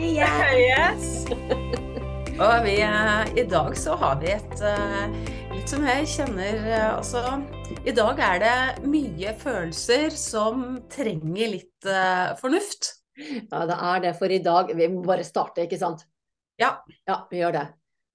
Igjen. 0.00 0.56
Yes. 0.56 1.26
Og 2.40 2.62
vi, 2.64 2.78
i 3.36 3.44
dag 3.44 3.74
så 3.76 3.96
har 4.00 4.16
vi 4.22 4.30
et 4.32 4.62
eh, 4.64 5.10
litt 5.52 5.68
som 5.68 5.84
jeg 5.84 6.06
kjenner 6.08 6.56
eh, 6.64 6.86
Altså, 6.94 7.20
i 7.84 7.92
dag 7.92 8.22
er 8.24 8.40
det 8.40 8.88
mye 8.88 9.34
følelser 9.42 10.08
som 10.16 10.78
trenger 10.88 11.52
litt 11.52 11.88
eh, 11.88 12.32
fornuft. 12.40 12.94
Ja, 13.20 13.66
det 13.68 13.76
er 13.76 14.00
det 14.06 14.14
for 14.16 14.32
i 14.32 14.40
dag. 14.40 14.72
Vi 14.72 14.88
må 14.88 15.04
bare 15.04 15.26
starte, 15.26 15.66
ikke 15.68 15.80
sant? 15.82 16.06
Ja. 16.60 16.78
Ja, 17.04 17.26
vi 17.28 17.42
gjør 17.42 17.58
det. 17.58 17.66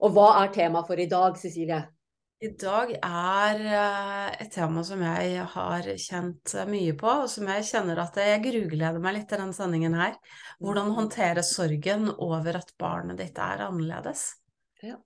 Og 0.01 0.17
hva 0.17 0.31
er 0.41 0.55
temaet 0.57 0.89
for 0.89 0.99
i 0.99 1.09
dag, 1.11 1.37
Cecilie? 1.37 1.83
I 2.45 2.49
dag 2.61 2.91
er 2.93 3.61
eh, 3.65 4.33
et 4.43 4.51
tema 4.53 4.83
som 4.85 5.01
jeg 5.01 5.45
har 5.55 5.87
kjent 6.01 6.53
mye 6.69 6.93
på, 6.99 7.09
og 7.23 7.29
som 7.31 7.47
jeg 7.49 7.65
kjenner 7.71 8.01
at 8.03 8.19
jeg 8.21 8.43
grugleder 8.43 9.01
meg 9.01 9.15
litt 9.17 9.27
til 9.31 9.41
den 9.41 9.53
sendingen 9.55 9.95
her. 9.97 10.17
Hvordan 10.61 10.93
håndtere 10.97 11.43
sorgen 11.45 12.09
over 12.13 12.59
at 12.59 12.73
barnet 12.81 13.21
ditt 13.23 13.39
er 13.41 13.65
annerledes. 13.65 14.27
Ja. 14.85 14.99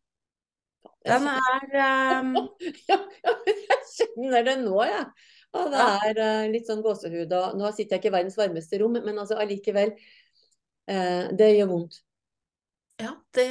Den 1.07 1.29
er 1.31 2.19
um... 2.19 2.33
Ja, 2.89 2.97
ja, 3.23 3.35
jeg 3.47 3.81
kjenner 3.93 4.47
det 4.49 4.57
nå, 4.65 4.75
jeg. 4.89 5.05
Ja, 5.49 5.65
det 5.71 5.85
er 5.85 6.23
eh, 6.25 6.47
litt 6.51 6.67
sånn 6.69 6.83
gåsehud. 6.85 7.31
Og 7.39 7.59
nå 7.59 7.71
sitter 7.73 7.95
jeg 7.95 8.03
ikke 8.03 8.11
i 8.11 8.17
verdens 8.19 8.39
varmeste 8.39 8.81
rom, 8.81 8.99
men 8.99 9.21
altså 9.21 9.39
allikevel. 9.39 9.95
eh, 10.91 11.29
det 11.39 11.53
gjør 11.55 11.71
vondt. 11.71 12.01
Ja, 12.99 13.13
det, 13.37 13.47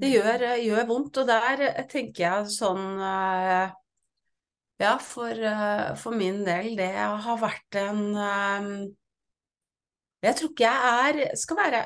det 0.00 0.10
gjør, 0.14 0.46
gjør 0.64 0.88
vondt, 0.88 1.20
og 1.22 1.28
der 1.28 1.62
tenker 1.90 2.24
jeg 2.24 2.50
sånn 2.54 2.84
eh, 3.04 3.76
Ja, 4.80 4.94
for, 5.04 5.36
eh, 5.36 5.90
for 6.00 6.16
min 6.16 6.42
del, 6.46 6.72
det 6.78 6.92
har 6.96 7.40
vært 7.40 7.80
en 7.82 8.04
eh, 8.16 8.68
Jeg 10.24 10.38
tror 10.38 10.52
ikke 10.54 10.70
jeg 10.70 11.10
er 11.10 11.36
Skal 11.40 11.60
være 11.60 11.82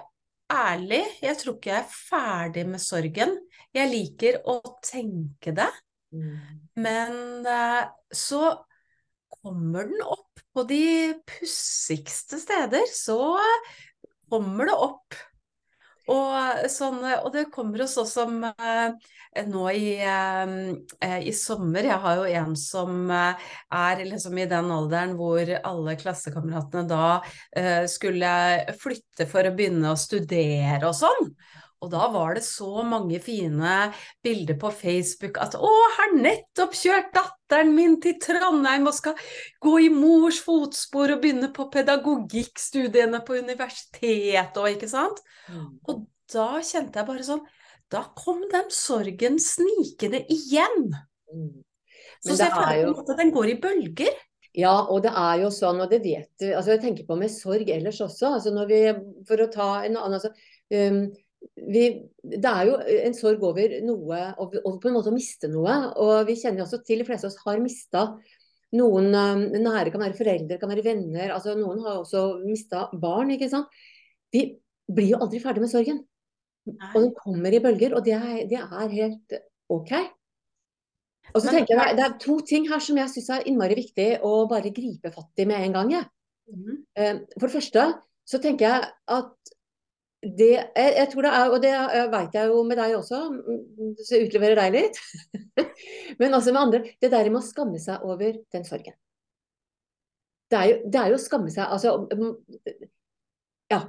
ærlig, 0.55 1.03
jeg 1.25 1.41
tror 1.41 1.57
ikke 1.57 1.73
jeg 1.73 1.81
er 1.81 1.95
ferdig 1.95 2.65
med 2.69 2.83
sorgen. 2.83 3.31
Jeg 3.75 3.91
liker 3.91 4.37
å 4.47 4.59
tenke 4.85 5.55
det, 5.57 5.71
men 6.77 7.47
eh, 7.49 7.87
så 8.15 8.53
kommer 9.41 9.89
den 9.89 10.03
opp 10.05 10.43
på 10.55 10.65
de 10.69 11.15
pussigste 11.27 12.39
steder. 12.39 12.85
Så 12.93 13.19
kommer 14.31 14.71
det 14.71 14.77
opp. 14.77 15.19
Og, 16.13 16.67
sånn, 16.69 16.99
og 17.01 17.31
det 17.33 17.47
kommer 17.53 17.81
jo 17.81 17.87
sånn 17.89 18.09
som 18.09 18.43
eh, 18.45 19.13
nå 19.49 19.65
i, 19.73 19.95
eh, 20.05 21.17
i 21.25 21.33
sommer. 21.33 21.89
Jeg 21.89 22.01
har 22.03 22.21
jo 22.21 22.27
en 22.43 22.53
som 22.61 23.11
eh, 23.11 23.47
er 23.73 24.05
liksom 24.05 24.37
i 24.39 24.49
den 24.51 24.69
alderen 24.75 25.17
hvor 25.17 25.49
alle 25.63 25.97
klassekameratene 26.01 26.85
da 26.91 27.07
eh, 27.57 27.85
skulle 27.91 28.35
flytte 28.81 29.29
for 29.31 29.49
å 29.49 29.55
begynne 29.57 29.95
å 29.95 30.01
studere 30.01 30.83
og 30.91 30.97
sånn. 30.99 31.33
Og 31.85 31.91
da 31.93 32.07
var 32.15 32.35
det 32.39 32.45
så 32.47 32.83
mange 32.89 33.19
fine 33.23 33.75
bilder 34.25 34.57
på 34.61 34.71
Facebook 34.73 35.37
at 35.43 35.55
'Å, 35.59 35.73
har 35.99 36.15
nettopp 36.17 36.73
kjørt 36.79 37.13
datteren 37.15 37.75
min 37.77 37.99
til 38.01 38.17
Trondheim 38.23 38.87
og 38.89 38.95
skal 38.97 39.15
gå 39.61 39.75
i 39.85 39.91
mors 39.93 40.41
fotspor 40.41 41.13
og 41.15 41.21
begynne 41.23 41.53
på 41.53 41.69
pedagogikkstudiene 41.75 43.21
på 43.27 43.37
universitetet 43.43 44.57
og 44.57 44.71
ikke 44.73 44.89
sant?' 44.91 45.21
Og 45.89 46.07
da 46.33 46.49
kjente 46.65 46.97
jeg 47.03 47.07
bare 47.07 47.27
sånn 47.27 47.45
Da 47.93 48.01
kom 48.17 48.41
den 48.51 48.71
sorgen 48.73 49.37
snikende 49.39 50.25
igjen. 50.33 50.89
Mm. 51.31 51.61
Så, 52.25 52.31
Men 52.31 52.37
så 52.37 52.45
jeg 52.45 52.51
det 52.51 52.57
er 52.57 52.65
føler 52.65 52.87
jo- 52.87 53.01
at 53.13 53.19
den 53.19 53.31
går 53.35 53.51
i 53.53 53.61
bølger. 53.61 54.15
Ja, 54.57 54.73
og 54.87 55.03
det 55.03 55.11
er 55.11 55.43
jo 55.43 55.51
sånn, 55.51 55.81
og 55.83 55.91
det 55.91 56.01
vet 56.03 56.31
du 56.41 56.47
altså 56.55 56.71
Jeg 56.73 56.81
tenker 56.81 57.07
på 57.07 57.17
med 57.19 57.29
sorg 57.31 57.69
ellers 57.69 58.01
også. 58.01 58.35
altså 58.39 58.51
når 58.55 58.67
vi, 58.69 58.81
For 59.29 59.37
å 59.37 59.51
ta 59.53 59.83
en 59.85 59.97
annen 59.97 60.15
altså, 60.15 60.31
um, 60.73 61.13
vi, 61.57 61.85
Det 62.23 62.51
er 62.51 62.69
jo 62.69 62.79
en 63.09 63.17
sorg 63.17 63.43
over 63.47 63.77
noe, 63.85 64.21
over, 64.39 64.63
over 64.65 64.79
på 64.83 64.91
en 64.91 64.97
måte 64.97 65.13
å 65.13 65.17
miste 65.17 65.51
noe. 65.53 65.77
Og 66.03 66.25
vi 66.29 66.39
kjenner 66.41 66.65
også 66.65 66.83
til, 66.87 67.03
de 67.03 67.09
fleste 67.09 67.29
av 67.29 67.33
oss 67.33 67.45
har 67.45 67.63
mista 67.63 68.07
noen 68.75 69.13
um, 69.15 69.45
nære, 69.55 69.93
kan 69.95 70.03
være 70.03 70.19
foreldre, 70.19 70.59
kan 70.59 70.73
være 70.73 70.85
venner. 70.87 71.31
altså 71.37 71.55
Noen 71.59 71.85
har 71.85 72.01
også 72.01 72.25
mista 72.43 72.89
barn. 73.01 73.31
ikke 73.35 73.51
sant? 73.53 73.71
Vi 74.35 74.49
blir 74.91 75.15
jo 75.15 75.23
aldri 75.23 75.41
ferdig 75.43 75.63
med 75.63 75.73
sorgen. 75.73 76.03
Og 76.67 76.97
den 76.97 77.13
kommer 77.19 77.53
i 77.53 77.61
bølger, 77.63 77.95
og 77.95 78.05
det 78.07 78.17
er, 78.17 78.45
det 78.49 78.61
er 78.61 78.95
helt 78.97 79.37
OK. 79.73 79.93
Og 81.35 81.41
så 81.43 81.51
tenker 81.53 81.77
jeg, 81.77 81.97
Det 81.97 82.05
er 82.05 82.19
to 82.21 82.39
ting 82.47 82.67
her 82.69 82.83
som 82.85 82.99
jeg 83.01 83.11
syns 83.13 83.31
er 83.33 83.47
innmari 83.49 83.77
viktig 83.79 84.09
å 84.25 84.35
bare 84.51 84.73
gripe 84.75 85.13
fatt 85.13 85.43
i 85.43 85.47
med 85.49 85.69
en 85.69 85.77
gang. 85.79 85.95
Ja. 85.99 86.03
Mhm. 86.53 86.83
Eh, 86.97 87.15
For 87.39 87.49
det 87.49 87.57
første 87.57 87.87
så 88.25 88.41
tenker 88.41 88.69
jeg 88.69 88.91
at 89.13 89.44
det 90.25 90.51
Jeg, 90.51 90.93
jeg 90.97 91.09
tror 91.13 91.27
det 91.27 91.31
er, 91.37 91.53
og 91.53 91.63
det 91.63 91.73
veit 92.13 92.37
jeg 92.37 92.51
jo 92.51 92.61
med 92.67 92.79
deg 92.81 92.97
også, 92.99 93.21
mm, 93.35 93.97
så 94.01 94.17
jeg 94.17 94.29
utleverer 94.29 94.61
deg 94.63 94.77
litt. 94.79 95.01
Men 96.21 96.37
også 96.39 96.55
med 96.55 96.61
andre. 96.63 96.81
Det 97.01 97.11
der 97.13 97.31
med 97.31 97.43
å 97.43 97.47
skamme 97.47 97.81
seg 97.83 98.05
over 98.07 98.39
den 98.55 98.65
sorgen. 98.69 98.97
Det 100.51 100.61
er 100.61 100.71
jo, 100.71 100.79
det 100.93 101.01
er 101.01 101.11
jo 101.11 101.19
å 101.19 101.23
skamme 101.23 101.51
seg 101.51 101.67
Altså 101.73 101.95
mm, 102.09 102.33
Ja. 103.73 103.85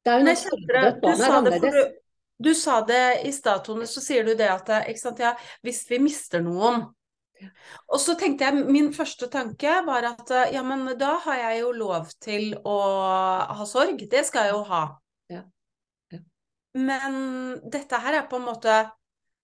Det 0.00 0.12
er 0.12 0.22
jo 0.22 0.26
noe 0.26 1.12
er 1.12 1.34
annerledes. 1.36 1.74
du, 1.74 2.46
du 2.48 2.54
sa 2.56 2.78
det 2.88 3.20
i 3.28 3.32
stad, 3.36 3.60
Tone, 3.66 3.84
så 3.84 4.00
sier 4.00 4.24
du 4.24 4.32
det 4.36 4.48
at 4.48 4.70
sant, 4.96 5.20
ja, 5.20 5.34
hvis 5.66 5.82
vi 5.90 5.98
mister 6.00 6.40
noen 6.40 6.86
Og 7.84 8.00
så 8.00 8.16
tenkte 8.16 8.48
jeg, 8.48 8.64
min 8.72 8.88
første 8.96 9.28
tanke 9.32 9.74
var 9.84 10.08
at 10.14 10.32
ja, 10.54 10.64
men 10.64 10.88
da 11.00 11.18
har 11.26 11.42
jeg 11.42 11.60
jo 11.62 11.74
lov 11.76 12.08
til 12.20 12.54
å 12.64 12.78
ha 13.60 13.68
sorg. 13.68 14.00
Det 14.08 14.24
skal 14.28 14.48
jeg 14.48 14.56
jo 14.56 14.64
ha. 14.72 14.82
Men 16.78 17.14
dette 17.72 17.98
her 18.02 18.20
er 18.20 18.28
på 18.30 18.38
en 18.38 18.46
måte 18.46 18.74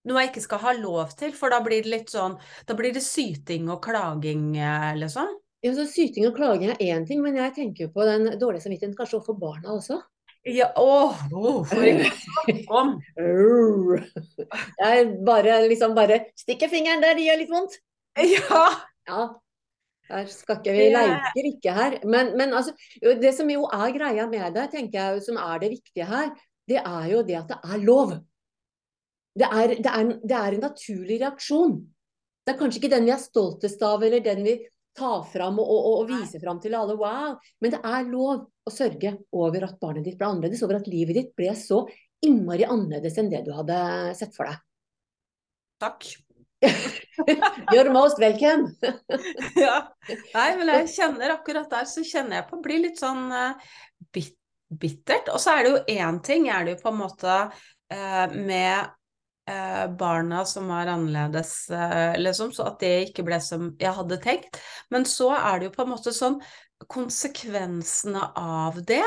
noe 0.06 0.22
jeg 0.22 0.30
ikke 0.30 0.44
skal 0.44 0.62
ha 0.62 0.72
lov 0.78 1.16
til, 1.18 1.32
for 1.34 1.50
da 1.50 1.58
blir 1.64 1.82
det 1.82 1.90
litt 1.90 2.12
sånn 2.12 2.36
Da 2.68 2.76
blir 2.78 2.94
det 2.94 3.02
syting 3.02 3.66
og 3.72 3.80
klaging, 3.82 4.52
eh, 4.54 4.92
liksom. 5.00 5.32
Ja, 5.64 5.72
så 5.74 5.86
Syting 5.88 6.28
og 6.28 6.36
klaging 6.36 6.70
er 6.74 6.82
én 6.84 7.06
ting, 7.08 7.22
men 7.24 7.38
jeg 7.38 7.54
tenker 7.56 7.86
jo 7.86 7.94
på 7.94 8.04
den 8.06 8.36
dårlige 8.38 8.66
samvittigheten 8.66 8.94
kanskje 8.98 9.18
overfor 9.18 9.38
barna 9.40 9.72
også. 9.74 9.98
Ja, 10.46 10.68
åh, 10.78 11.16
oh, 11.34 11.64
for 11.66 11.82
ikke 11.82 12.12
å 12.12 12.18
snakke 12.20 12.76
om. 12.78 12.92
Arr. 13.18 14.04
Jeg 14.84 15.08
bare 15.26 15.56
liksom 15.66 15.96
bare 15.96 16.20
stikker 16.38 16.70
fingeren 16.70 17.02
der, 17.02 17.16
det 17.18 17.24
gjør 17.26 17.40
litt 17.40 17.50
vondt. 17.50 17.74
Ja. 18.22 18.60
Ja, 19.10 19.24
Der 20.06 20.30
skal 20.30 20.60
ikke 20.60 20.76
vi 20.76 20.86
leker 20.94 21.48
ikke 21.50 21.74
her. 21.74 21.98
Men, 22.06 22.30
men 22.38 22.54
altså, 22.54 22.76
det 23.02 23.34
som 23.34 23.50
jo 23.50 23.66
er 23.66 23.90
greia 23.96 24.28
med 24.30 24.54
det, 24.54 24.68
tenker 24.76 25.00
jeg, 25.00 25.24
som 25.26 25.40
er 25.42 25.64
det 25.64 25.72
viktige 25.74 26.06
her, 26.06 26.30
det 26.66 26.80
er 26.82 27.10
jo 27.12 27.22
det 27.26 27.36
at 27.38 27.52
det 27.52 27.58
er 27.62 27.84
lov. 27.84 28.14
Det 29.36 29.46
er, 29.46 29.74
det 29.76 29.92
er, 29.92 30.14
det 30.24 30.38
er 30.38 30.56
en 30.56 30.64
naturlig 30.64 31.20
reaksjon. 31.20 31.76
Det 32.46 32.54
er 32.54 32.58
kanskje 32.58 32.80
ikke 32.80 32.92
den 32.94 33.06
vi 33.08 33.12
er 33.14 33.20
stoltest 33.20 33.82
av, 33.84 34.04
eller 34.06 34.24
den 34.24 34.42
vi 34.46 34.56
tar 34.96 35.24
fram 35.28 35.58
og, 35.60 35.68
og, 35.68 35.86
og 36.00 36.10
viser 36.10 36.40
fram 36.42 36.60
til 36.62 36.76
alle. 36.78 36.96
Wow! 36.98 37.36
Men 37.60 37.74
det 37.74 37.80
er 37.84 38.08
lov 38.08 38.46
å 38.46 38.72
sørge 38.72 39.16
over 39.36 39.66
at 39.66 39.80
barnet 39.82 40.06
ditt 40.06 40.18
ble 40.18 40.30
annerledes, 40.30 40.62
over 40.64 40.80
at 40.80 40.90
livet 40.90 41.18
ditt 41.18 41.34
ble 41.38 41.52
så 41.58 41.84
innmari 42.24 42.64
annerledes 42.64 43.18
enn 43.20 43.28
det 43.32 43.44
du 43.46 43.52
hadde 43.54 43.80
sett 44.18 44.32
for 44.36 44.48
deg. 44.48 44.62
Takk. 45.82 46.06
You're 47.72 47.92
most 47.92 48.18
welcome. 48.18 48.72
Ja. 49.56 49.88
Nei, 50.06 50.48
men 50.58 50.70
jeg 50.70 50.88
kjenner 50.94 51.34
akkurat 51.36 51.68
der, 51.70 51.86
så 51.88 52.04
kjenner 52.06 52.40
jeg 52.40 52.46
på 52.48 52.58
å 52.58 52.64
bli 52.64 52.78
litt 52.84 53.00
sånn 53.00 53.26
eh, 53.34 53.72
bittert. 54.70 55.30
Og 55.32 55.40
så 55.42 55.56
er 55.56 55.64
det 55.64 55.72
jo 55.72 55.96
én 55.98 56.20
ting, 56.24 56.48
er 56.50 56.66
det 56.66 56.76
jo 56.76 56.82
på 56.84 56.92
en 56.92 57.00
måte 57.00 57.34
eh, 57.92 58.34
med 58.34 58.88
eh, 59.50 59.84
barna 59.98 60.44
som 60.48 60.68
var 60.72 60.90
annerledes, 60.92 61.54
eh, 61.70 62.18
liksom, 62.20 62.52
så 62.52 62.70
at 62.70 62.80
det 62.82 62.92
ikke 63.08 63.26
ble 63.26 63.40
som 63.42 63.72
jeg 63.80 63.94
hadde 63.98 64.20
tenkt. 64.24 64.60
Men 64.90 65.06
så 65.08 65.32
er 65.36 65.58
det 65.58 65.70
jo 65.70 65.76
på 65.76 65.86
en 65.86 65.94
måte 65.94 66.14
sånn 66.14 66.40
konsekvensene 66.92 68.30
av 68.36 68.82
det. 68.88 69.04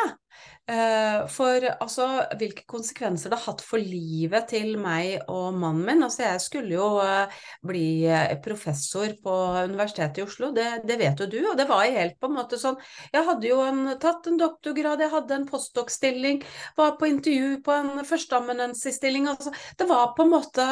Eh, 0.70 1.22
for 1.34 1.64
altså, 1.82 2.06
hvilke 2.38 2.62
konsekvenser 2.70 3.32
det 3.32 3.40
har 3.40 3.56
hatt 3.56 3.62
for 3.66 3.82
livet 3.82 4.52
til 4.52 4.76
meg 4.78 5.24
og 5.32 5.56
mannen 5.58 5.82
min. 5.88 6.04
Altså, 6.06 6.28
jeg 6.28 6.44
skulle 6.44 6.76
jo 6.76 6.90
eh, 7.02 7.40
bli 7.66 8.06
eh, 8.06 8.36
professor 8.44 9.16
på 9.24 9.36
Universitetet 9.72 10.22
i 10.22 10.26
Oslo, 10.28 10.52
det, 10.54 10.68
det 10.86 11.00
vet 11.02 11.24
jo 11.24 11.30
du. 11.32 11.40
Og 11.50 11.58
det 11.58 11.66
var 11.70 11.88
helt 11.90 12.20
på 12.22 12.30
en 12.30 12.38
måte 12.38 12.60
sånn 12.62 12.78
Jeg 13.16 13.26
hadde 13.26 13.50
jo 13.50 13.64
en, 13.66 13.96
tatt 14.02 14.30
en 14.30 14.38
doktorgrad, 14.38 15.02
jeg 15.02 15.14
hadde 15.16 15.40
en 15.40 15.48
postdoc-stilling, 15.50 16.44
var 16.78 17.00
på 17.00 17.10
intervju 17.10 17.64
på 17.66 17.74
en 17.74 18.06
førsteamanuensisstilling. 18.06 19.26
Altså, 19.32 19.56
det 19.80 19.90
var 19.90 20.14
på 20.18 20.28
en 20.28 20.36
måte 20.36 20.68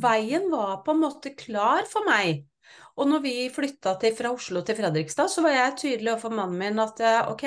Veien 0.00 0.48
var 0.48 0.78
på 0.82 0.94
en 0.94 1.02
måte 1.04 1.34
klar 1.36 1.84
for 1.90 2.08
meg. 2.08 2.46
Og 2.94 3.08
når 3.10 3.22
vi 3.24 3.34
flytta 3.50 3.96
til, 3.98 4.14
fra 4.14 4.30
Oslo 4.34 4.62
til 4.66 4.76
Fredrikstad, 4.78 5.30
så 5.30 5.42
var 5.42 5.56
jeg 5.56 5.76
tydelig 5.80 6.12
overfor 6.12 6.34
mannen 6.36 6.60
min 6.60 6.82
at 6.82 7.00
eh, 7.02 7.30
ok, 7.32 7.44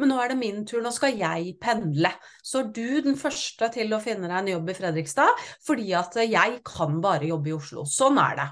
men 0.00 0.12
nå 0.12 0.18
er 0.20 0.32
det 0.32 0.38
min 0.40 0.62
tur, 0.68 0.82
nå 0.84 0.92
skal 0.92 1.16
jeg 1.16 1.54
pendle. 1.62 2.12
Så 2.44 2.60
er 2.60 2.72
du 2.76 3.00
den 3.06 3.16
første 3.20 3.70
til 3.72 3.94
å 3.96 4.00
finne 4.04 4.28
deg 4.28 4.36
en 4.42 4.50
jobb 4.54 4.72
i 4.72 4.76
Fredrikstad, 4.76 5.44
fordi 5.64 5.94
at 5.96 6.18
jeg 6.26 6.58
kan 6.68 7.00
bare 7.04 7.30
jobbe 7.30 7.52
i 7.52 7.56
Oslo. 7.56 7.86
Sånn 7.88 8.20
er 8.20 8.36
det. 8.42 8.48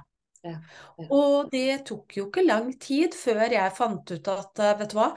Ja, 0.47 0.55
ja. 0.55 1.07
Og 1.11 1.51
det 1.53 1.83
tok 1.89 2.15
jo 2.17 2.29
ikke 2.29 2.45
lang 2.47 2.71
tid 2.81 3.17
før 3.19 3.43
jeg 3.53 3.75
fant 3.77 4.13
ut 4.15 4.31
at 4.33 4.63
eh, 4.63 4.77
vet 4.79 4.95
du 4.95 4.97
hva, 5.01 5.09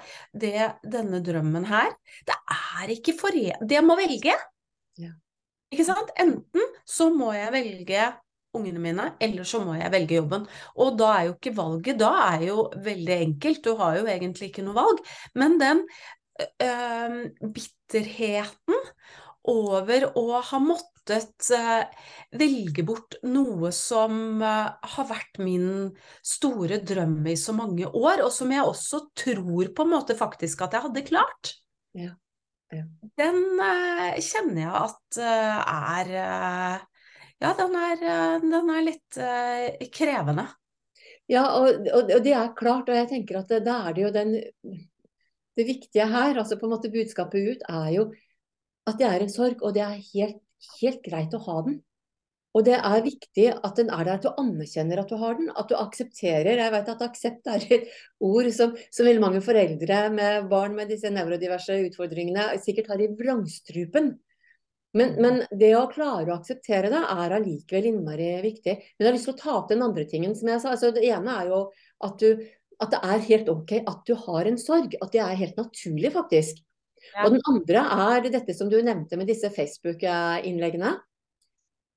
det, 0.44 0.56
denne 0.84 1.22
drømmen 1.24 1.70
her, 1.70 1.94
det 2.28 2.36
er 2.58 2.92
ikke 2.98 3.16
foren... 3.20 3.64
Det 3.64 3.78
jeg 3.78 3.88
må 3.88 3.96
velge. 4.00 4.36
Ja. 5.00 5.14
Ikke 5.72 5.88
sant? 5.88 6.12
Enten 6.20 6.76
så 6.84 7.08
må 7.16 7.32
jeg 7.38 7.54
velge 7.56 8.10
ungene 8.58 8.82
mine, 8.84 9.08
eller 9.22 9.48
så 9.48 9.62
må 9.64 9.76
jeg 9.80 9.92
velge 9.94 10.18
jobben. 10.20 10.46
Og 10.84 10.96
da 11.00 11.12
er 11.16 11.28
jo 11.30 11.36
ikke 11.38 11.56
valget 11.58 12.00
Da 12.02 12.12
er 12.34 12.48
jo 12.50 12.66
veldig 12.84 13.18
enkelt, 13.28 13.64
du 13.66 13.76
har 13.80 14.00
jo 14.00 14.08
egentlig 14.10 14.52
ikke 14.52 14.66
noe 14.66 14.78
valg. 14.78 15.04
Men 15.40 15.60
den 15.62 15.84
øh, 16.42 17.20
bitterheten 17.54 18.88
over 19.52 20.08
å 20.20 20.42
ha 20.46 20.60
måttet 20.62 21.50
øh, 21.56 22.04
velge 22.38 22.86
bort 22.86 23.18
noe 23.26 23.72
som 23.76 24.42
øh, 24.44 24.68
har 24.96 25.10
vært 25.10 25.42
min 25.42 25.90
store 26.26 26.82
drøm 26.86 27.22
i 27.32 27.38
så 27.40 27.56
mange 27.58 27.88
år, 27.88 28.26
og 28.26 28.32
som 28.36 28.52
jeg 28.54 28.68
også 28.68 29.06
tror 29.18 29.72
på 29.76 29.88
en 29.88 29.96
måte 29.96 30.18
faktisk 30.20 30.68
at 30.68 30.78
jeg 30.78 30.88
hadde 30.90 31.08
klart. 31.08 31.56
Ja. 31.98 32.14
Ja. 32.72 32.86
Den 33.20 33.60
kjenner 34.24 34.62
jeg 34.62 34.72
at 34.72 35.18
er 35.20 36.86
Ja, 37.42 37.54
den 37.58 37.76
er, 37.76 38.02
øh, 38.06 38.42
den 38.44 38.70
er 38.70 38.84
litt 38.86 39.18
uh, 39.18 39.88
krevende. 39.94 40.46
Ja, 41.32 41.46
og, 41.58 41.88
og, 41.90 42.12
og 42.18 42.24
det 42.26 42.34
er 42.38 42.52
klart, 42.58 42.90
og 42.90 42.98
jeg 42.98 43.10
tenker 43.10 43.40
at 43.40 43.54
da 43.66 43.78
er 43.88 43.96
det 43.96 44.04
jo 44.04 44.12
den 44.16 44.36
Det 45.58 45.66
viktige 45.68 46.06
her, 46.08 46.38
altså 46.40 46.56
på 46.56 46.66
en 46.66 46.72
måte 46.72 46.90
budskapet 46.92 47.50
ut, 47.52 47.64
er 47.68 47.90
jo 47.92 48.04
at 48.88 48.98
det 48.98 49.08
er 49.08 49.24
en 49.24 49.30
sorg, 49.30 49.60
og 49.62 49.74
det 49.76 49.82
er 49.84 49.98
helt, 50.14 50.38
helt 50.80 51.02
greit 51.04 51.34
å 51.36 51.42
ha 51.44 51.58
den. 51.66 51.82
Og 52.56 52.66
det 52.68 52.78
er 52.78 53.04
viktig 53.04 53.46
at 53.52 53.78
den 53.80 53.92
er 53.92 54.06
der, 54.08 54.18
at 54.18 54.26
du 54.26 54.32
anerkjenner 54.32 55.02
at 55.02 55.12
du 55.12 55.18
har 55.20 55.38
den, 55.38 55.52
at 55.56 55.70
du 55.70 55.76
aksepterer. 55.80 56.60
Jeg 56.60 56.74
vet 56.74 56.90
at 56.94 57.04
aksept 57.06 57.48
er 57.52 57.68
et 57.78 57.92
ord 58.24 58.50
som, 58.56 58.74
som 58.92 59.08
veldig 59.08 59.24
mange 59.24 59.44
foreldre 59.46 60.02
med 60.16 60.50
barn 60.52 60.76
med 60.76 60.92
disse 60.92 61.12
nevrodiverse 61.14 61.78
utfordringene 61.88 62.50
sikkert 62.64 62.92
har 62.92 63.04
i 63.04 63.12
vrangstrupen. 63.16 64.14
Men, 64.98 65.14
men, 65.24 65.44
det 65.56 65.72
å 65.80 65.86
klare 65.92 66.34
å 66.34 66.38
akseptere 66.40 66.90
det 66.92 67.00
er 67.00 67.36
allikevel 67.38 67.88
innmari 67.94 68.32
viktig. 68.44 68.74
Men 68.76 69.06
jeg 69.06 69.10
har 69.10 69.16
lyst 69.16 69.30
til 69.30 69.36
å 69.36 69.40
ta 69.40 69.54
opp 69.60 69.70
den 69.72 69.86
andre 69.86 70.04
tingen 70.10 70.36
som 70.36 70.52
jeg 70.52 70.64
sa. 70.64 70.74
Altså, 70.74 70.92
det 70.96 71.06
ene 71.08 71.38
er 71.40 71.52
jo 71.54 71.62
at, 72.04 72.20
du, 72.20 72.42
at 72.84 72.92
det 72.92 73.00
er 73.14 73.24
helt 73.30 73.54
OK 73.54 73.78
at 73.80 74.02
du 74.10 74.14
har 74.26 74.50
en 74.50 74.60
sorg. 74.60 74.98
At 75.00 75.16
det 75.16 75.24
er 75.24 75.40
helt 75.40 75.62
naturlig, 75.62 76.12
faktisk. 76.18 76.60
Ja. 77.14 77.24
Og 77.26 77.38
den 77.38 77.46
andre 77.50 77.86
er 78.12 78.28
dette 78.28 78.56
som 78.58 78.70
du 78.70 78.78
nevnte 78.84 79.18
med 79.18 79.32
disse 79.32 79.50
Facebook-innleggene. 79.54 80.98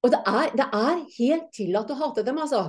Og 0.04 0.12
det 0.12 0.20
er, 0.28 0.54
det 0.54 0.68
er 0.76 1.04
helt 1.18 1.50
tillatt 1.56 1.90
å 1.90 1.98
hate 1.98 2.24
dem, 2.26 2.38
altså. 2.40 2.66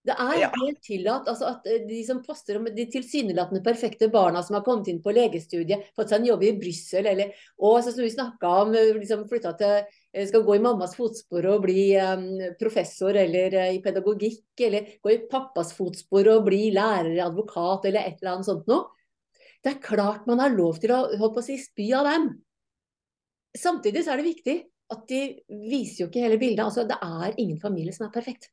Det 0.00 0.14
er 0.16 0.38
Ja. 0.40 0.48
helt 0.56 0.80
tillatt 0.80 1.26
altså, 1.28 1.50
at 1.50 1.66
eh, 1.68 1.82
de 1.86 1.98
som 2.06 2.22
poster 2.24 2.56
om 2.56 2.64
de 2.64 2.86
tilsynelatende 2.88 3.60
perfekte 3.62 4.08
barna 4.08 4.40
som 4.42 4.54
har 4.56 4.62
kommet 4.64 4.88
inn 4.88 5.02
på 5.04 5.12
legestudiet, 5.12 5.90
fått 5.94 6.08
seg 6.08 6.22
en 6.22 6.28
jobb 6.30 6.44
i 6.46 6.52
Brussel, 6.56 7.04
eller 7.06 7.34
og 7.60 7.82
så 7.84 7.92
som 7.92 8.00
vi 8.06 8.10
snakka 8.14 8.52
om, 8.62 8.72
eh, 8.74 8.94
liksom 8.96 9.26
flytta 9.28 9.52
til 9.58 9.74
eh, 9.84 10.26
skal 10.26 10.42
gå 10.46 10.56
i 10.56 10.62
mammas 10.64 10.96
fotspor 10.96 11.44
og 11.52 11.66
bli 11.66 11.92
eh, 12.00 12.54
professor 12.58 13.12
eller 13.12 13.58
i 13.74 13.82
pedagogikk, 13.84 14.46
eller 14.64 14.88
gå 15.04 15.12
i 15.12 15.18
pappas 15.28 15.74
fotspor 15.76 16.30
og 16.32 16.46
bli 16.48 16.70
lærer, 16.72 17.20
advokat 17.26 17.84
eller 17.90 18.00
et 18.00 18.16
eller 18.22 18.38
annet 18.38 18.48
sånt 18.48 18.66
noe. 18.72 18.88
Det 19.60 19.74
er 19.74 19.82
klart 19.84 20.24
man 20.26 20.40
har 20.40 20.48
lov 20.54 20.78
til 20.80 20.94
å 20.96 21.02
holdt 21.20 21.34
på 21.36 21.42
å 21.42 21.44
si, 21.44 21.58
spy 21.60 21.90
av 21.92 22.08
dem. 22.08 22.30
Samtidig 23.52 24.06
så 24.06 24.14
er 24.14 24.22
det 24.22 24.30
viktig 24.30 24.56
at 24.94 25.04
de 25.10 25.20
viser 25.68 26.06
jo 26.06 26.08
ikke 26.08 26.24
hele 26.24 26.40
bildet. 26.40 26.64
Altså, 26.64 26.86
det 26.88 26.96
er 27.04 27.36
ingen 27.36 27.60
familie 27.60 27.92
som 27.92 28.06
er 28.08 28.14
perfekt. 28.14 28.48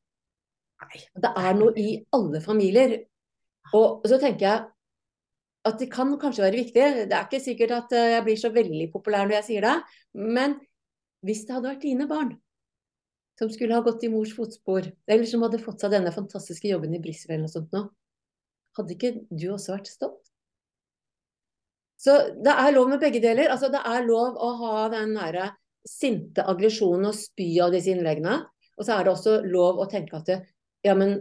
Nei. 0.83 1.03
Det 1.17 1.29
er 1.41 1.55
noe 1.57 1.73
i 1.79 1.93
alle 2.15 2.41
familier. 2.43 2.97
Og 3.75 4.05
så 4.07 4.19
tenker 4.21 4.45
jeg 4.45 4.65
at 5.67 5.79
det 5.81 5.89
kan 5.91 6.13
kanskje 6.19 6.45
være 6.45 6.61
viktig. 6.61 6.83
Det 7.09 7.15
er 7.15 7.25
ikke 7.25 7.43
sikkert 7.43 7.73
at 7.75 7.95
eh, 7.97 8.11
jeg 8.15 8.25
blir 8.27 8.39
så 8.39 8.51
veldig 8.55 8.89
populær 8.93 9.27
når 9.27 9.39
jeg 9.39 9.47
sier 9.49 9.67
det. 9.67 9.75
Men 10.15 10.55
hvis 11.25 11.43
det 11.47 11.57
hadde 11.57 11.71
vært 11.73 11.83
dine 11.83 12.07
barn 12.09 12.35
som 13.37 13.51
skulle 13.53 13.75
ha 13.77 13.83
gått 13.85 14.05
i 14.07 14.09
mors 14.09 14.31
fotspor, 14.33 14.87
eller 15.05 15.27
som 15.29 15.43
hadde 15.45 15.61
fått 15.61 15.83
seg 15.83 15.91
denne 15.93 16.13
fantastiske 16.13 16.71
jobben 16.71 16.95
i 16.97 17.01
Brussel 17.03 17.35
eller 17.35 17.43
noe 17.45 17.53
sånt 17.53 17.75
nå, 17.75 17.83
hadde 18.79 18.95
ikke 18.95 19.11
du 19.29 19.45
også 19.53 19.75
vært 19.75 19.91
stolt? 19.91 20.23
Så 22.01 22.15
det 22.45 22.53
er 22.53 22.73
lov 22.73 22.89
med 22.91 23.01
begge 23.01 23.21
deler. 23.21 23.49
Altså, 23.53 23.69
det 23.73 23.81
er 23.81 24.05
lov 24.05 24.37
å 24.41 24.51
ha 24.61 24.73
den 24.93 25.15
nære 25.17 25.51
sinte 25.87 26.45
aggresjonen 26.45 27.09
og 27.09 27.17
spy 27.17 27.49
av 27.63 27.73
disse 27.73 27.89
innleggene. 27.93 28.39
Og 28.77 28.85
så 28.85 28.93
er 28.93 29.05
det 29.05 29.13
også 29.13 29.39
lov 29.49 29.81
å 29.81 29.87
tenke 29.89 30.19
at 30.19 30.29
ja, 30.87 30.95
men 30.95 31.19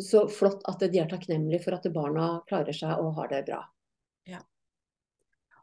så 0.00 0.24
flott 0.30 0.62
at 0.70 0.86
de 0.86 1.02
er 1.02 1.10
takknemlige 1.10 1.64
for 1.66 1.76
at 1.76 1.90
barna 1.94 2.30
klarer 2.48 2.76
seg 2.76 3.02
og 3.02 3.16
har 3.18 3.30
det 3.34 3.44
bra. 3.50 3.64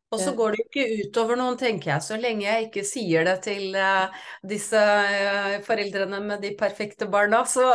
Og 0.08 0.22
så 0.22 0.32
går 0.36 0.54
det 0.54 0.62
jo 0.62 0.66
ikke 0.70 1.08
utover 1.08 1.36
noen, 1.40 1.58
tenker 1.60 1.92
jeg, 1.92 2.04
så 2.06 2.18
lenge 2.20 2.46
jeg 2.46 2.68
ikke 2.70 2.84
sier 2.88 3.26
det 3.28 3.34
til 3.44 3.76
eh, 3.76 4.22
disse 4.48 4.80
eh, 4.80 5.58
foreldrene 5.66 6.22
med 6.24 6.46
de 6.46 6.54
perfekte 6.60 7.10
barna, 7.12 7.44
så 7.44 7.66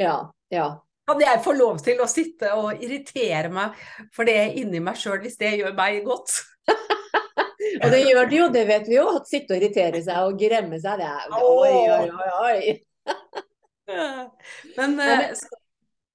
Ja, 0.00 0.30
ja. 0.48 0.68
kan 1.08 1.20
jeg 1.20 1.42
få 1.44 1.52
lov 1.58 1.82
til 1.84 2.00
å 2.00 2.08
sitte 2.08 2.54
og 2.56 2.80
irritere 2.80 3.52
meg 3.52 3.76
for 4.16 4.24
det 4.24 4.54
inni 4.62 4.80
meg 4.80 4.96
sjøl, 4.96 5.20
hvis 5.20 5.36
det 5.40 5.58
gjør 5.60 5.76
meg 5.76 6.00
godt. 6.08 6.38
Og 7.84 7.92
det 7.92 8.00
gjør 8.02 8.30
det 8.30 8.38
jo, 8.38 8.46
det 8.50 8.62
vet 8.66 8.88
vi 8.88 8.96
jo. 8.96 9.04
At 9.20 9.28
sitte 9.28 9.54
og 9.54 9.60
irritere 9.60 10.00
seg 10.02 10.24
og 10.26 10.40
gremme 10.40 10.80
seg, 10.80 10.98
det 10.98 11.06
er 11.06 11.36
Oi, 11.36 11.76
oi, 11.92 12.32
oi. 12.40 13.44
Men 14.78 15.00
eh, 15.04 15.32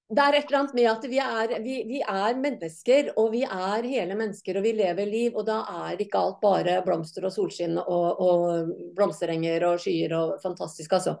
Det 0.06 0.22
er 0.22 0.36
et 0.38 0.44
eller 0.46 0.58
annet 0.60 0.76
med 0.78 0.88
at 0.90 1.06
vi 1.10 1.18
er, 1.22 1.54
vi, 1.64 1.76
vi 1.88 2.02
er 2.02 2.36
mennesker, 2.38 3.10
og 3.18 3.32
vi 3.32 3.42
er 3.42 3.88
hele 3.90 4.14
mennesker, 4.18 4.58
og 4.58 4.66
vi 4.66 4.76
lever 4.78 5.10
liv. 5.10 5.34
Og 5.34 5.48
da 5.48 5.62
er 5.88 6.04
ikke 6.04 6.20
alt 6.20 6.38
bare 6.44 6.78
blomster 6.86 7.26
og 7.26 7.34
solskinn 7.34 7.74
og, 7.82 8.22
og 8.22 8.70
blomsterenger 8.94 9.66
og 9.72 9.82
skyer 9.82 10.14
og 10.18 10.38
fantastisk, 10.44 10.94
altså. 11.00 11.18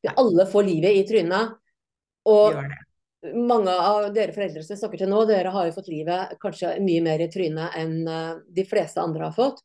Vi 0.00 0.12
alle 0.16 0.46
får 0.48 0.64
livet 0.68 0.96
i 0.96 1.02
trynet. 1.08 1.56
Og 2.28 2.60
mange 3.36 3.72
av 3.72 4.06
dere 4.14 4.32
foreldre 4.32 4.62
som 4.64 4.74
jeg 4.74 4.80
snakker 4.80 5.02
til 5.02 5.10
nå, 5.12 5.24
dere 5.28 5.52
har 5.52 5.68
jo 5.68 5.74
fått 5.76 5.90
livet 5.92 6.36
kanskje 6.40 6.76
mye 6.84 7.02
mer 7.04 7.20
i 7.20 7.28
trynet 7.32 7.76
enn 7.80 7.98
eh, 8.08 8.38
de 8.56 8.64
fleste 8.68 9.02
andre 9.02 9.28
har 9.28 9.36
fått. 9.36 9.60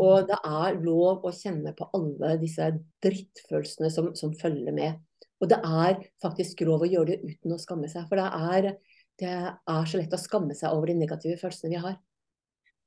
Og 0.00 0.26
det 0.26 0.38
er 0.42 0.80
lov 0.82 1.22
å 1.22 1.32
kjenne 1.34 1.74
på 1.76 1.86
alle 1.94 2.34
disse 2.40 2.66
drittfølelsene 3.04 3.90
som, 3.94 4.10
som 4.18 4.32
følger 4.34 4.74
med. 4.74 4.96
Og 5.44 5.50
det 5.52 5.60
er 5.60 6.00
faktisk 6.24 6.64
grov 6.64 6.86
å 6.86 6.88
gjøre 6.88 7.12
det 7.12 7.34
uten 7.34 7.52
å 7.52 7.60
skamme 7.60 7.90
seg. 7.92 8.08
For 8.08 8.20
det 8.20 8.30
er, 8.56 8.70
det 9.20 9.36
er 9.36 9.86
så 9.90 10.00
lett 10.00 10.16
å 10.16 10.20
skamme 10.20 10.56
seg 10.56 10.72
over 10.72 10.88
de 10.88 10.98
negative 11.02 11.36
følelsene 11.42 11.74
vi 11.74 11.84
har. 11.84 11.98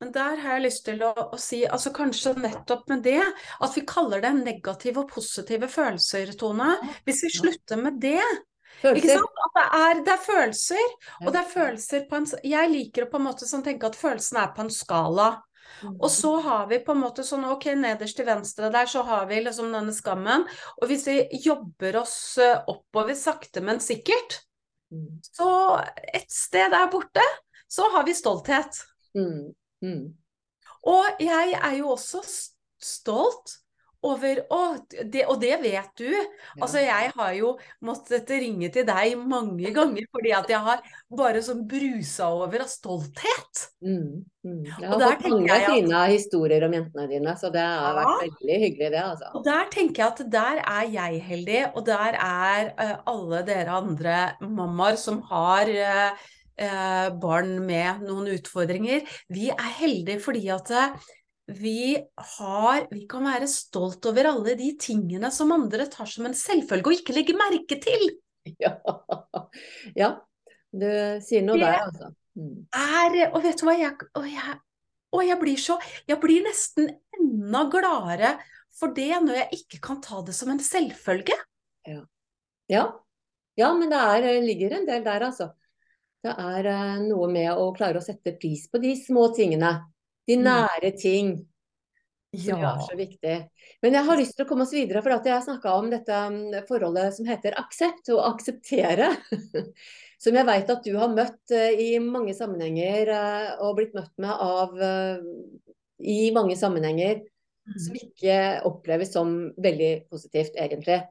Men 0.02 0.12
der 0.14 0.42
har 0.44 0.58
jeg 0.58 0.66
lyst 0.68 0.84
til 0.86 1.00
å, 1.06 1.14
å 1.34 1.38
si, 1.42 1.64
altså 1.66 1.90
kanskje 1.94 2.36
nettopp 2.38 2.84
med 2.92 3.02
det, 3.08 3.22
at 3.66 3.78
vi 3.78 3.82
kaller 3.90 4.22
det 4.22 4.34
negative 4.38 5.02
og 5.02 5.10
positive 5.10 5.70
følelser, 5.74 6.36
Tone. 6.38 6.76
Hvis 7.08 7.24
vi 7.26 7.32
slutter 7.34 7.82
med 7.82 7.98
det, 8.02 8.22
ikke 8.86 9.10
sant? 9.10 9.42
At 9.48 9.56
det 9.58 9.66
er, 9.80 10.02
det 10.06 10.14
er 10.14 10.22
følelser, 10.22 10.94
og 11.24 11.32
det 11.34 11.42
er 11.42 11.50
følelser 11.50 12.06
på 12.10 12.20
en 12.20 12.28
Jeg 12.46 12.74
liker 12.74 13.08
å 13.08 13.10
på 13.10 13.18
en 13.18 13.26
måte 13.26 13.50
sånn 13.50 13.66
tenke 13.66 13.90
at 13.90 13.98
følelsene 13.98 14.44
er 14.44 14.54
på 14.54 14.66
en 14.66 14.74
skala. 14.74 15.32
Mm. 15.84 15.96
Og 16.00 16.10
så 16.12 16.34
har 16.42 16.68
vi 16.72 16.80
på 16.84 16.96
en 16.96 17.02
måte 17.04 17.26
sånn, 17.28 17.46
ok, 17.46 17.70
nederst 17.78 18.18
til 18.18 18.28
venstre 18.28 18.72
der 18.74 18.90
så 18.90 19.04
har 19.08 19.28
vi 19.30 19.42
liksom 19.44 19.72
denne 19.76 19.94
skammen. 19.94 20.46
Og 20.82 20.90
hvis 20.90 21.06
vi 21.10 21.22
jobber 21.46 22.02
oss 22.02 22.18
eh, 22.42 22.60
oppover 22.68 23.18
sakte, 23.18 23.64
men 23.66 23.84
sikkert, 23.84 24.42
Mm. 24.88 25.20
så 25.20 25.84
et 26.14 26.32
sted 26.32 26.72
der 26.72 26.88
borte, 26.88 27.24
så 27.68 27.90
har 27.92 28.06
vi 28.08 28.14
stolthet. 28.16 28.78
Mm. 29.16 29.50
Mm. 29.84 30.14
Og 30.88 31.20
jeg 31.20 31.58
er 31.60 31.74
jo 31.82 31.90
også 31.92 32.22
stolt 32.80 33.58
over 34.12 34.40
å, 34.54 34.60
det, 35.04 35.26
Og 35.28 35.40
det 35.42 35.56
vet 35.62 35.92
du. 36.00 36.10
Altså, 36.62 36.82
jeg 36.84 37.12
har 37.16 37.34
jo 37.38 37.54
måttet 37.86 38.30
ringe 38.32 38.70
til 38.74 38.86
deg 38.88 39.18
mange 39.20 39.72
ganger 39.76 40.08
fordi 40.14 40.34
at 40.38 40.50
jeg 40.54 40.62
har 40.70 40.82
bare 41.18 41.42
sånn 41.46 41.66
brusa 41.70 42.30
over 42.36 42.64
av 42.66 42.72
stolthet. 42.72 43.64
Mm. 43.84 44.24
Mm. 44.48 44.64
Jeg 44.68 44.88
har 44.88 45.04
fått 45.04 45.28
mange 45.32 45.52
at- 45.56 45.68
fine 45.72 46.06
historier 46.14 46.64
om 46.68 46.78
jentene 46.78 47.08
dine, 47.12 47.36
så 47.40 47.52
det 47.52 47.66
har 47.66 47.94
Ja. 47.96 48.06
vært 48.06 48.24
veldig 48.28 48.60
hyggelig, 48.64 48.92
det, 48.92 49.04
altså. 49.04 49.32
Og 49.36 49.44
der 49.44 49.70
tenker 49.74 50.04
jeg 50.04 50.08
at 50.08 50.32
der 50.32 50.64
er 50.64 50.90
jeg 50.94 51.22
heldig, 51.28 51.62
og 51.76 51.86
der 51.86 52.18
er 52.22 52.74
uh, 52.80 52.96
alle 53.06 53.44
dere 53.44 53.78
andre 53.82 54.18
mammaer 54.42 54.98
som 54.98 55.22
har 55.30 55.68
eh, 56.58 57.10
barn 57.22 57.66
med 57.66 58.02
noen 58.08 58.32
utfordringer. 58.34 59.04
Vi 59.30 59.50
er 59.54 59.74
heldige 59.78 60.20
fordi 60.24 60.48
at 60.50 60.72
vi 61.48 61.96
har 62.16 62.88
Vi 62.92 63.06
kan 63.08 63.24
være 63.24 63.48
stolt 63.48 64.06
over 64.10 64.28
alle 64.34 64.56
de 64.60 64.74
tingene 64.80 65.32
som 65.32 65.54
andre 65.56 65.88
tar 65.92 66.10
som 66.12 66.28
en 66.28 66.36
selvfølge 66.36 66.92
og 66.92 66.98
ikke 67.00 67.16
legger 67.16 67.40
merke 67.40 67.82
til. 67.84 68.10
Ja. 68.64 68.78
ja. 69.92 70.08
Du 70.72 70.88
sier 71.20 71.42
noe 71.44 71.60
der, 71.60 71.82
altså. 71.82 72.14
Mm. 72.40 72.62
Er, 72.72 73.16
og 73.34 73.42
vet 73.44 73.60
du 73.60 73.66
hva, 73.68 73.74
jeg, 73.76 74.06
og 74.16 74.28
jeg, 74.32 74.54
og 75.12 75.24
jeg 75.26 75.38
blir 75.42 75.60
så 75.60 75.76
Jeg 76.08 76.16
blir 76.24 76.46
nesten 76.46 76.94
enda 77.18 77.66
gladere 77.74 78.38
for 78.78 78.96
det 78.96 79.10
når 79.26 79.42
jeg 79.42 79.60
ikke 79.60 79.82
kan 79.90 80.00
ta 80.06 80.22
det 80.24 80.38
som 80.38 80.54
en 80.54 80.64
selvfølge. 80.64 81.36
Ja. 82.72 82.86
Ja, 83.58 83.74
men 83.74 83.90
det 83.92 84.00
er, 84.00 84.30
eh, 84.32 84.44
ligger 84.46 84.78
en 84.78 84.88
del 84.88 85.04
der, 85.04 85.28
altså. 85.28 85.50
Det 86.24 86.34
er 86.34 86.72
eh, 86.72 86.98
noe 87.08 87.28
med 87.32 87.50
å 87.58 87.72
klare 87.76 88.00
å 88.00 88.06
sette 88.06 88.36
pris 88.38 88.68
på 88.70 88.80
de 88.84 88.94
små 89.00 89.28
tingene. 89.36 89.72
De 90.28 90.36
Mm. 90.36 90.44
nære 90.44 90.92
ting 91.00 91.48
som 92.36 92.60
Ja. 92.60 92.74
er 92.76 92.80
så 92.84 92.96
viktig. 92.98 93.50
Men 93.82 93.94
jeg 93.94 94.04
har 94.04 94.18
lyst 94.18 94.36
til 94.36 94.46
å 94.46 94.50
komme 94.50 94.64
oss 94.64 94.74
videre, 94.74 95.02
for 95.02 95.10
jeg 95.12 95.44
snakka 95.44 95.72
om 95.78 95.90
dette 95.90 96.12
mm, 96.12 96.68
forholdet 96.68 97.14
som 97.16 97.26
heter 97.26 97.54
aksept, 97.58 98.10
og 98.10 98.26
akseptere. 98.36 99.16
Som 100.20 100.34
jeg 100.34 100.48
veit 100.48 100.70
at 100.74 100.84
du 100.84 100.96
har 100.98 101.10
møtt 101.14 101.52
eh, 101.54 101.76
i 101.78 102.00
mange 102.02 102.34
sammenhenger, 102.34 103.08
eh, 103.08 103.52
og 103.62 103.76
blitt 103.78 103.94
møtt 103.94 104.10
med 104.18 104.32
av 104.32 104.74
eh, 104.82 105.20
i 106.02 106.32
mange 106.34 106.56
sammenhenger, 106.58 107.22
som 107.78 107.94
Mm. 107.94 108.00
ikke 108.02 108.38
oppleves 108.66 109.12
som 109.14 109.54
veldig 109.62 110.10
positivt, 110.10 110.56
egentlig. 110.58 111.04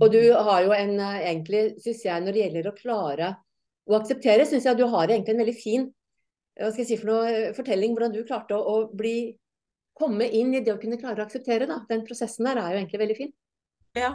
Og 0.00 0.12
du 0.12 0.32
har 0.32 0.62
jo 0.62 0.72
en 0.72 0.94
egentlig, 0.98 1.74
syns 1.82 2.02
jeg, 2.04 2.22
når 2.22 2.32
det 2.32 2.42
gjelder 2.46 2.70
å 2.70 2.76
klare 2.78 3.28
å 3.88 3.96
akseptere, 4.00 4.46
syns 4.46 4.64
jeg 4.64 4.76
du 4.78 4.86
har 4.86 5.08
egentlig 5.08 5.34
en 5.34 5.42
veldig 5.44 5.56
fin 5.62 5.94
hva 6.58 6.70
skal 6.72 6.84
jeg 6.84 6.90
si 6.90 7.00
for 7.00 7.12
noe, 7.12 7.26
eh, 7.32 7.52
fortelling 7.56 7.94
hvordan 7.94 8.14
du 8.14 8.24
klarte 8.28 8.56
å, 8.56 8.62
å 8.62 8.96
bli 8.98 9.18
komme 9.98 10.28
inn 10.30 10.54
i 10.54 10.62
det 10.64 10.74
å 10.74 10.80
kunne 10.80 10.98
klare 11.00 11.22
å 11.22 11.26
akseptere. 11.26 11.66
da. 11.70 11.82
Den 11.90 12.06
prosessen 12.06 12.48
der 12.48 12.60
er 12.60 12.72
jo 12.72 12.80
egentlig 12.82 13.02
veldig 13.04 13.18
fin. 13.18 13.36
Ja. 13.96 14.10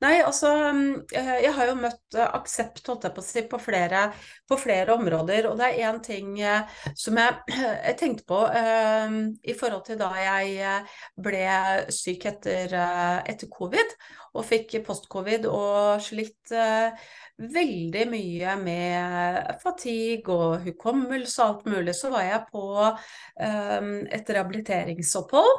Nei, 0.00 0.20
altså 0.22 0.48
mm, 0.72 1.06
eh, 1.18 1.32
Jeg 1.42 1.52
har 1.56 1.68
jo 1.68 1.74
møtt 1.80 2.16
eh, 2.16 2.28
aksept 2.38 2.86
holdt 2.88 3.04
jeg 3.04 3.14
på 3.16 3.22
å 3.22 3.26
si, 3.26 3.42
på 3.50 3.58
flere, 3.60 4.04
på 4.48 4.58
flere 4.60 4.94
områder. 4.96 5.48
Og 5.50 5.58
det 5.58 5.68
er 5.68 5.90
én 5.90 5.98
ting 6.04 6.38
eh, 6.40 6.78
som 6.96 7.18
jeg, 7.20 7.56
jeg 7.88 7.98
tenkte 8.00 8.26
på 8.28 8.40
eh, 8.48 9.18
i 9.50 9.56
forhold 9.58 9.84
til 9.88 10.00
da 10.00 10.12
jeg 10.20 10.54
eh, 10.62 10.96
ble 11.26 11.44
syk 11.92 12.28
etter, 12.32 12.76
eh, 12.80 13.18
etter 13.34 13.50
covid 13.52 13.96
og 14.36 14.44
fikk 14.46 14.78
post-covid 14.86 15.48
og 15.50 16.02
slitt 16.04 16.52
eh, 16.54 17.08
veldig 17.36 18.04
mye 18.08 18.54
med 18.60 19.50
fatigue 19.60 20.32
og 20.32 20.64
hukommelse 20.64 21.42
og 21.42 21.48
alt 21.48 21.66
mulig, 21.68 21.94
så 21.96 22.10
var 22.14 22.24
jeg 22.24 22.44
på 22.48 22.64
eh, 22.86 23.90
et 24.16 24.32
rehabiliteringsopphold 24.32 25.52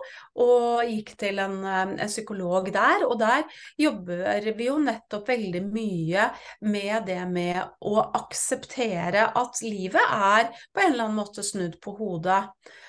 og 0.44 0.90
gikk 0.90 1.14
til 1.22 1.42
en, 1.44 1.60
eh, 1.64 1.94
en 1.98 2.12
psykolog 2.12 2.72
der. 2.74 3.06
Og 3.08 3.20
der 3.22 3.46
jobber 3.78 4.50
vi 4.58 4.70
jo 4.72 4.80
nettopp 4.82 5.30
veldig 5.30 5.64
mye 5.68 6.30
med 6.66 7.08
det 7.10 7.22
med 7.30 7.62
å 7.86 8.02
akseptere 8.24 9.30
at 9.38 9.62
livet 9.66 10.18
er 10.18 10.52
på 10.74 10.82
en 10.82 10.92
eller 10.92 11.08
annen 11.08 11.22
måte 11.22 11.46
snudd 11.46 11.78
på 11.84 11.94
hodet. 12.00 12.42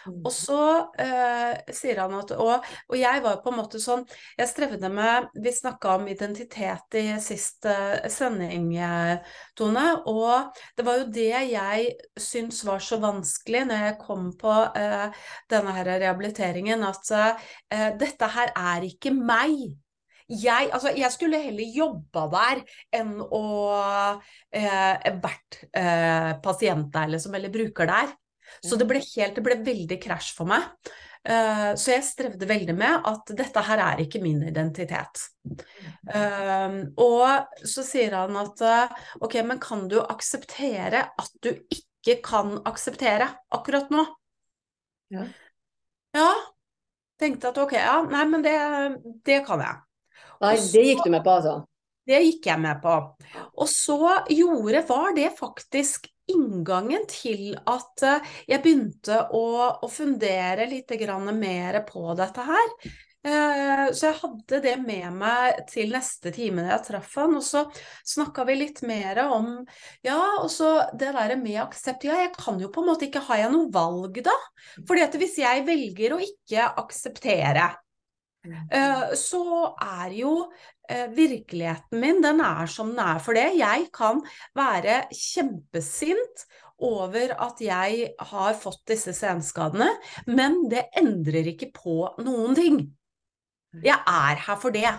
Og 0.08 0.30
så 0.32 0.60
eh, 1.00 1.58
sier 1.74 2.00
han 2.00 2.14
at 2.18 2.32
og, 2.38 2.64
og 2.88 2.96
jeg 2.96 3.22
var 3.24 3.40
på 3.42 3.52
en 3.52 3.58
måte 3.58 3.80
sånn 3.82 4.04
Jeg 4.38 4.48
strevde 4.48 4.88
med 4.92 5.28
Vi 5.36 5.52
snakka 5.52 5.98
om 5.98 6.08
identitet 6.08 6.96
i 6.96 7.04
sist 7.22 7.68
eh, 7.68 8.08
sending, 8.12 8.70
eh, 8.84 9.34
Tone. 9.58 9.86
Og 10.10 10.60
det 10.76 10.86
var 10.86 11.00
jo 11.00 11.08
det 11.14 11.32
jeg 11.52 11.88
syns 12.20 12.62
var 12.66 12.82
så 12.84 13.00
vanskelig 13.02 13.64
når 13.68 13.84
jeg 13.86 13.98
kom 14.02 14.30
på 14.38 14.54
eh, 14.78 15.24
denne 15.50 15.74
her 15.76 15.92
rehabiliteringen, 16.04 16.86
at 16.86 17.12
eh, 17.16 17.90
dette 18.00 18.30
her 18.36 18.54
er 18.54 18.88
ikke 18.88 19.14
meg. 19.16 19.68
Jeg, 20.28 20.68
altså, 20.76 20.92
jeg 20.92 21.08
skulle 21.14 21.40
heller 21.40 21.72
jobba 21.72 22.26
der 22.34 22.58
enn 22.98 23.14
å 23.22 23.44
eh, 24.52 25.12
vært 25.24 25.62
eh, 25.72 26.32
pasient 26.44 26.90
der, 26.92 27.14
liksom, 27.14 27.36
eller 27.38 27.52
bruker 27.52 27.88
der. 27.88 28.12
Så 28.64 28.76
det 28.80 28.88
ble 28.88 29.00
helt, 29.00 29.36
det 29.36 29.44
ble 29.44 29.56
veldig 29.64 29.98
krasj 30.02 30.34
for 30.36 30.48
meg. 30.50 30.68
Eh, 31.24 31.70
så 31.78 31.92
jeg 31.92 32.06
strevde 32.06 32.48
veldig 32.48 32.74
med 32.78 33.08
at 33.08 33.32
dette 33.36 33.62
her 33.66 33.82
er 33.84 34.02
ikke 34.04 34.20
min 34.22 34.42
identitet. 34.48 35.24
Eh, 36.08 36.78
og 37.02 37.64
så 37.66 37.84
sier 37.86 38.16
han 38.20 38.38
at 38.40 38.62
eh, 38.64 38.94
ok, 39.24 39.40
men 39.48 39.62
kan 39.62 39.86
du 39.90 39.98
akseptere 40.02 41.08
at 41.18 41.34
du 41.44 41.50
ikke 41.52 42.20
kan 42.24 42.56
akseptere 42.68 43.28
akkurat 43.54 43.90
nå? 43.92 44.06
Ja. 45.14 45.26
Ja, 46.16 46.30
tenkte 47.20 47.50
at 47.50 47.58
ok, 47.60 47.74
ja, 47.76 47.98
nei, 48.08 48.24
men 48.30 48.44
det, 48.44 48.54
det 49.26 49.42
kan 49.46 49.60
jeg. 49.64 49.82
Nei, 50.38 50.54
det 50.72 50.84
gikk 50.86 51.02
du 51.04 51.12
med 51.12 51.24
på, 51.26 51.34
altså. 51.40 51.58
Det 52.08 52.20
gikk 52.24 52.46
jeg 52.48 52.62
med 52.62 52.78
på. 52.80 52.94
Og 53.60 53.68
så 53.68 53.98
gjorde, 54.32 54.80
var 54.88 55.10
det 55.16 55.28
faktisk 55.36 56.08
inngangen 56.32 57.04
til 57.10 57.52
at 57.68 58.04
eh, 58.06 58.32
jeg 58.50 58.62
begynte 58.64 59.20
å, 59.34 59.44
å 59.82 59.90
fundere 59.90 60.68
litt 60.70 60.92
mer 61.34 61.82
på 61.88 62.14
dette 62.18 62.44
her. 62.48 62.74
Eh, 63.26 63.84
Så 63.92 64.06
jeg 64.06 64.18
hadde 64.20 64.60
det 64.62 64.74
med 64.80 65.08
meg 65.18 65.64
til 65.70 65.90
neste 65.92 66.30
time 66.34 66.62
da 66.62 66.76
jeg 66.76 66.86
traff 66.86 67.16
han, 67.18 67.34
og 67.36 67.42
så 67.44 67.64
snakka 68.06 68.44
vi 68.48 68.58
litt 68.60 68.82
mer 68.86 69.18
om 69.26 69.50
Ja, 70.06 70.20
og 70.42 70.50
så 70.54 70.90
det 70.92 71.12
der 71.16 71.36
med 71.36 71.58
aksept. 71.64 72.06
Ja, 72.06 72.20
jeg 72.22 72.32
kan 72.38 72.60
jo 72.60 72.70
på 72.70 72.84
en 72.84 72.92
måte 72.92 73.08
ikke 73.08 73.24
ha 73.28 73.40
jeg 73.42 73.52
noe 73.52 73.72
valg 73.74 74.22
da. 74.24 74.36
Fordi 74.86 75.04
at 75.04 75.18
hvis 75.18 75.38
jeg 75.42 75.66
velger 75.66 76.14
å 76.14 76.22
ikke 76.22 76.70
akseptere, 76.84 77.72
så 79.18 79.42
er 79.82 80.14
jo 80.16 80.32
eh, 80.88 81.08
virkeligheten 81.12 82.00
min, 82.00 82.22
den 82.24 82.40
er 82.44 82.70
som 82.70 82.92
den 82.94 83.02
er 83.02 83.18
for 83.22 83.36
det. 83.36 83.50
Jeg 83.58 83.88
kan 83.94 84.22
være 84.56 85.02
kjempesint 85.12 86.46
over 86.78 87.34
at 87.34 87.60
jeg 87.60 88.12
har 88.30 88.54
fått 88.54 88.84
disse 88.88 89.12
senskadene, 89.16 89.90
men 90.30 90.62
det 90.70 90.86
endrer 90.96 91.50
ikke 91.52 91.72
på 91.74 91.98
noen 92.22 92.54
ting. 92.58 92.80
Jeg 93.84 93.98
er 93.98 94.40
her 94.46 94.60
for 94.62 94.74
det. 94.74 94.94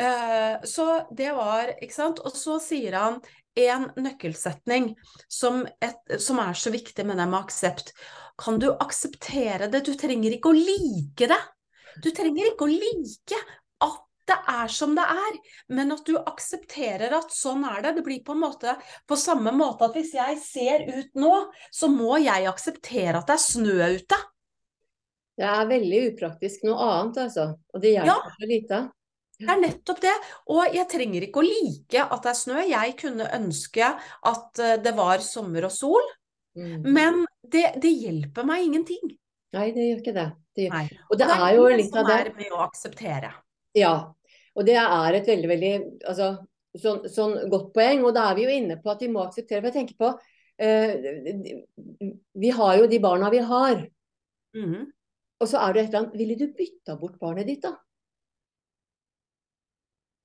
Eh, 0.00 0.64
så 0.64 0.88
det 1.12 1.30
var, 1.36 1.76
ikke 1.78 1.94
sant. 1.94 2.22
Og 2.24 2.34
så 2.36 2.58
sier 2.62 2.96
han 2.98 3.20
en 3.60 3.90
nøkkelsetning 4.00 4.94
som, 5.28 5.62
et, 5.84 6.16
som 6.22 6.40
er 6.42 6.56
så 6.56 6.72
viktig 6.72 7.06
med 7.06 7.20
det 7.20 7.28
med 7.28 7.42
aksept. 7.44 7.92
Kan 8.40 8.58
du 8.58 8.70
akseptere 8.72 9.68
det? 9.70 9.84
Du 9.86 9.92
trenger 9.98 10.34
ikke 10.34 10.50
å 10.50 10.56
like 10.56 11.28
det. 11.30 11.42
Du 12.00 12.10
trenger 12.14 12.48
ikke 12.52 12.64
å 12.64 12.72
like 12.72 13.40
at 13.82 14.00
det 14.30 14.36
er 14.48 14.68
som 14.70 14.92
det 14.94 15.02
er, 15.02 15.38
men 15.74 15.90
at 15.92 16.04
du 16.06 16.14
aksepterer 16.20 17.12
at 17.18 17.32
sånn 17.34 17.64
er 17.66 17.82
det. 17.82 17.96
Det 17.98 18.04
blir 18.06 18.20
på 18.24 18.36
en 18.36 18.44
måte 18.44 18.76
på 19.10 19.18
samme 19.18 19.50
måte 19.56 19.88
at 19.88 19.96
hvis 19.98 20.12
jeg 20.14 20.38
ser 20.40 20.84
ut 20.86 21.10
nå, 21.18 21.32
så 21.74 21.88
må 21.90 22.16
jeg 22.22 22.46
akseptere 22.46 23.18
at 23.18 23.26
det 23.26 23.34
er 23.34 23.42
snø 23.42 23.90
ute. 23.98 24.20
Det 25.36 25.46
er 25.48 25.66
veldig 25.66 26.00
upraktisk 26.12 26.64
noe 26.68 26.78
annet, 26.86 27.18
altså. 27.24 27.48
Og 27.74 27.80
det 27.82 27.94
hjelper 27.96 28.12
Ja. 28.12 28.34
så 28.38 28.48
lite. 28.48 28.80
Det 29.42 29.48
er 29.50 29.58
nettopp 29.58 30.00
det. 30.04 30.12
Og 30.54 30.74
jeg 30.76 30.88
trenger 30.92 31.22
ikke 31.26 31.40
å 31.42 31.46
like 31.48 32.02
at 32.04 32.22
det 32.22 32.30
er 32.30 32.38
snø. 32.38 32.58
Jeg 32.68 32.96
kunne 33.00 33.26
ønske 33.34 33.88
at 34.22 34.58
eh, 34.62 34.76
det 34.84 34.92
var 34.94 35.18
sommer 35.18 35.64
og 35.66 35.72
sol, 35.72 36.02
Mm. 36.54 36.82
men 36.84 37.26
det, 37.48 37.80
det 37.80 37.90
hjelper 37.96 38.44
meg 38.44 38.66
ingenting. 38.66 39.16
Nei, 39.56 39.70
det 39.72 39.86
gjør 39.88 40.00
ikke 40.02 40.12
det. 40.18 40.26
Det. 40.58 40.68
Og 41.08 41.18
det 41.18 41.28
er 41.28 41.48
jo 41.56 41.68
litt 41.72 41.96
av 41.96 42.08
det. 42.08 42.18
som 42.18 42.32
er 42.32 42.38
med 42.38 42.56
å 42.56 42.62
akseptere. 42.66 43.32
Ja. 43.78 43.94
Og 44.52 44.66
det 44.68 44.76
er 44.76 45.16
et 45.16 45.28
veldig, 45.28 45.48
veldig 45.48 45.72
altså, 46.10 46.32
sånn, 46.76 47.06
sånn 47.08 47.36
godt 47.52 47.70
poeng. 47.76 48.04
Og 48.06 48.14
da 48.16 48.28
er 48.30 48.38
vi 48.38 48.46
jo 48.46 48.56
inne 48.56 48.78
på 48.82 48.92
at 48.92 49.04
vi 49.04 49.10
må 49.12 49.24
akseptere. 49.24 49.62
For 49.62 49.70
jeg 49.70 49.78
tenker 49.80 49.96
på 50.00 50.10
eh, 50.62 50.92
Vi 52.44 52.52
har 52.58 52.74
jo 52.80 52.90
de 52.90 53.00
barna 53.02 53.30
vi 53.32 53.40
har. 53.52 53.86
Mm. 54.56 54.90
Og 55.42 55.48
så 55.48 55.62
er 55.62 55.72
det 55.72 55.82
et 55.82 55.88
eller 55.88 56.04
annet 56.04 56.20
Ville 56.20 56.36
du 56.38 56.46
bytta 56.58 56.98
bort 57.00 57.16
barnet 57.22 57.48
ditt, 57.48 57.64
da? 57.64 57.74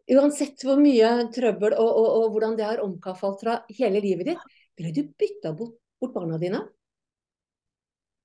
Uansett 0.08 0.62
hvor 0.64 0.80
mye 0.80 1.08
trøbbel 1.36 1.74
og, 1.76 1.88
og, 1.88 2.06
og 2.22 2.28
hvordan 2.36 2.56
det 2.56 2.64
har 2.64 2.80
omkafalt 2.80 3.42
fra 3.44 3.58
hele 3.76 4.00
livet 4.00 4.30
ditt, 4.30 4.46
ville 4.80 4.94
du 4.96 5.10
bytta 5.20 5.52
bort, 5.52 5.76
bort 6.00 6.14
barna 6.16 6.38
dine? 6.40 6.62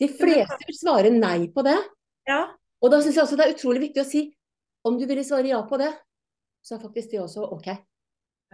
De 0.02 0.10
fleste 0.10 0.66
vil 0.66 0.78
svare 0.78 1.10
nei 1.14 1.46
på 1.54 1.64
det. 1.66 1.78
Ja. 2.28 2.44
Og 2.82 2.90
da 2.90 2.98
syns 3.02 3.18
jeg 3.18 3.24
også 3.24 3.38
det 3.38 3.46
er 3.46 3.56
utrolig 3.56 3.84
viktig 3.88 4.02
å 4.02 4.08
si 4.08 4.26
om 4.86 4.98
du 4.98 5.06
ville 5.06 5.22
svare 5.22 5.52
ja 5.52 5.60
på 5.62 5.78
det, 5.78 5.92
så 6.62 6.74
er 6.76 6.82
faktisk 6.82 7.12
det 7.12 7.20
også 7.22 7.46
OK. 7.54 7.68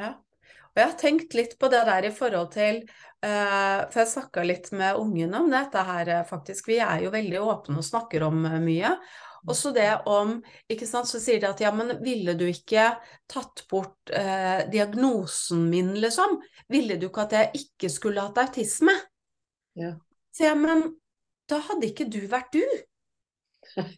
Ja. 0.00 0.16
Og 0.68 0.80
jeg 0.80 0.90
har 0.90 0.98
tenkt 1.00 1.36
litt 1.36 1.54
på 1.60 1.70
det 1.72 1.80
der 1.88 2.06
i 2.08 2.12
forhold 2.14 2.50
til 2.52 2.82
uh, 3.24 3.88
For 3.88 4.02
jeg 4.02 4.10
snakka 4.12 4.44
litt 4.46 4.68
med 4.76 5.00
ungene 5.00 5.40
om 5.40 5.48
dette 5.50 5.82
her, 5.88 6.10
eh, 6.12 6.26
faktisk. 6.28 6.68
Vi 6.70 6.78
er 6.84 7.02
jo 7.06 7.14
veldig 7.14 7.40
åpne 7.40 7.80
og 7.80 7.86
snakker 7.86 8.26
om 8.28 8.44
eh, 8.46 8.60
mye. 8.62 8.92
Og 9.48 9.56
så 9.56 9.72
det 9.72 9.88
om 10.10 10.36
ikke 10.70 10.86
sant, 10.86 11.08
Så 11.08 11.20
sier 11.22 11.40
de 11.40 11.48
at 11.48 11.60
ja, 11.62 11.72
men 11.74 11.96
ville 12.04 12.34
du 12.38 12.44
ikke 12.48 12.90
tatt 13.30 13.64
bort 13.70 14.12
eh, 14.14 14.68
diagnosen 14.70 15.66
min, 15.72 15.94
liksom? 16.02 16.38
Ville 16.70 16.98
du 17.00 17.08
ikke 17.08 17.26
at 17.26 17.36
jeg 17.38 17.64
ikke 17.64 17.90
skulle 17.92 18.24
hatt 18.28 18.40
autisme? 18.44 18.94
Ja. 19.78 19.94
Så 20.34 20.46
jeg, 20.50 20.58
men 20.60 20.90
da 21.48 21.58
hadde 21.64 21.88
ikke 21.90 22.06
du 22.12 22.20
vært 22.30 22.54
du. 22.54 22.64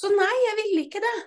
Så 0.00 0.10
nei, 0.14 0.34
jeg 0.46 0.56
ville 0.62 0.86
ikke 0.86 1.02
det. 1.04 1.18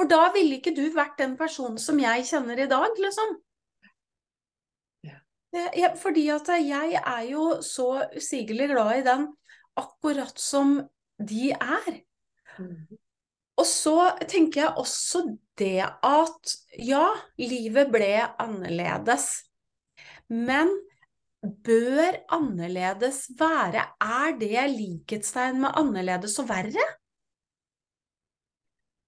For 0.00 0.08
da 0.08 0.30
ville 0.32 0.56
ikke 0.56 0.72
du 0.72 0.86
vært 0.94 1.18
den 1.20 1.34
personen 1.36 1.76
som 1.82 1.98
jeg 2.00 2.24
kjenner 2.30 2.62
i 2.62 2.68
dag, 2.70 2.94
liksom. 3.04 3.34
Ja. 5.04 5.18
Jeg, 5.52 5.90
fordi 6.00 6.24
at 6.32 6.48
jeg 6.56 6.96
er 7.00 7.26
jo 7.28 7.50
så 7.66 8.06
usigelig 8.16 8.70
glad 8.72 9.02
i 9.02 9.04
den 9.04 9.26
akkurat 9.80 10.40
som 10.40 10.78
de 11.20 11.50
er. 11.52 12.00
Mm. 12.56 12.86
Og 13.60 13.66
så 13.68 13.96
tenker 14.24 14.62
jeg 14.62 14.80
også 14.80 15.24
det 15.60 15.84
at 15.84 16.54
ja, 16.80 17.10
livet 17.36 17.92
ble 17.92 18.14
annerledes. 18.40 19.26
Men 20.32 20.72
bør 21.40 22.18
annerledes 22.36 23.30
være 23.38 23.84
Er 24.00 24.34
det 24.40 24.64
likhetstegn 24.74 25.60
med 25.62 25.76
annerledes 25.80 26.38
og 26.42 26.48
verre? 26.50 26.86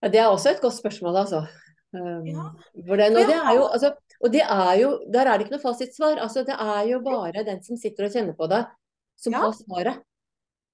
Ja, 0.02 0.08
det 0.10 0.18
er 0.18 0.30
også 0.32 0.50
et 0.50 0.62
godt 0.62 0.78
spørsmål, 0.78 1.16
altså. 1.16 1.44
Um, 1.92 2.24
Ja. 2.26 2.46
det, 2.74 2.90
og, 2.90 3.28
det 3.28 3.36
er 3.36 3.52
jo, 3.54 3.66
altså, 3.66 3.92
og 4.24 4.32
det 4.32 4.40
er 4.42 4.72
jo, 4.80 4.88
der 5.14 5.26
er 5.28 5.36
det 5.36 5.44
ikke 5.46 5.56
noe 5.56 5.62
fasitsvar. 5.62 6.16
Altså, 6.24 6.42
det 6.48 6.56
er 6.58 6.82
jo 6.88 7.00
bare 7.04 7.44
den 7.44 7.60
som 7.62 7.76
sitter 7.76 8.08
og 8.08 8.10
kjenner 8.16 8.34
på 8.38 8.48
det, 8.50 8.64
som 9.16 9.32
Ja. 9.32 9.38
har 9.44 9.52
svaret. 9.52 10.00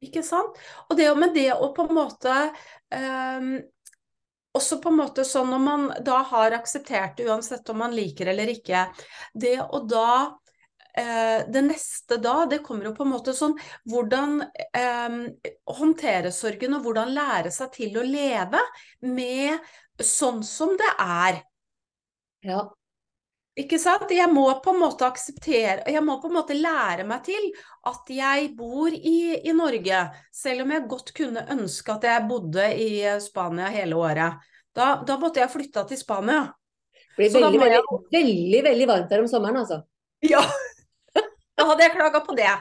Ikke 0.00 0.22
sant? 0.22 0.54
Og 0.88 0.96
det, 0.96 1.08
med 1.18 1.34
det 1.34 1.50
å 1.52 1.72
på 1.74 1.88
en 1.88 1.94
måte 1.94 2.34
um, 2.94 3.58
Også 4.54 4.78
på 4.80 4.88
en 4.88 4.96
måte 4.96 5.24
sånn 5.26 5.50
når 5.50 5.58
man 5.58 5.88
da 6.06 6.22
har 6.22 6.54
akseptert 6.56 7.16
det, 7.18 7.26
uansett 7.26 7.68
om 7.68 7.78
man 7.82 7.92
liker 7.94 8.30
eller 8.30 8.46
ikke 8.46 8.86
Det 9.34 9.58
å 9.60 9.80
da 9.86 10.38
eh, 10.98 11.44
Det 11.48 11.62
neste 11.66 12.18
da, 12.22 12.42
det 12.50 12.62
kommer 12.66 12.90
jo 12.90 12.94
på 12.96 13.06
en 13.06 13.12
måte 13.14 13.34
sånn 13.36 13.54
Hvordan 13.88 14.40
eh, 14.42 15.18
håndtere 15.78 16.32
sorgen, 16.34 16.78
og 16.78 16.86
hvordan 16.86 17.14
lære 17.14 17.52
seg 17.54 17.70
til 17.76 18.00
å 18.00 18.06
leve 18.06 18.62
med 19.06 19.58
sånn 19.98 20.44
som 20.46 20.76
det 20.78 20.90
er. 21.02 21.40
Ja. 22.46 22.66
Ikke 23.58 23.78
sant? 23.82 24.10
Jeg 24.14 24.30
må 24.30 24.44
på 24.62 24.70
en 24.70 24.78
måte 24.84 25.06
akseptere 25.08 25.90
Jeg 25.90 26.02
må 26.06 26.14
på 26.22 26.28
en 26.30 26.36
måte 26.36 26.54
lære 26.54 27.02
meg 27.08 27.24
til 27.26 27.48
at 27.90 28.12
jeg 28.12 28.52
bor 28.58 28.94
i, 28.94 29.18
i 29.42 29.54
Norge, 29.56 30.04
selv 30.34 30.62
om 30.62 30.74
jeg 30.74 30.86
godt 30.90 31.10
kunne 31.16 31.42
ønske 31.56 31.96
at 31.96 32.06
jeg 32.06 32.28
bodde 32.30 32.68
i 32.78 32.90
Spania 33.24 33.72
hele 33.74 33.98
året. 33.98 34.46
Da, 34.76 35.00
da 35.02 35.18
måtte 35.18 35.42
jeg 35.42 35.50
flytta 35.50 35.86
til 35.88 35.98
Spania. 35.98 36.44
Det 37.18 37.32
blir 37.32 37.32
veldig, 37.34 37.58
jeg 37.58 37.82
veldig, 37.82 38.10
veldig, 38.14 38.64
veldig 38.68 38.90
varmt 38.92 39.10
der 39.10 39.24
om 39.24 39.30
sommeren, 39.30 39.62
altså. 39.64 39.80
Ja! 40.22 40.44
Da 41.58 41.66
hadde 41.66 41.88
jeg 41.88 41.96
klaga 41.96 42.22
på 42.22 42.36
det. 42.38 42.52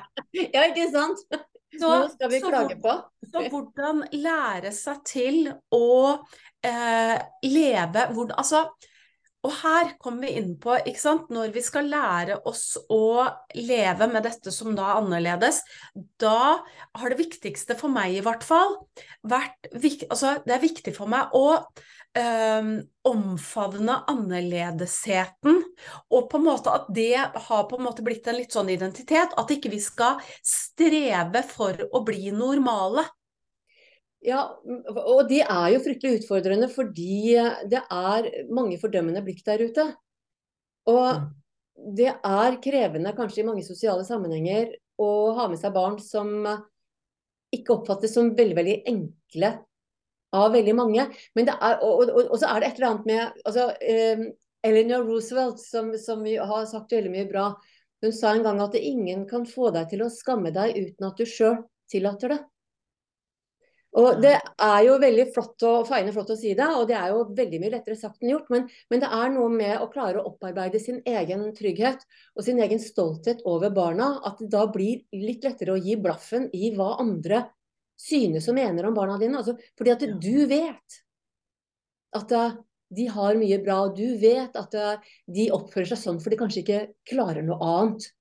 Ja, 0.56 0.66
ikke 0.66 0.88
sant? 0.90 1.22
Så, 1.78 1.90
Nå 1.92 2.08
skal 2.10 2.32
vi 2.32 2.40
så 2.42 2.50
klage 2.50 2.78
på. 2.82 2.94
Så 3.28 3.44
hvordan 3.52 4.02
lære 4.16 4.72
seg 4.74 5.02
til 5.06 5.40
å 5.76 5.90
eh, 6.66 7.18
leve 7.46 8.06
hvordan, 8.16 8.38
Altså, 8.40 8.64
og 9.48 9.54
her 9.62 9.94
kommer 10.02 10.28
vi 10.28 10.36
inn 10.42 10.56
på, 10.60 10.76
ikke 10.76 11.00
sant, 11.00 11.30
når 11.32 11.54
vi 11.56 11.64
skal 11.64 11.88
lære 11.88 12.42
oss 12.50 12.76
å 12.92 13.24
leve 13.56 14.10
med 14.12 14.26
dette 14.28 14.52
som 14.52 14.76
da 14.76 14.90
er 14.90 15.02
annerledes, 15.02 15.62
da 16.20 16.60
har 17.00 17.14
det 17.14 17.22
viktigste 17.22 17.78
for 17.80 17.94
meg 17.94 18.18
i 18.18 18.24
hvert 18.26 18.44
fall 18.44 18.76
vært 19.28 19.70
Altså, 20.10 20.38
det 20.44 20.56
er 20.56 20.64
viktig 20.64 20.94
for 20.96 21.10
meg 21.12 21.32
å 21.38 21.60
eh, 22.18 22.72
omfavne 23.08 23.98
annerledesheten, 24.12 25.62
og 26.12 26.28
på 26.32 26.40
en 26.40 26.48
måte 26.48 26.74
at 26.74 26.90
det 26.94 27.14
har 27.16 27.68
på 27.70 27.80
en 27.80 27.88
måte 27.88 28.04
blitt 28.06 28.28
en 28.28 28.40
litt 28.40 28.56
sånn 28.56 28.72
identitet, 28.74 29.36
at 29.38 29.54
ikke 29.54 29.72
vi 29.72 29.80
skal 29.84 30.20
streve 30.44 31.44
for 31.48 31.88
å 31.88 32.04
bli 32.08 32.34
normale. 32.36 33.08
Ja, 34.28 34.42
og 35.08 35.22
de 35.30 35.40
er 35.40 35.68
jo 35.72 35.84
fryktelig 35.86 36.22
utfordrende 36.22 36.68
fordi 36.72 37.38
det 37.72 37.80
er 37.80 38.26
mange 38.52 38.80
fordømmende 38.82 39.24
blikk 39.24 39.40
der 39.48 39.64
ute. 39.64 39.86
Og 40.92 41.22
det 41.96 42.10
er 42.12 42.58
krevende 42.64 43.14
kanskje 43.16 43.44
i 43.44 43.48
mange 43.48 43.64
sosiale 43.64 44.04
sammenhenger 44.08 44.74
å 45.00 45.12
ha 45.38 45.46
med 45.48 45.62
seg 45.62 45.76
barn 45.76 45.96
som 46.04 46.34
ikke 47.56 47.78
oppfattes 47.78 48.18
som 48.18 48.34
veldig, 48.36 48.58
veldig 48.58 48.78
enkle 48.92 49.54
av 50.36 50.52
veldig 50.52 50.76
mange. 50.76 51.08
Men 51.38 51.48
det 51.48 51.56
er, 51.56 51.80
og, 51.86 52.10
og, 52.10 52.28
og 52.28 52.36
så 52.42 52.52
er 52.52 52.60
det 52.60 52.72
et 52.72 52.82
eller 52.82 52.90
annet 52.92 53.08
med 53.08 53.48
altså, 53.48 53.70
eh, 53.80 54.26
Eleanor 54.68 55.08
Roosevelt, 55.08 55.62
som, 55.64 55.94
som 56.02 56.26
har 56.26 56.68
sagt 56.68 56.92
veldig 56.92 57.14
mye 57.14 57.30
bra, 57.30 57.48
hun 58.04 58.14
sa 58.14 58.34
en 58.36 58.44
gang 58.46 58.60
at 58.62 58.76
ingen 58.78 59.24
kan 59.30 59.48
få 59.50 59.72
deg 59.74 59.88
til 59.94 60.04
å 60.06 60.12
skamme 60.14 60.52
deg 60.54 60.76
uten 60.76 61.08
at 61.08 61.18
du 61.18 61.26
sjøl 61.30 61.62
tillater 61.90 62.36
det. 62.36 62.42
Og 63.98 64.22
Det 64.22 64.34
er 64.36 64.80
jo 64.86 64.98
veldig 65.02 65.26
flott 65.34 65.64
å, 65.66 65.74
fine, 65.88 66.12
flott 66.14 66.30
å 66.34 66.38
si 66.38 66.52
det, 66.58 66.68
og 66.76 66.86
det 66.90 66.98
er 67.00 67.14
jo 67.14 67.24
veldig 67.38 67.60
mye 67.62 67.74
lettere 67.78 67.96
sagt 67.98 68.22
enn 68.22 68.34
gjort. 68.34 68.50
Men, 68.54 68.68
men 68.92 69.02
det 69.02 69.10
er 69.16 69.32
noe 69.34 69.50
med 69.54 69.80
å 69.82 69.88
klare 69.90 70.20
å 70.20 70.28
opparbeide 70.34 70.82
sin 70.84 71.00
egen 71.08 71.46
trygghet 71.58 72.04
og 72.36 72.46
sin 72.46 72.60
egen 72.62 72.82
stolthet 72.84 73.42
over 73.48 73.72
barna, 73.74 74.18
at 74.28 74.42
det 74.44 74.52
da 74.54 74.66
blir 74.70 75.06
litt 75.16 75.48
lettere 75.48 75.74
å 75.74 75.82
gi 75.82 75.96
blaffen 75.98 76.50
i 76.54 76.74
hva 76.76 76.98
andre 77.02 77.46
synes 77.98 78.46
og 78.52 78.58
mener 78.60 78.86
om 78.86 78.98
barna 78.98 79.18
dine. 79.22 79.40
Altså, 79.40 79.56
fordi 79.80 79.96
at 79.96 80.06
du 80.22 80.46
vet 80.52 81.00
at 82.18 82.36
uh, 82.36 82.60
de 82.94 83.08
har 83.12 83.40
mye 83.40 83.58
bra, 83.64 83.80
og 83.88 83.98
du 83.98 84.20
vet 84.22 84.54
at 84.60 84.78
uh, 84.78 85.10
de 85.26 85.50
oppfører 85.56 85.90
seg 85.94 86.04
sånn 86.04 86.22
for 86.22 86.32
de 86.32 86.40
kanskje 86.40 86.64
ikke 86.64 86.84
klarer 87.10 87.44
noe 87.46 87.58
annet. 87.66 88.12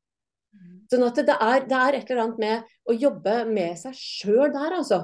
Sånn 0.90 1.04
at 1.04 1.18
det 1.26 1.34
er, 1.34 1.66
det 1.66 1.76
er 1.76 1.98
et 1.98 2.10
eller 2.10 2.24
annet 2.24 2.42
med 2.42 2.74
å 2.86 2.94
jobbe 2.94 3.40
med 3.50 3.78
seg 3.80 3.94
sjøl 3.98 4.52
der, 4.54 4.78
altså. 4.78 5.00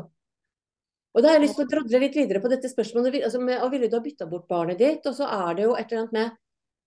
Og 1.12 1.20
da 1.20 1.28
har 1.28 1.36
jeg 1.36 1.44
lyst 1.44 1.58
til 1.58 1.66
å 1.66 1.70
drodle 1.70 2.00
litt 2.00 2.14
videre 2.16 2.40
på 2.40 2.50
dette 2.52 2.70
spørsmålet. 2.72 3.18
Altså 3.26 3.40
med, 3.42 3.58
og 3.60 3.72
ville 3.74 3.88
du 3.90 3.96
ha 3.98 4.02
bytta 4.04 4.28
bort 4.30 4.46
barnet 4.48 4.80
ditt? 4.80 5.04
Og 5.08 5.16
så 5.16 5.28
er 5.28 5.58
det 5.58 5.66
jo 5.66 5.74
et 5.76 5.90
eller 5.92 6.06
annet 6.06 6.14
med 6.16 6.36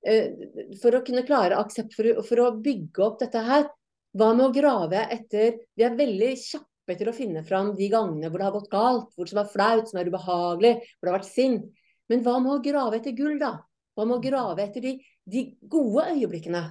uh, 0.09 0.71
For 0.81 0.97
å 0.97 1.03
kunne 1.05 1.25
klare 1.27 1.59
aksept, 1.61 1.93
for, 1.97 2.23
for, 2.25 2.41
å 2.41 2.55
bygge 2.65 3.05
opp 3.05 3.19
dette 3.21 3.43
her, 3.45 3.67
hva 4.15 4.31
med 4.33 4.47
å 4.47 4.55
grave 4.55 5.05
etter 5.13 5.59
Vi 5.77 5.85
er 5.85 5.97
veldig 5.99 6.31
kjappe 6.41 6.97
til 6.97 7.11
å 7.11 7.15
finne 7.17 7.45
fram 7.45 7.73
de 7.77 7.89
gangene 7.91 8.31
hvor 8.31 8.41
det 8.41 8.47
har 8.47 8.55
gått 8.55 8.73
galt, 8.73 9.13
hvor 9.13 9.27
det 9.27 9.35
som 9.35 9.43
er 9.43 9.53
flaut, 9.53 9.91
som 9.91 10.01
er 10.01 10.09
ubehagelig, 10.09 10.73
hvor 10.97 11.07
det 11.07 11.13
har 11.13 11.19
vært 11.19 11.31
sint. 11.31 11.69
Men 12.09 12.25
hva 12.25 12.35
med 12.41 12.53
å 12.53 12.59
grave 12.65 12.99
etter 12.99 13.15
gull, 13.17 13.37
da? 13.41 13.55
Hva 13.97 14.05
med 14.05 14.17
å 14.17 14.23
grave 14.25 14.65
etter 14.65 14.83
de, 14.85 14.97
de 15.29 15.45
gode 15.69 16.05
øyeblikkene? 16.13 16.61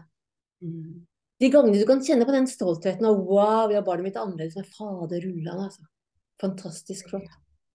Mm. 0.62 1.02
De 1.42 1.50
gangene 1.50 1.80
du 1.80 1.86
kan 1.88 2.02
kjenne 2.04 2.26
på 2.26 2.34
den 2.34 2.46
stoltheten 2.50 3.06
av 3.08 3.18
wow, 3.26 3.72
ja, 3.74 3.82
barnet 3.82 4.06
mitt 4.06 4.18
er 4.18 4.22
annerledes 4.22 4.58
med 4.58 4.70
fader 4.70 5.22
rullan, 5.26 5.66
altså. 5.66 5.86
Fantastisk 6.42 7.10
flott. 7.10 7.30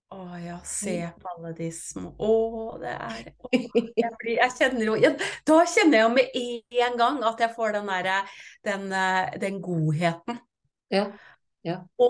Å 0.09 0.23
ja, 0.41 0.55
se 0.65 0.95
på 1.21 1.29
alle 1.35 1.51
de 1.53 1.67
små 1.73 2.15
Å, 2.17 2.35
det 2.81 2.93
er 2.95 3.27
å, 3.45 3.49
jeg, 3.53 4.09
blir, 4.17 4.31
jeg 4.39 4.53
kjenner 4.57 4.87
jo 4.87 4.95
jeg, 4.97 5.11
Da 5.45 5.57
kjenner 5.69 5.99
jeg 5.99 6.07
jo 6.07 6.13
med 6.15 6.39
en 6.87 6.97
gang 6.97 7.19
at 7.29 7.43
jeg 7.43 7.53
får 7.53 7.75
den 7.77 7.91
derre 7.91 8.15
den, 8.65 8.87
eh, 8.89 9.35
den 9.41 9.59
godheten. 9.61 10.39
Ja. 10.89 11.05
ja. 11.65 11.77
Å, 12.01 12.09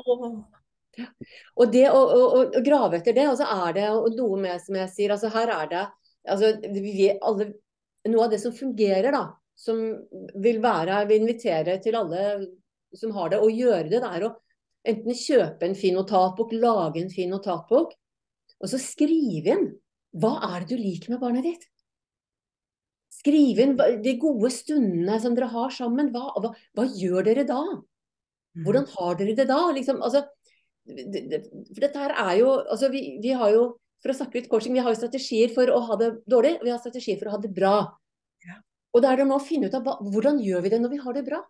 Og 1.59 1.73
det 1.73 1.85
å, 1.91 1.99
å, 1.99 2.23
å 2.39 2.63
grave 2.63 3.01
etter 3.01 3.17
det, 3.17 3.27
og 3.31 3.35
så 3.39 3.49
er 3.67 3.75
det 3.75 3.89
noe 4.15 4.39
med, 4.39 4.63
som 4.63 4.79
jeg 4.79 4.93
sier, 4.93 5.15
altså 5.15 5.31
her 5.35 5.51
er 5.57 5.69
det 5.73 5.83
altså, 6.31 6.53
vi 6.71 7.11
alle, 7.19 7.51
Noe 8.07 8.29
av 8.29 8.31
det 8.31 8.39
som 8.39 8.55
fungerer, 8.55 9.11
da, 9.11 9.25
som 9.59 9.79
vil 10.39 10.61
være 10.63 11.03
Vi 11.09 11.19
inviterer 11.19 11.83
til 11.83 11.99
alle 11.99 12.29
som 12.95 13.11
har 13.13 13.33
det, 13.33 13.41
å 13.43 13.51
gjøre 13.51 13.89
det. 13.91 13.99
Det 13.99 14.07
er 14.07 14.23
å 14.25 14.35
enten 14.87 15.17
kjøpe 15.17 15.67
en 15.67 15.75
fin 15.77 15.97
notatbok, 15.97 16.53
lage 16.55 17.01
en 17.01 17.11
fin 17.11 17.31
notatbok, 17.31 17.93
og 18.59 18.71
så 18.71 18.79
skrive 18.81 19.55
inn 19.55 19.67
hva 20.19 20.37
er 20.53 20.63
det 20.63 20.75
du 20.75 20.81
liker 20.81 21.13
med 21.13 21.21
barnet 21.21 21.45
ditt. 21.45 21.67
Skriv 23.19 23.59
inn 23.59 23.75
de 23.77 24.15
gode 24.21 24.49
stundene 24.53 25.17
som 25.21 25.35
dere 25.35 25.49
har 25.51 25.71
sammen. 25.75 26.11
Hva, 26.13 26.31
hva, 26.39 26.53
hva 26.77 26.85
gjør 26.87 27.25
dere 27.27 27.45
da? 27.47 27.59
Hvordan 28.63 28.87
har 28.95 29.19
dere 29.19 29.35
det 29.37 29.45
da? 29.49 29.59
Liksom, 29.75 29.99
altså, 30.05 30.23
det, 30.87 31.25
det, 31.29 31.41
for 31.67 31.83
dette 31.83 32.01
her 32.01 32.15
er 32.15 32.33
jo 32.39 32.53
altså 32.63 32.89
vi, 32.93 33.03
vi, 33.21 33.33
har 33.35 33.51
jo 33.53 33.65
for 34.01 34.13
å 34.13 34.17
snakke 34.17 34.39
litt 34.39 34.49
coaching, 34.51 34.73
vi 34.73 34.83
har 34.83 34.93
jo 34.93 35.01
strategier 35.01 35.51
for 35.53 35.69
å 35.73 35.81
ha 35.89 35.97
det 35.99 36.09
dårlig, 36.31 36.55
og 36.59 36.67
vi 36.67 36.73
har 36.73 36.81
strategier 36.81 37.19
for 37.19 37.29
å 37.29 37.35
ha 37.35 37.41
det 37.43 37.51
bra. 37.53 37.75
Ja. 38.47 38.59
Og 38.95 39.03
da 39.03 39.11
er 39.11 39.21
det 39.21 39.27
med 39.29 39.37
å 39.37 39.43
finne 39.43 39.69
ut 39.69 39.75
av 39.75 39.83
hva, 39.85 39.97
hvordan 39.99 40.39
gjør 40.43 40.63
vi 40.65 40.71
det 40.73 40.79
når 40.81 40.93
vi 40.95 41.01
har 41.03 41.17
det 41.17 41.25
bra. 41.27 41.43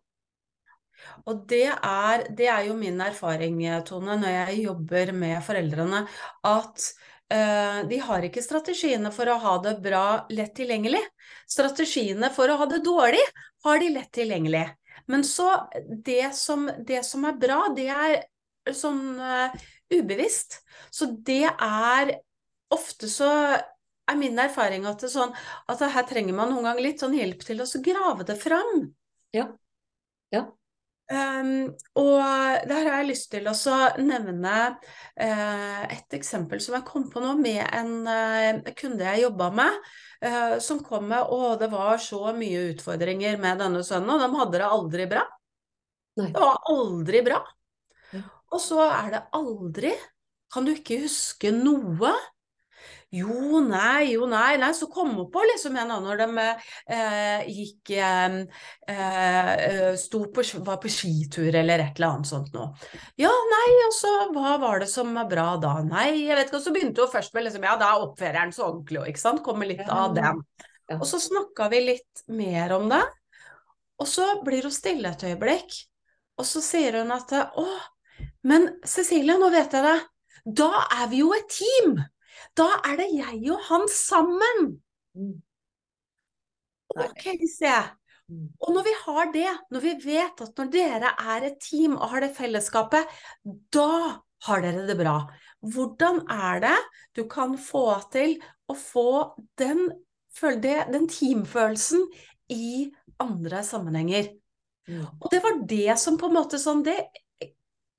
Og 1.27 1.43
det 1.49 1.67
er, 1.71 2.25
det 2.35 2.49
er 2.51 2.67
jo 2.69 2.77
min 2.79 2.99
erfaring, 3.03 3.61
Tone, 3.87 4.17
når 4.21 4.35
jeg 4.35 4.65
jobber 4.65 5.13
med 5.15 5.37
foreldrene, 5.45 6.03
at 6.47 6.85
uh, 7.33 7.79
de 7.89 8.01
har 8.05 8.27
ikke 8.27 8.43
strategiene 8.43 9.11
for 9.15 9.29
å 9.29 9.39
ha 9.43 9.55
det 9.65 9.77
bra 9.83 10.05
lett 10.33 10.55
tilgjengelig. 10.57 11.01
Strategiene 11.49 12.31
for 12.35 12.51
å 12.51 12.59
ha 12.61 12.69
det 12.71 12.83
dårlig 12.85 13.23
har 13.65 13.81
de 13.81 13.93
lett 13.97 14.11
tilgjengelig. 14.15 14.65
Men 15.09 15.25
så 15.25 15.51
det 16.05 16.35
som, 16.37 16.67
det 16.85 17.03
som 17.07 17.25
er 17.25 17.37
bra, 17.39 17.63
det 17.75 17.89
er 17.93 18.73
sånn 18.75 19.17
uh, 19.17 19.53
ubevisst. 19.93 20.61
Så 20.93 21.09
det 21.25 21.45
er 21.49 22.15
ofte 22.69 23.09
så 23.09 23.29
er 24.09 24.17
min 24.17 24.39
erfaring 24.41 24.85
at, 24.89 25.01
det 25.01 25.11
sånn, 25.13 25.33
at 25.69 25.81
her 25.93 26.05
trenger 26.09 26.35
man 26.37 26.51
noen 26.53 26.69
gang 26.69 26.81
litt 26.81 27.01
sånn 27.01 27.17
hjelp 27.17 27.43
til 27.45 27.61
å 27.61 27.67
grave 27.85 28.25
det 28.27 28.37
fram. 28.41 28.89
Ja. 29.35 29.49
Ja. 30.33 30.47
Um, 31.09 31.71
og 31.97 32.19
der 32.69 32.83
har 32.85 32.99
jeg 32.99 33.07
lyst 33.07 33.31
til 33.33 33.47
å 33.49 33.53
nevne 33.97 34.51
uh, 34.69 35.85
et 35.89 36.13
eksempel 36.13 36.61
som 36.61 36.75
jeg 36.77 36.85
kom 36.85 37.07
på 37.09 37.23
nå, 37.23 37.31
med 37.41 37.63
en 37.65 37.95
uh, 38.05 38.69
kunde 38.77 39.07
jeg 39.07 39.23
jobba 39.23 39.47
med, 39.57 39.79
uh, 40.21 40.59
som 40.61 40.83
kom 40.85 41.07
med 41.09 41.33
å 41.33 41.55
det 41.57 41.71
var 41.73 41.97
så 42.03 42.29
mye 42.37 42.67
utfordringer 42.75 43.41
med 43.41 43.57
denne 43.63 43.81
sønnen, 43.87 44.13
og 44.13 44.21
de 44.21 44.29
hadde 44.37 44.61
det 44.61 44.69
aldri 44.69 45.09
bra. 45.09 45.25
Nei. 46.21 46.29
Det 46.35 46.45
var 46.45 46.61
aldri 46.75 47.23
bra. 47.25 47.41
Ja. 48.13 48.23
Og 48.53 48.61
så 48.61 48.85
er 48.85 49.11
det 49.13 49.25
aldri 49.37 49.93
Kan 50.49 50.65
du 50.65 50.71
ikke 50.73 51.03
huske 51.03 51.51
noe 51.53 52.13
Jo, 53.09 53.59
nei, 53.65 54.11
jo, 54.13 54.27
nei. 54.29 54.57
nei. 54.61 54.69
Så 54.77 54.85
kom 54.93 55.15
hun 55.17 55.29
på 55.33 55.41
liksom 55.49 55.77
igjen 55.77 55.93
når 56.05 56.19
de 56.21 56.43
eh, 56.45 57.47
gikk 57.49 57.93
eh, 57.97 58.35
eh, 58.93 59.95
Sto 59.97 60.21
på, 60.33 60.45
var 60.67 60.77
på 60.83 60.91
skitur 60.93 61.49
eller 61.49 61.81
et 61.81 61.97
eller 61.97 62.19
annet 62.19 62.29
sånt 62.29 62.53
noe. 62.53 62.69
Ja, 63.17 63.31
nei, 63.53 63.67
og 63.87 63.95
så 63.97 64.13
hva 64.35 64.55
var 64.61 64.83
det 64.83 64.89
som 64.91 65.15
var 65.17 65.29
bra 65.31 65.47
da? 65.61 65.79
Nei, 65.85 66.09
jeg 66.27 66.37
vet 66.37 66.51
ikke. 66.51 66.59
Og 66.61 66.65
så 66.67 66.75
begynte 66.75 67.05
hun 67.05 67.13
først 67.15 67.33
med 67.33 67.47
liksom 67.47 67.65
Ja, 67.65 67.77
da 67.81 67.95
oppfører 68.03 68.43
han 68.43 68.53
så 68.55 68.67
ordentlig, 68.69 69.07
ikke 69.13 69.23
sant. 69.23 69.43
Kommer 69.45 69.69
litt 69.69 69.85
av 69.89 70.13
den. 70.17 70.43
Og 70.99 71.05
så 71.09 71.21
snakka 71.21 71.69
vi 71.73 71.81
litt 71.91 72.23
mer 72.33 72.75
om 72.77 72.89
det. 72.91 73.01
Og 73.99 74.07
så 74.07 74.27
blir 74.45 74.63
hun 74.63 74.73
stille 74.73 75.09
et 75.11 75.25
øyeblikk, 75.27 75.73
og 76.39 76.45
så 76.47 76.61
sier 76.63 77.01
hun 77.01 77.11
at 77.11 77.33
Å, 77.35 77.65
men 78.47 78.69
Cecilie, 78.87 79.35
nå 79.39 79.49
vet 79.51 79.75
jeg 79.75 79.83
det. 79.83 79.97
Da 80.61 80.69
er 81.01 81.09
vi 81.11 81.19
jo 81.19 81.33
et 81.35 81.49
team! 81.51 81.97
Da 82.57 82.67
er 82.87 82.99
det 82.99 83.09
jeg 83.13 83.39
og 83.53 83.63
han 83.69 83.87
sammen. 83.93 84.67
Mm. 85.17 85.37
Ok, 86.95 87.25
sier 87.45 87.69
jeg. 87.69 87.87
Og 88.61 88.73
når 88.75 88.85
vi 88.85 88.95
har 89.03 89.29
det, 89.33 89.51
når 89.73 89.83
vi 89.83 89.93
vet 90.03 90.41
at 90.43 90.59
når 90.59 90.71
dere 90.73 91.13
er 91.33 91.45
et 91.47 91.61
team 91.63 91.95
og 91.97 92.11
har 92.11 92.21
det 92.21 92.35
fellesskapet, 92.37 93.07
da 93.73 94.19
har 94.45 94.61
dere 94.63 94.85
det 94.87 94.97
bra. 94.99 95.15
Hvordan 95.65 96.21
er 96.29 96.61
det 96.63 96.75
du 97.17 97.23
kan 97.31 97.57
få 97.59 97.87
til 98.13 98.37
å 98.69 98.75
få 98.77 99.09
den, 99.59 99.89
den 100.37 101.09
teamfølelsen 101.09 102.05
i 102.53 102.85
andre 103.19 103.63
sammenhenger? 103.65 104.29
Mm. 104.85 105.07
Og 105.17 105.27
det 105.33 105.41
var 105.43 105.59
det 105.69 105.97
som 106.01 106.17
på 106.17 106.29
en 106.29 106.37
måte 106.37 106.57
sånn 106.57 106.79
Det 106.81 106.95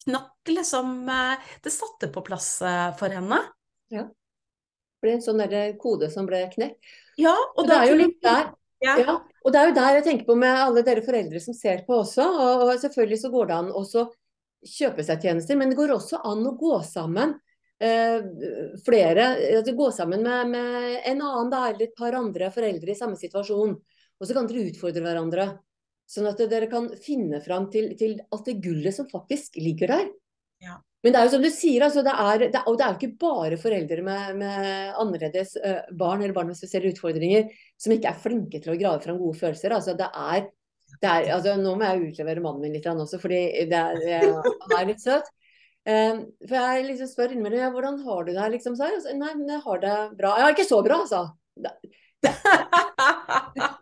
knakk 0.02 0.50
liksom 0.50 1.04
eh, 1.06 1.50
Det 1.62 1.70
satte 1.70 2.08
på 2.10 2.22
plass 2.26 2.48
eh, 2.66 2.88
for 2.98 3.14
henne. 3.14 3.38
Ja 3.94 4.08
ble 5.02 5.16
en 5.16 5.24
sånn 5.24 5.42
kode 5.80 6.10
som 6.12 6.28
ble 6.28 6.44
knekt. 6.52 6.78
Ja, 7.20 7.34
og 7.56 7.68
det 7.68 7.76
er 7.76 7.90
jo 7.90 8.00
litt 8.00 8.18
der. 8.24 8.50
Ja. 8.80 8.94
ja. 8.96 9.14
og 9.44 9.52
det 9.52 9.60
er 9.60 9.68
jo 9.68 9.76
der 9.76 9.98
jeg 9.98 10.04
tenker 10.06 10.24
på 10.30 10.34
med 10.40 10.56
alle 10.56 10.80
dere 10.84 11.04
foreldre 11.04 11.40
som 11.44 11.56
ser 11.56 11.82
på 11.84 11.98
også. 12.00 12.24
Og, 12.24 12.64
og 12.64 12.72
selvfølgelig 12.80 13.20
så 13.20 13.30
går 13.32 13.50
det 13.50 13.58
an 13.58 13.70
å 13.76 13.84
kjøpe 14.60 15.04
seg 15.04 15.24
tjenester, 15.24 15.56
men 15.56 15.72
det 15.72 15.78
går 15.78 15.94
også 15.96 16.20
an 16.26 16.44
å 16.48 16.56
gå 16.60 16.78
sammen. 16.88 17.36
Eh, 17.80 18.20
flere, 18.84 19.26
altså 19.56 19.72
gå 19.72 19.86
sammen 19.96 20.24
med, 20.24 20.50
med, 20.52 20.98
en 21.08 21.22
annen 21.24 21.52
da, 21.52 21.62
eller 21.70 21.86
et 21.86 21.96
par 21.96 22.16
andre 22.16 22.50
foreldre 22.52 22.92
i 22.92 22.98
samme 22.98 23.16
situasjon. 23.20 23.76
Og 24.20 24.28
så 24.28 24.36
kan 24.36 24.48
dere 24.48 24.66
utfordre 24.68 25.04
hverandre. 25.04 25.46
Sånn 26.10 26.28
at 26.28 26.40
dere 26.50 26.68
kan 26.68 26.90
finne 27.00 27.40
fram 27.44 27.70
til, 27.72 27.94
til 27.96 28.18
alt 28.34 28.48
det 28.48 28.58
gullet 28.64 28.96
som 28.96 29.08
faktisk 29.08 29.56
ligger 29.60 29.94
der. 29.94 30.10
Ja. 30.60 30.76
Men 31.00 31.14
det 31.14 31.20
er 31.20 31.26
jo 31.26 31.32
som 31.32 31.44
du 31.44 31.48
sier, 31.52 31.82
altså, 31.86 32.02
det 32.04 32.12
er, 32.12 32.42
det, 32.52 32.60
og 32.68 32.74
det 32.76 32.84
er 32.84 32.90
jo 32.92 32.98
ikke 32.98 33.20
bare 33.22 33.56
foreldre 33.60 34.02
med, 34.04 34.36
med 34.42 34.98
annerledes 35.00 35.54
uh, 35.56 35.86
barn 35.96 36.20
eller 36.20 36.36
barn 36.36 36.50
med 36.52 36.58
spesielle 36.58 36.90
utfordringer 36.92 37.48
som 37.80 37.94
ikke 37.94 38.10
er 38.10 38.18
flinke 38.20 38.60
til 38.60 38.74
å 38.74 38.80
grave 38.80 39.00
fram 39.04 39.20
gode 39.20 39.38
følelser. 39.40 39.72
Altså, 39.72 39.94
det 39.96 40.10
er, 40.10 40.44
det 41.00 41.08
er, 41.08 41.30
altså, 41.38 41.56
nå 41.56 41.72
må 41.80 41.88
jeg 41.88 42.10
utlevere 42.10 42.44
mannen 42.44 42.66
min 42.66 42.76
litt 42.76 42.88
også, 42.92 43.20
fordi 43.22 43.40
det 43.70 43.80
er, 43.80 44.26
han 44.44 44.76
er 44.76 44.90
litt 44.92 45.00
søt. 45.00 45.30
Um, 45.88 46.26
for 46.44 46.58
jeg 46.58 46.84
liksom 46.90 47.08
spør 47.08 47.32
innimellom 47.32 47.72
hvordan 47.72 47.96
har 48.04 48.20
du 48.26 48.34
det 48.34 48.42
her, 48.42 48.52
liksom. 48.52 48.76
Så, 48.76 48.90
altså, 48.90 49.16
nei, 49.16 49.32
men 49.38 49.48
jeg 49.48 49.64
har 49.64 49.80
det 49.86 49.96
bra. 50.20 50.34
Jeg 50.36 50.44
har 50.44 50.58
ikke 50.58 50.68
så 50.68 50.82
bra, 50.84 51.00
altså. 51.06 51.22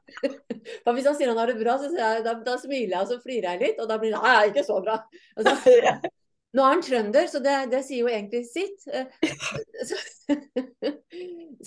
For 0.84 0.94
hvis 0.94 1.06
han 1.08 1.16
sier 1.18 1.30
han 1.32 1.38
har 1.40 1.50
det 1.50 1.58
bra, 1.58 1.74
så 1.80 1.90
jeg, 1.90 2.22
da, 2.22 2.32
da, 2.44 2.54
smiler 2.60 2.94
jeg 2.94 3.02
og 3.02 3.10
så 3.10 3.18
flirer 3.22 3.50
jeg 3.50 3.62
litt. 3.64 3.82
Og 3.82 3.90
da 3.90 3.98
blir 3.98 4.14
det 4.14 4.22
nei, 4.22 4.48
ikke 4.52 4.66
så 4.66 4.78
bra. 4.84 5.00
Altså, 5.38 5.52
Nå 6.56 6.64
er 6.64 6.70
han 6.72 6.80
trønder, 6.80 7.26
så 7.28 7.42
det, 7.44 7.52
det 7.68 7.82
sier 7.84 8.06
jo 8.06 8.08
egentlig 8.08 8.40
sitt. 8.48 8.80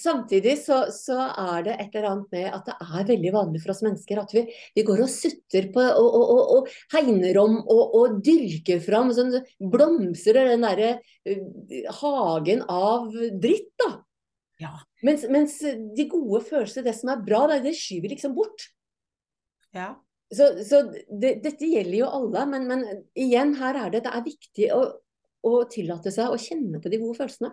Samtidig 0.06 0.56
så, 0.64 0.88
så, 0.96 1.20
er 1.30 1.68
det 1.68 1.76
et 1.76 1.94
eller 2.00 2.08
annet 2.10 2.32
med 2.34 2.48
at 2.50 2.66
det 2.66 2.74
er 2.88 3.06
veldig 3.12 3.32
vanlig 3.36 3.62
for 3.62 3.74
oss 3.76 3.84
mennesker 3.86 4.16
at 4.24 4.34
vi, 4.34 4.42
vi 4.78 4.86
går 4.88 5.00
og 5.06 5.12
sutter 5.12 5.64
på 5.74 5.82
og, 5.86 6.08
og, 6.08 6.26
og, 6.34 6.42
og 6.56 6.62
hegner 6.96 7.36
om 7.44 7.54
og, 7.62 8.18
dyrker 8.26 8.80
fram 8.82 9.14
sånn 9.16 9.34
blomstrer 9.72 10.46
den 10.54 10.66
derre 10.66 10.92
uh, 11.30 11.42
hagen 12.02 12.62
av 12.66 13.14
dritt, 13.14 13.72
da. 13.82 13.90
Ja. 14.62 14.74
Mens, 15.06 15.22
mens, 15.30 15.54
de 15.62 16.04
gode 16.10 16.42
følelsene, 16.46 16.86
det 16.90 16.96
som 16.98 17.10
er 17.14 17.26
bra, 17.26 17.48
det, 17.50 17.64
det 17.66 17.76
skyver 17.78 18.10
liksom 18.14 18.34
bort. 18.38 18.60
Ja. 19.78 19.90
Så, 20.32 20.48
så 20.64 20.82
det, 21.10 21.34
dette 21.44 21.68
gjelder 21.68 21.98
jo 21.98 22.10
alle, 22.20 22.46
men, 22.48 22.68
men, 22.70 22.84
igjen, 23.20 23.54
her 23.60 23.80
er 23.84 23.92
det, 23.92 24.06
det 24.06 24.14
er 24.16 24.24
viktig 24.24 24.68
å, 24.76 24.82
å, 25.44 25.54
tillate 25.72 26.14
seg 26.14 26.32
å 26.32 26.40
kjenne 26.40 26.80
på 26.80 26.92
de 26.92 27.00
gode 27.02 27.18
følelsene. 27.20 27.52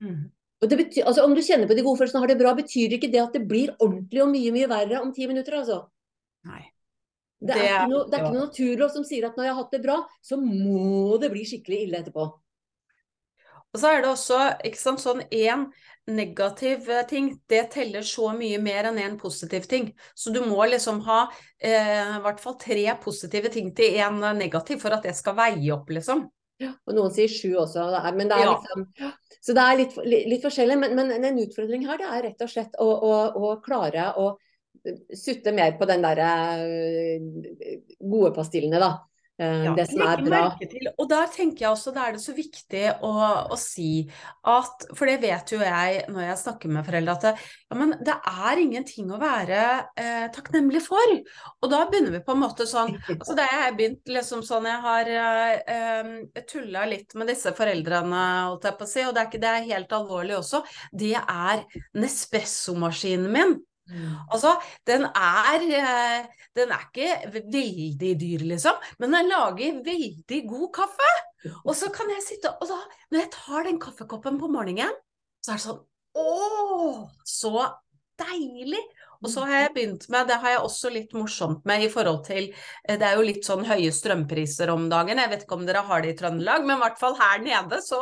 Mm. 0.00 0.20
Betyr, 0.64 1.04
altså, 1.08 1.24
om 1.24 1.34
du 1.36 1.42
kjenner 1.44 1.68
på 1.68 1.76
de 1.76 1.84
gode 1.84 2.00
følelsene 2.00 2.22
og 2.22 2.26
har 2.26 2.32
det 2.32 2.40
bra, 2.40 2.54
betyr 2.56 2.96
ikke 2.96 3.12
det 3.12 3.20
at 3.20 3.36
det 3.36 3.44
blir 3.48 3.74
ordentlig 3.78 4.24
og 4.24 4.32
mye 4.32 4.52
mye 4.56 4.68
verre 4.72 5.00
om 5.04 5.12
ti 5.16 5.28
minutter, 5.28 5.60
altså. 5.60 5.82
Nei. 6.48 6.62
Det 7.40 7.56
er, 7.56 7.70
er, 7.72 7.86
noe, 7.88 8.04
det 8.08 8.18
er 8.18 8.24
ikke 8.24 8.34
noe 8.34 8.48
naturlov 8.48 8.90
som 8.92 9.04
sier 9.08 9.24
at 9.28 9.36
når 9.36 9.46
jeg 9.46 9.54
har 9.54 9.62
hatt 9.62 9.76
det 9.76 9.84
bra, 9.84 9.96
så 10.24 10.36
må 10.40 11.16
det 11.20 11.30
bli 11.32 11.44
skikkelig 11.48 11.84
ille 11.86 12.00
etterpå. 12.02 12.26
Og 13.70 13.78
så 13.80 13.92
er 13.92 14.02
det 14.02 14.10
også 14.10 14.40
ikke 14.66 14.80
sant, 14.80 15.00
sånn 15.00 15.22
én 15.30 15.68
negativ 16.06 16.90
eh, 16.90 17.06
ting, 17.06 17.30
det 17.46 17.64
teller 17.74 18.02
så 18.06 18.32
mye 18.36 18.58
mer 18.62 18.90
enn 18.90 18.98
én 18.98 19.12
en 19.12 19.18
positiv 19.20 19.68
ting. 19.70 19.90
Så 20.14 20.32
du 20.34 20.40
må 20.46 20.64
liksom 20.66 21.00
ha 21.06 21.22
eh, 21.58 22.16
i 22.16 22.20
hvert 22.24 22.42
fall 22.42 22.58
tre 22.60 22.86
positive 23.02 23.52
ting 23.52 23.72
til 23.76 24.00
én 24.00 24.20
negativ 24.38 24.82
for 24.82 24.96
at 24.96 25.06
det 25.06 25.16
skal 25.18 25.36
veie 25.38 25.72
opp, 25.74 25.90
liksom. 25.92 26.26
Ja, 26.60 26.74
og 26.84 26.92
noen 26.92 27.12
sier 27.14 27.30
sju 27.32 27.54
også, 27.56 27.86
men 28.12 28.28
det 28.28 28.36
er 28.36 28.50
liksom 28.50 28.82
Så 29.40 29.54
det 29.56 29.62
er 29.64 29.78
litt, 29.78 29.94
litt 30.04 30.42
forskjellig. 30.44 30.76
Men, 30.76 30.96
men, 30.98 31.24
en 31.24 31.40
utfordring 31.40 31.86
her, 31.88 31.96
det 32.00 32.08
er 32.10 32.24
rett 32.28 32.44
og 32.44 32.50
slett 32.52 32.76
å, 32.76 32.88
å, 32.88 33.14
å 33.32 33.54
klare 33.64 34.10
å 34.20 34.34
sutte 35.16 35.52
mer 35.56 35.78
på 35.78 35.88
den 35.88 36.04
derre 36.04 36.32
eh, 36.60 37.80
gode 38.00 38.34
pastillene, 38.36 38.80
da. 38.80 38.92
Eh, 39.40 39.64
ja, 39.64 39.72
det 39.76 39.86
som 39.88 40.02
er 40.04 40.20
bra. 40.24 40.40
Og 41.00 41.06
der 41.08 41.30
tenker 41.32 41.64
jeg 41.64 41.70
også 41.72 41.94
da 41.96 42.06
er 42.06 42.16
det 42.16 42.20
så 42.20 42.34
viktig 42.36 42.82
å, 43.06 43.12
å, 43.48 43.56
si 43.60 44.02
at 44.50 44.84
For 44.96 45.08
det 45.08 45.20
vet 45.22 45.52
jo 45.54 45.60
jeg 45.62 46.02
når 46.12 46.26
jeg 46.26 46.40
snakker 46.42 46.72
med 46.74 46.84
foreldre, 46.84 47.14
at 47.14 47.24
det, 47.24 47.32
ja, 47.70 47.78
men 47.80 47.94
det 48.04 48.16
er 48.18 48.60
ingenting 48.60 49.08
å 49.14 49.20
være 49.20 49.62
eh, 50.00 50.26
takknemlig 50.34 50.82
for. 50.84 51.14
Og 51.62 51.72
da 51.72 51.80
begynner 51.88 52.18
vi 52.18 52.22
på 52.26 52.36
en 52.36 52.42
måte 52.42 52.68
sånn 52.68 52.92
altså 52.98 53.36
Da 53.38 53.48
jeg 53.48 53.76
begynt 53.78 54.12
liksom 54.12 54.44
sånn 54.46 54.68
Jeg 54.68 54.84
har 54.84 55.12
eh, 55.14 56.12
tulla 56.50 56.84
litt 56.90 57.16
med 57.16 57.32
disse 57.32 57.54
foreldrene, 57.56 58.26
holdt 58.50 58.68
jeg 58.68 58.76
på 58.76 58.88
å 58.88 58.92
si, 58.92 59.06
og 59.06 59.16
det 59.16 59.24
er, 59.24 59.32
ikke, 59.32 59.42
det 59.42 59.54
er 59.54 59.68
helt 59.72 59.96
alvorlig 59.96 60.36
også. 60.42 60.62
Det 60.92 61.16
er 61.20 61.64
Nespresso-maskinen 61.96 63.32
min. 63.32 63.58
Mm. 63.90 64.14
Altså, 64.30 64.54
den 64.86 65.04
er, 65.08 65.66
eh, 65.80 66.46
den 66.56 66.72
er 66.74 66.86
ikke 66.86 67.32
veldig 67.34 68.14
dyr, 68.20 68.46
liksom, 68.54 68.80
men 69.02 69.16
den 69.16 69.30
lager 69.30 69.82
veldig 69.86 70.40
god 70.48 70.70
kaffe. 70.80 71.12
Og 71.64 71.74
så 71.76 71.88
kan 71.92 72.10
jeg 72.12 72.20
sitte 72.20 72.50
Og 72.60 72.68
da, 72.68 72.76
når 73.08 73.22
jeg 73.22 73.30
tar 73.32 73.62
den 73.64 73.78
kaffekoppen 73.80 74.36
på 74.40 74.50
morgenen, 74.52 74.92
så 75.40 75.54
er 75.54 75.56
det 75.56 75.64
sånn 75.64 75.78
Å, 76.20 77.06
så 77.24 77.62
deilig! 78.20 78.82
Og 79.20 79.28
så 79.28 79.44
har 79.44 79.66
jeg 79.66 79.72
begynt 79.74 80.06
med, 80.12 80.28
det 80.28 80.38
har 80.40 80.54
jeg 80.54 80.62
også 80.64 80.90
litt 80.92 81.14
morsomt 81.16 81.66
med 81.68 81.84
i 81.84 81.90
forhold 81.92 82.22
til 82.28 82.46
eh, 82.48 82.96
Det 82.96 83.04
er 83.08 83.18
jo 83.18 83.24
litt 83.26 83.44
sånn 83.46 83.66
høye 83.68 83.92
strømpriser 83.92 84.72
om 84.72 84.88
dagen. 84.92 85.20
Jeg 85.20 85.32
vet 85.32 85.44
ikke 85.44 85.58
om 85.58 85.66
dere 85.68 85.84
har 85.88 86.04
det 86.04 86.14
i 86.14 86.18
Trøndelag, 86.20 86.64
men 86.64 86.78
i 86.78 86.84
hvert 86.84 87.00
fall 87.00 87.16
her 87.20 87.42
nede, 87.44 87.80
så 87.84 88.00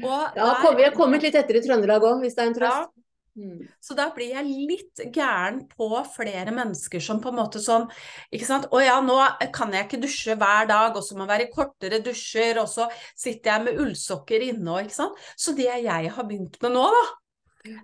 og 0.00 0.36
Ja, 0.38 0.54
vi 0.76 0.84
har 0.86 0.94
kommet 0.94 1.24
litt 1.26 1.36
etter 1.36 1.58
i 1.58 1.62
Trøndelag 1.64 2.04
òg, 2.06 2.20
hvis 2.22 2.36
det 2.36 2.44
er 2.44 2.50
en 2.52 2.56
trøst. 2.56 2.92
Ja, 2.94 2.99
Mm. 3.40 3.66
Så 3.82 3.96
da 3.98 4.10
blir 4.14 4.34
jeg 4.36 4.54
litt 4.68 5.00
gæren 5.14 5.62
på 5.70 5.88
flere 6.14 6.52
mennesker 6.54 7.02
som 7.02 7.22
på 7.22 7.32
en 7.32 7.38
måte 7.40 7.62
sånn 7.62 7.88
ikke 8.30 8.46
sant? 8.46 8.68
Å 8.70 8.82
ja, 8.84 8.98
nå 9.02 9.16
kan 9.54 9.72
jeg 9.74 9.88
ikke 9.88 10.02
dusje 10.04 10.36
hver 10.38 10.68
dag, 10.70 10.94
og 10.94 11.02
så 11.06 11.16
må 11.18 11.26
være 11.26 11.40
være 11.40 11.54
kortere 11.54 12.00
dusjer, 12.04 12.60
og 12.60 12.68
så 12.70 12.88
sitter 13.18 13.54
jeg 13.54 13.66
med 13.66 13.80
ullsokker 13.84 14.46
inne 14.50 14.74
og 14.74 14.86
ikke 14.86 14.98
sant. 14.98 15.20
Så 15.36 15.54
det 15.56 15.70
jeg 15.70 16.14
har 16.14 16.28
begynt 16.28 16.60
med 16.62 16.74
nå, 16.76 16.86
da, 16.96 17.04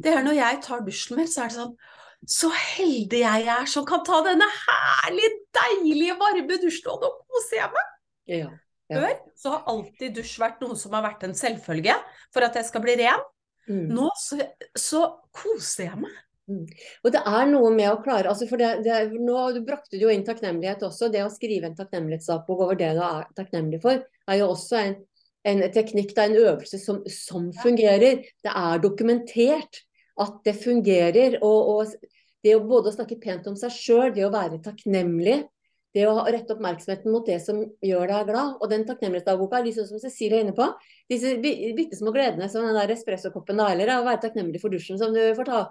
det 0.02 0.12
er 0.12 0.24
når 0.24 0.40
jeg 0.40 0.60
tar 0.66 0.84
dusjen 0.86 1.20
min, 1.20 1.30
så 1.30 1.44
er 1.44 1.52
det 1.52 1.60
sånn 1.60 1.76
så 2.26 2.48
heldig 2.50 3.18
jeg 3.20 3.48
er 3.52 3.66
som 3.70 3.84
kan 3.86 4.00
ta 4.02 4.22
denne 4.24 4.46
herlig 4.48 5.28
deilige, 5.54 6.16
varme 6.18 6.56
dusjen, 6.58 6.88
og 6.90 7.04
nå 7.04 7.10
koser 7.28 7.60
jeg 7.60 7.74
meg. 7.74 7.92
Ja, 8.26 8.38
ja. 8.46 8.54
Før 8.86 9.12
så 9.38 9.52
har 9.52 9.68
alltid 9.70 10.16
dusj 10.16 10.36
vært 10.40 10.62
noe 10.64 10.78
som 10.80 10.94
har 10.96 11.04
vært 11.04 11.26
en 11.26 11.36
selvfølge 11.36 11.94
for 12.34 12.46
at 12.46 12.56
jeg 12.56 12.66
skal 12.68 12.82
bli 12.82 12.96
ren. 13.02 13.22
Mm. 13.66 13.88
Nå 13.94 14.08
så, 14.18 14.38
så, 14.78 15.00
koser 15.36 15.90
jeg 15.90 16.00
meg. 16.04 16.14
Mm. 16.46 16.62
Og 17.02 17.10
det 17.10 17.20
er 17.26 17.48
noe 17.50 17.72
med 17.74 17.90
å 17.90 17.98
klare 18.04 18.30
altså 18.30 18.46
for 18.46 18.60
det, 18.60 18.84
det, 18.86 19.00
nå, 19.18 19.38
Du 19.56 19.64
brakte 19.66 19.98
jo 19.98 20.12
inn 20.12 20.22
takknemlighet 20.26 20.84
også. 20.86 21.10
Det 21.10 21.24
å 21.24 21.32
skrive 21.32 21.70
en 21.70 21.76
takknemlighetsdagbok 21.78 22.62
over 22.68 22.78
det 22.78 22.92
du 22.96 23.02
er 23.02 23.26
takknemlig 23.38 23.82
for, 23.82 24.04
er 24.04 24.38
jo 24.38 24.52
også 24.52 24.78
en, 24.82 24.94
en 25.50 25.64
teknikk, 25.74 26.14
det 26.14 26.22
er 26.22 26.30
en 26.30 26.44
øvelse 26.44 26.80
som, 26.82 27.02
som, 27.10 27.50
fungerer. 27.62 28.22
Det 28.46 28.52
er 28.52 28.84
dokumentert 28.84 29.82
at 30.22 30.38
det 30.46 30.54
fungerer. 30.62 31.40
Og, 31.42 31.74
og 31.74 32.46
det 32.46 32.54
å 32.54 32.62
både 32.66 32.94
snakke 32.94 33.18
pent 33.22 33.48
om 33.50 33.58
seg 33.58 33.74
sjøl, 33.74 34.14
det 34.14 34.26
å 34.26 34.34
være 34.34 34.62
takknemlig, 34.62 35.40
det 35.96 36.04
å 36.08 36.20
rette 36.22 36.54
oppmerksomheten 36.54 37.12
mot 37.12 37.26
det 37.26 37.38
som 37.44 37.62
gjør 37.84 38.10
deg 38.12 38.30
glad. 38.30 38.56
Og 38.60 38.70
den 38.72 38.84
takknemlighetsdagboka 38.88 39.60
er 39.62 39.72
sånn 39.74 39.88
som 39.88 40.02
Cecilie 40.02 40.40
er 40.40 40.46
inne 40.46 40.56
på. 40.56 40.68
Disse 41.10 41.36
bitte 41.40 41.98
små 41.98 42.12
gledene 42.14 42.48
som 42.52 42.66
den 42.66 42.76
der 42.76 42.92
espressokoppen 42.94 43.60
da, 43.60 43.70
eller 43.72 43.94
å 43.96 44.04
være 44.06 44.24
takknemlig 44.26 44.60
for 44.62 44.74
dusjen 44.74 45.00
som 45.00 45.14
du 45.16 45.22
får 45.38 45.48
ta. 45.48 45.62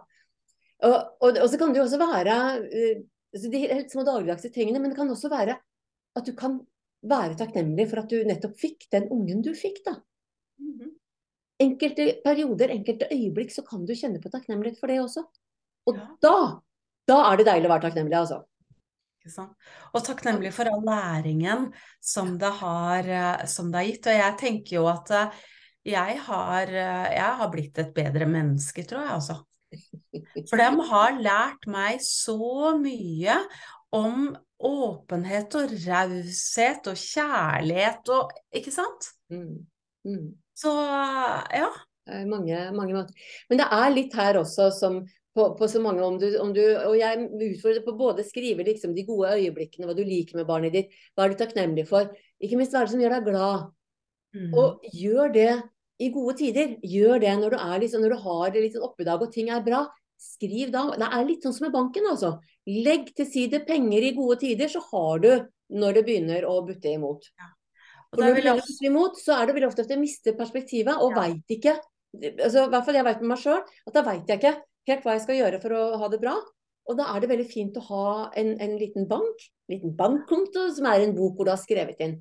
Og, 0.85 0.95
og, 1.23 1.37
og 1.43 1.47
så 1.51 1.59
kan 1.61 1.71
det 1.71 1.79
jo 1.79 1.85
også 1.85 2.01
være 2.01 2.39
uh, 2.65 3.03
de 3.45 3.61
helt 3.63 3.93
små 3.93 4.03
dagligdagse 4.07 4.51
tingene, 4.55 4.81
men 4.81 4.91
det 4.91 4.99
kan 4.99 5.11
også 5.11 5.31
være 5.31 5.57
at 6.15 6.27
du 6.27 6.33
kan 6.37 6.59
være 7.05 7.37
takknemlig 7.39 7.87
for 7.91 8.01
at 8.01 8.11
du 8.11 8.25
nettopp 8.27 8.57
fikk 8.59 8.87
den 8.93 9.09
ungen 9.13 9.43
du 9.45 9.53
fikk, 9.55 9.83
da. 9.85 9.97
-hmm. 10.59 10.91
Enkelte 11.59 12.19
perioder, 12.23 12.69
enkelte 12.69 13.07
øyeblikk, 13.11 13.51
så 13.51 13.61
kan 13.61 13.85
du 13.85 13.93
kjenne 13.95 14.21
på 14.21 14.29
takknemlighet 14.29 14.79
for 14.79 14.87
det 14.87 14.99
også. 15.01 15.23
Og 15.85 15.99
da, 16.21 16.35
da 17.07 17.17
er 17.31 17.37
det 17.37 17.45
deilig 17.45 17.69
å 17.69 17.73
være 17.73 17.87
takknemlig, 17.87 18.17
altså. 18.17 18.41
Og 19.95 20.03
takknemlig 20.05 20.51
for 20.55 20.69
all 20.69 20.83
læringen 20.85 21.69
som 22.03 22.35
det, 22.41 22.51
har, 22.61 23.09
eh, 23.09 23.45
som 23.49 23.71
det 23.71 23.81
har 23.81 23.89
gitt. 23.89 24.09
Og 24.11 24.19
jeg 24.19 24.37
tenker 24.41 24.77
jo 24.77 24.85
at 24.91 25.11
eh, 25.15 25.43
jeg 25.95 26.19
har, 26.27 26.71
eh, 26.71 27.07
jeg 27.15 27.31
har 27.41 27.51
blitt 27.53 27.81
et 27.81 27.93
bedre 27.95 28.29
menneske, 28.29 28.85
tror 28.87 29.05
jeg, 29.05 29.13
altså. 29.17 29.39
For 30.47 30.61
de 30.61 30.87
har 30.89 31.17
lært 31.19 31.65
meg 31.67 31.99
så 32.03 32.75
mye 32.79 33.35
om 33.95 34.29
åpenhet 34.65 35.57
og 35.59 35.73
raushet 35.83 36.87
og 36.87 37.01
kjærlighet 37.01 38.13
og 38.15 38.31
Ikke 38.55 38.71
sant? 38.71 39.09
Mm. 39.33 39.65
Mm. 40.07 40.31
Så 40.55 40.71
ja. 40.71 41.67
Mange, 42.29 42.57
mange 42.77 42.93
måter. 42.93 43.29
Men 43.49 43.59
det 43.63 43.65
er 43.73 43.93
litt 43.95 44.13
her 44.13 44.37
også 44.37 44.69
som 44.71 44.99
på, 45.35 45.45
på, 45.59 45.67
så 45.67 45.81
mange 45.83 46.03
om 46.05 46.17
du, 46.19 46.27
om 46.39 46.53
du, 46.55 46.61
Og 46.87 46.95
jeg 46.95 47.27
utfordrer 47.27 47.83
på 47.83 47.95
både 47.99 48.23
skrive 48.23 48.63
liksom, 48.63 48.93
de 48.95 49.03
gode 49.07 49.33
øyeblikkene, 49.35 49.87
hva 49.89 49.95
du 49.97 50.03
liker 50.07 50.39
med 50.39 50.47
barnet 50.47 50.75
ditt, 50.75 50.93
hva 51.15 51.25
er 51.25 51.33
du 51.33 51.39
takknemlig 51.41 51.87
for. 51.89 52.07
Ikke 52.39 52.59
minst 52.59 52.75
hva 52.75 52.83
er 52.83 52.87
det 52.87 52.93
som 52.95 53.03
gjør 53.03 53.17
deg 53.17 53.27
glad. 53.27 53.65
Mm. 54.35 54.53
Og 54.55 54.85
gjør 54.95 55.33
det 55.35 55.51
i 55.99 56.09
gode 56.13 56.37
tider. 56.39 56.77
Gjør 56.83 57.19
det 57.23 57.33
når 57.41 57.55
du, 57.55 57.59
liksom, 57.83 58.05
når 58.05 58.15
du 58.15 58.23
har 58.27 58.53
det 58.55 58.63
litt 58.63 58.77
sånn 58.77 58.87
oppedag 58.87 59.25
og 59.25 59.33
ting 59.33 59.51
er 59.51 59.65
bra. 59.65 59.83
Skriv 60.21 60.71
da. 60.71 60.85
Det 60.95 61.09
er 61.17 61.27
litt 61.27 61.43
sånn 61.43 61.55
som 61.57 61.67
med 61.67 61.75
banken, 61.75 62.07
altså. 62.11 62.37
Legg 62.71 63.11
til 63.17 63.27
side 63.27 63.65
penger 63.67 64.07
i 64.07 64.13
gode 64.15 64.39
tider, 64.45 64.71
så 64.71 64.79
har 64.93 65.19
du 65.23 65.31
når 65.75 65.97
det 65.97 66.05
begynner 66.07 66.47
å 66.47 66.61
butte 66.63 66.93
imot. 66.93 67.27
Ja. 67.35 67.51
Og 68.13 68.21
når 68.21 68.29
det 68.29 68.37
begynner 68.37 68.61
å 68.61 68.63
butte 68.63 68.87
imot, 68.87 69.19
så 69.19 69.35
er 69.35 69.49
det 69.49 69.57
veldig 69.57 69.69
ofte 69.71 69.83
at 69.83 69.91
du 69.91 69.99
mister 69.99 70.37
perspektivet 70.37 71.03
og 71.03 71.11
ja. 71.11 71.25
veit 71.25 71.57
ikke 71.57 71.75
altså, 72.23 72.63
I 72.63 72.71
hvert 72.71 72.87
fall 72.87 72.97
jeg 72.99 73.07
vet 73.07 73.21
med 73.23 73.31
meg 73.33 73.41
sjøl, 73.41 73.61
at 73.61 73.95
da 73.95 74.03
veit 74.05 74.31
jeg 74.31 74.39
ikke 74.39 74.53
helt 74.89 75.05
hva 75.05 75.15
jeg 75.15 75.25
skal 75.25 75.41
gjøre 75.41 75.63
for 75.63 75.75
å 75.77 75.81
ha 76.01 76.11
det 76.11 76.21
bra. 76.21 76.35
Og 76.85 76.99
da 76.99 77.09
er 77.11 77.23
det 77.23 77.31
veldig 77.31 77.49
fint 77.49 77.77
å 77.79 77.85
ha 77.87 78.07
en, 78.37 78.53
en 78.61 78.77
liten 78.77 79.07
bank, 79.09 79.47
en 79.65 79.73
liten 79.73 79.95
bankkonto, 79.97 80.67
som 80.75 80.87
er 80.89 81.05
en 81.05 81.15
bok 81.17 81.39
hvor 81.39 81.49
du 81.49 81.53
har 81.55 81.61
skrevet 81.61 82.01
inn 82.05 82.19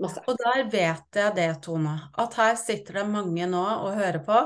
masse. 0.00 0.22
Og 0.28 0.36
der 0.40 0.66
vet 0.72 1.20
jeg 1.20 1.36
det, 1.36 1.48
Tone, 1.64 1.94
at 2.20 2.36
her 2.40 2.58
sitter 2.60 3.00
det 3.00 3.06
mange 3.10 3.48
nå 3.50 3.62
og 3.62 3.96
hører 3.98 4.22
på. 4.26 4.42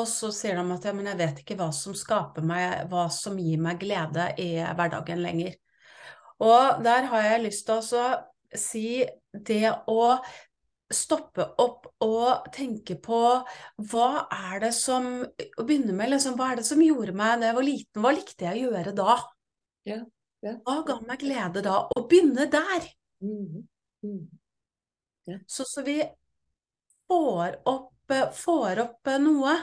Og 0.00 0.06
så 0.08 0.30
sier 0.32 0.56
de 0.56 0.64
at 0.72 0.86
ja, 0.88 0.94
men 0.96 1.10
jeg 1.10 1.20
vet 1.20 1.42
ikke 1.42 1.58
hva 1.58 1.68
som 1.76 1.96
skaper 1.96 2.44
meg, 2.48 2.86
hva 2.88 3.08
som 3.12 3.36
gir 3.40 3.60
meg 3.60 3.80
glede 3.82 4.30
i 4.40 4.54
hverdagen 4.62 5.20
lenger. 5.20 5.58
Og 6.42 6.80
der 6.84 7.10
har 7.10 7.26
jeg 7.26 7.42
lyst 7.44 7.68
til 7.68 7.82
å 8.00 8.06
si 8.56 8.86
det 9.32 9.68
å 9.88 10.16
stoppe 10.96 11.44
opp 11.62 11.88
og 12.04 12.48
tenke 12.54 12.96
på 13.02 13.20
hva 13.90 14.08
er 14.32 14.62
det 14.66 14.72
som 14.76 15.08
Å 15.22 15.64
begynne 15.66 15.94
med 15.96 16.12
liksom, 16.12 16.36
hva 16.38 16.52
er 16.52 16.60
det 16.60 16.66
som 16.68 16.82
gjorde 16.82 17.14
meg 17.16 17.40
da 17.40 17.50
jeg 17.50 17.58
var 17.58 17.66
liten, 17.66 18.02
hva 18.04 18.14
likte 18.16 18.48
jeg 18.48 18.60
å 18.60 18.72
gjøre 18.72 18.94
da? 18.96 19.16
Ja, 19.88 19.98
ja. 20.42 20.56
Hva 20.66 20.80
ga 20.86 20.98
meg 21.06 21.22
glede 21.22 21.62
da? 21.64 21.76
Å 21.86 22.04
begynne 22.10 22.48
der. 22.50 22.88
Mm, 23.22 23.62
mm. 24.06 24.22
Ja. 25.30 25.38
Så, 25.46 25.66
så 25.68 25.84
vi 25.86 26.00
får 27.06 27.60
opp, 27.70 28.14
får 28.34 28.82
opp 28.82 29.12
noe 29.22 29.54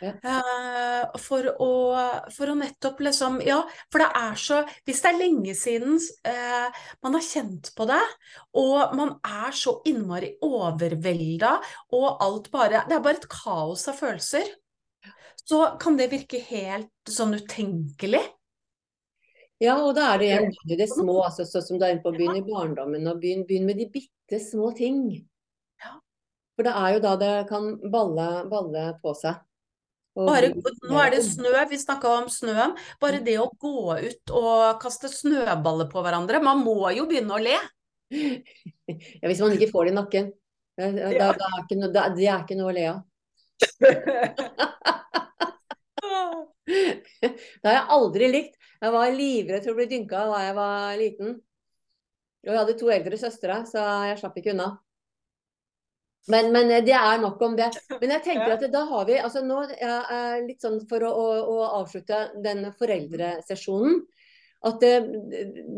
Uh, 0.00 1.04
for, 1.20 1.44
å, 1.60 1.72
for, 2.32 2.48
å, 2.48 2.54
nettopp 2.56 3.02
liksom 3.04 3.34
Ja, 3.44 3.58
for 3.92 4.00
det 4.00 4.06
er 4.16 4.38
så 4.40 4.62
Hvis 4.88 5.02
det 5.04 5.10
er 5.10 5.18
lenge 5.18 5.52
siden 5.58 5.98
uh, 6.24 6.80
man 7.04 7.18
har 7.18 7.26
kjent 7.26 7.68
på 7.76 7.84
det, 7.90 8.00
og 8.56 8.94
man 8.96 9.12
er 9.20 9.52
så 9.56 9.76
innmari 9.88 10.32
overvelda, 10.40 11.52
og 11.96 12.24
alt 12.24 12.48
bare 12.54 12.86
Det 12.88 12.96
er 12.96 13.04
bare 13.04 13.20
et 13.20 13.28
kaos 13.28 13.84
av 13.92 14.00
følelser. 14.00 14.48
Så 15.44 15.62
kan 15.82 15.96
det 15.98 16.10
virke 16.12 16.40
helt 16.48 17.10
sånn 17.10 17.36
utenkelig. 17.36 18.22
Ja, 19.60 19.74
og 19.84 19.92
da 19.98 20.14
er 20.14 20.20
det 20.20 20.28
igjen 20.30 20.46
begynne 20.48 20.78
det 20.80 20.88
små, 20.88 21.18
altså, 21.26 21.44
sånn 21.44 21.66
som 21.66 21.80
du 21.80 21.84
er 21.84 21.92
inne 21.92 22.04
på 22.04 22.12
å 22.12 22.16
begynne 22.16 22.40
i 22.40 22.46
barndommen. 22.46 23.04
og 23.10 23.20
Begynne 23.20 23.44
begynn 23.48 23.68
med 23.68 23.80
de 23.80 23.90
bitte 23.92 24.40
små 24.40 24.70
ting. 24.76 25.02
For 26.56 26.68
det 26.68 26.72
er 26.76 26.94
jo 26.94 27.00
da 27.04 27.12
det 27.16 27.34
kan 27.48 27.70
balle, 27.92 28.28
balle 28.48 28.86
på 29.00 29.14
seg. 29.16 29.38
Bare, 30.18 30.50
nå 30.90 30.96
er 31.00 31.14
det 31.14 31.20
snø, 31.24 31.52
vi 31.70 31.78
snakka 31.78 32.10
om 32.18 32.26
snøen. 32.32 32.74
Bare 33.00 33.20
det 33.24 33.36
å 33.40 33.50
gå 33.62 33.94
ut 34.00 34.32
og 34.34 34.80
kaste 34.82 35.08
snøballer 35.12 35.88
på 35.92 36.02
hverandre. 36.04 36.42
Man 36.42 36.64
må 36.66 36.90
jo 36.96 37.06
begynne 37.10 37.36
å 37.36 37.42
le. 37.42 37.56
Ja, 38.10 39.28
hvis 39.30 39.42
man 39.42 39.54
ikke 39.54 39.70
får 39.70 39.86
det 39.86 39.92
i 39.92 39.98
nakken. 40.00 40.32
Da, 40.80 40.88
ja. 40.90 41.30
da 41.36 41.46
er 41.46 41.62
ikke 41.62 41.92
da, 41.92 42.08
det 42.16 42.26
er 42.26 42.42
ikke 42.42 42.58
noe 42.58 42.72
å 42.72 42.76
le 42.76 42.86
av. 42.90 42.98
det 46.70 47.66
har 47.66 47.76
jeg 47.76 47.86
aldri 47.96 48.30
likt. 48.30 48.58
Jeg 48.80 48.94
var 48.94 49.12
livredd 49.12 49.64
for 49.64 49.74
å 49.74 49.78
bli 49.78 49.88
dynka 49.90 50.26
da 50.30 50.44
jeg 50.46 50.56
var 50.56 51.00
liten. 51.00 51.34
Og 52.40 52.48
jeg 52.48 52.60
hadde 52.62 52.76
to 52.80 52.92
eldre 52.92 53.18
søstre, 53.20 53.58
så 53.68 53.82
jeg 54.08 54.20
slapp 54.22 54.38
ikke 54.40 54.54
unna. 54.54 54.70
Men, 56.28 56.52
men, 56.52 56.70
eh, 56.70 56.84
det 56.84 56.94
er 56.96 57.20
nok 57.22 57.40
om 57.42 57.56
det. 57.56 57.70
Men 58.00 58.16
jeg 58.16 58.24
tenker 58.26 58.54
at 58.54 58.64
da 58.72 58.84
har 58.90 59.06
vi 59.08 59.18
altså 59.18 59.40
nå 59.44 59.62
er 59.72 60.42
litt 60.44 60.60
sånn 60.62 60.80
For 60.90 61.04
å, 61.06 61.10
å, 61.10 61.28
å 61.54 61.60
avslutte 61.80 62.28
den 62.44 62.66
foreldresesjonen. 62.78 64.02
At 64.68 64.82
det, 64.84 64.92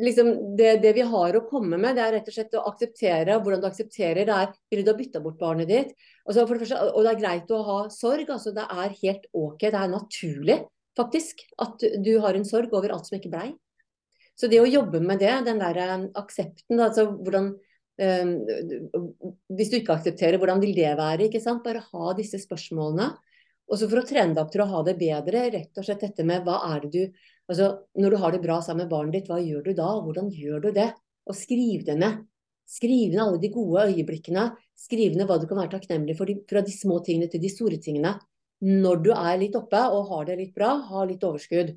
liksom, 0.03 0.33
det, 0.59 0.73
det, 0.83 0.91
vi 0.97 1.05
har 1.07 1.37
å 1.39 1.45
komme 1.47 1.79
med, 1.79 1.95
det 1.95 2.03
er 2.03 2.17
rett 2.17 2.31
og 2.33 2.35
slett 2.35 2.57
å 2.59 2.65
akseptere 2.67 3.37
hvordan 3.39 3.63
du 3.63 3.69
aksepterer 3.69 4.27
det 4.27 4.35
er 4.35 4.57
Vil 4.75 4.83
du 4.83 4.91
ha 4.91 4.97
bytta 4.99 5.23
bort 5.23 5.39
barnet 5.39 5.71
ditt? 5.71 5.93
Altså 6.27 6.43
det 6.43 6.65
første, 6.65 6.81
og 6.91 7.07
det 7.07 7.13
er 7.13 7.21
greit 7.21 7.53
å 7.55 7.61
ha 7.69 7.79
sorg. 7.95 8.33
altså 8.35 8.51
Det 8.57 8.67
er 8.67 8.97
helt 9.05 9.29
ok. 9.31 9.69
Det 9.69 9.79
er 9.79 9.93
naturlig 9.93 10.59
faktisk 10.99 11.45
at 11.63 11.85
du 12.05 12.17
har 12.21 12.37
en 12.37 12.49
sorg 12.49 12.75
over 12.75 12.93
alt 12.93 13.07
som 13.09 13.21
ikke 13.21 13.31
blei. 13.33 13.53
Så 14.35 14.49
det 14.51 14.61
å 14.63 14.69
jobbe 14.69 15.01
med 15.05 15.21
det, 15.23 15.33
den 15.47 15.61
der 15.61 15.79
eh, 15.79 15.95
aksepten, 16.19 16.81
altså 16.81 17.07
hvordan 17.13 17.53
hvis 17.99 19.71
du 19.71 19.77
ikke 19.79 19.97
aksepterer, 19.97 20.39
hvordan 20.41 20.63
vil 20.63 20.75
det 20.77 20.95
være? 20.99 21.29
ikke 21.29 21.43
sant? 21.43 21.65
Bare 21.65 21.85
ha 21.85 22.15
disse 22.19 22.41
spørsmålene. 22.41 23.11
Og 23.71 23.79
så 23.79 23.89
for 23.89 24.03
å 24.03 24.07
trene 24.07 24.35
deg 24.35 24.43
opp 24.43 24.51
til 24.53 24.65
å 24.65 24.71
ha 24.71 24.81
det 24.85 24.97
bedre, 25.01 25.47
rett 25.53 25.79
og 25.81 25.87
slett 25.87 26.03
dette 26.05 26.25
med 26.29 26.45
hva 26.47 26.59
er 26.73 26.83
det 26.85 26.93
du 26.93 27.23
Altså 27.51 27.67
når 27.99 28.15
du 28.15 28.17
har 28.23 28.33
det 28.33 28.39
bra 28.41 28.61
sammen 28.63 28.87
med 28.87 28.93
barnet 28.93 29.17
ditt, 29.17 29.27
hva 29.29 29.41
gjør 29.43 29.65
du 29.67 29.73
da? 29.77 29.89
Hvordan 30.01 30.29
gjør 30.33 30.61
du 30.63 30.69
det? 30.77 30.87
Og 31.29 31.37
skriv 31.37 31.83
det 31.85 31.97
ned. 31.99 32.21
Skriv 32.71 33.13
ned 33.13 33.21
alle 33.21 33.41
de 33.43 33.51
gode 33.53 33.83
øyeblikkene. 33.91 34.45
Skriv 34.79 35.17
ned 35.19 35.27
hva 35.29 35.37
du 35.43 35.49
kan 35.51 35.59
være 35.59 35.73
takknemlig 35.75 36.17
for, 36.17 36.31
de, 36.31 36.39
fra 36.49 36.63
de 36.65 36.73
små 36.73 37.01
tingene 37.05 37.29
til 37.29 37.43
de 37.43 37.51
store 37.53 37.81
tingene. 37.83 38.15
Når 38.63 39.03
du 39.05 39.11
er 39.13 39.41
litt 39.43 39.59
oppe 39.59 39.81
og 39.91 40.07
har 40.13 40.31
det 40.31 40.39
litt 40.39 40.55
bra, 40.57 40.71
ha 40.87 41.05
litt 41.05 41.27
overskudd. 41.27 41.75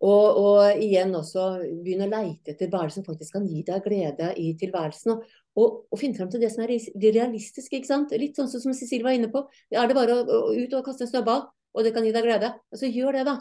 Og, 0.00 0.38
og, 0.40 0.80
igjen 0.80 1.12
også 1.12 1.46
begynne 1.84 2.06
å 2.08 2.10
leite 2.14 2.54
etter 2.54 2.70
hva 2.72 2.86
det 2.86 2.94
som 2.94 3.04
faktisk 3.04 3.34
kan 3.36 3.44
gi 3.44 3.60
deg 3.66 3.84
glede 3.84 4.30
i 4.40 4.54
tilværelsen. 4.60 5.12
Og, 5.12 5.26
og, 5.60 5.74
og 5.92 6.00
finne 6.00 6.16
frem 6.16 6.30
til 6.32 6.40
det 6.40 6.48
som 6.54 6.64
er 6.64 6.72
realistisk. 7.04 7.74
ikke 7.76 7.90
sant? 7.90 8.14
Litt 8.16 8.40
sånn 8.40 8.48
som 8.48 8.72
Cecilie 8.72 9.04
var 9.04 9.18
inne 9.18 9.28
på. 9.32 9.44
Er 9.74 9.90
det 9.90 9.98
bare 9.98 10.16
å, 10.16 10.22
å 10.24 10.54
ut 10.56 10.76
og 10.78 10.86
kaste 10.86 11.04
en 11.04 11.12
snøball, 11.12 11.44
og 11.50 11.84
det 11.84 11.92
kan 11.94 12.06
gi 12.06 12.14
deg 12.16 12.24
glede, 12.26 12.54
så 12.74 12.88
gjør 12.88 13.20
det, 13.20 13.26
da. 13.28 13.36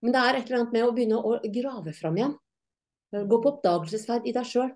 Men 0.00 0.14
det 0.14 0.20
er 0.22 0.38
et 0.38 0.46
eller 0.46 0.60
annet 0.60 0.76
med 0.76 0.86
å 0.86 0.92
begynne 0.96 1.18
å 1.18 1.34
grave 1.52 1.92
fram 1.96 2.16
igjen. 2.16 2.36
Gå 3.10 3.40
på 3.42 3.50
oppdagelsesferd 3.56 4.28
i 4.30 4.34
deg 4.36 4.46
sjøl. 4.46 4.70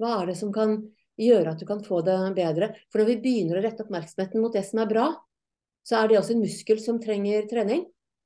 Hva 0.00 0.16
er 0.22 0.32
det 0.32 0.38
som 0.40 0.50
kan 0.54 0.78
gjøre 1.20 1.52
at 1.52 1.60
du 1.60 1.66
kan 1.68 1.84
få 1.84 2.00
det 2.06 2.16
bedre? 2.34 2.72
For 2.88 3.02
når 3.02 3.12
vi 3.12 3.20
begynner 3.26 3.60
å 3.60 3.62
rette 3.66 3.84
oppmerksomheten 3.84 4.42
mot 4.42 4.56
det 4.56 4.64
som 4.66 4.80
er 4.82 4.90
bra, 4.90 5.10
så 5.84 6.00
er 6.00 6.08
det 6.08 6.18
også 6.18 6.34
en 6.34 6.42
muskel 6.42 6.80
som 6.82 6.98
trenger 7.02 7.44
trening. 7.50 7.84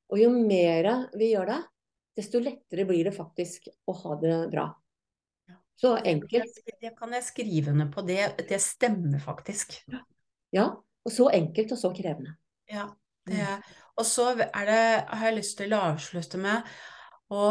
Og 0.09 0.23
jo 0.23 0.31
mer 0.33 0.89
vi 1.19 1.35
gjør 1.35 1.51
det, 1.51 1.59
desto 2.19 2.41
lettere 2.43 2.85
blir 2.89 3.07
det 3.07 3.15
faktisk 3.15 3.71
å 3.87 3.95
ha 4.03 4.19
det 4.21 4.35
bra. 4.53 4.67
Så 5.79 5.95
enkelt. 5.97 6.59
Det 6.81 6.91
kan 6.99 7.13
jeg 7.15 7.27
skrive 7.27 7.73
ned 7.77 7.93
på. 7.95 8.03
Det, 8.03 8.23
det 8.49 8.59
stemmer 8.63 9.23
faktisk. 9.23 9.77
Ja. 10.55 10.67
Og 11.07 11.15
så 11.15 11.29
enkelt 11.31 11.75
og 11.77 11.79
så 11.79 11.93
krevende. 11.95 12.35
Ja. 12.69 12.89
Det, 13.29 13.45
og 14.01 14.07
så 14.09 14.33
det, 14.35 14.49
har 14.49 15.27
jeg 15.29 15.37
lyst 15.37 15.59
til 15.61 15.75
å 15.77 15.83
avslutte 15.93 16.41
med 16.41 16.67
å 17.31 17.45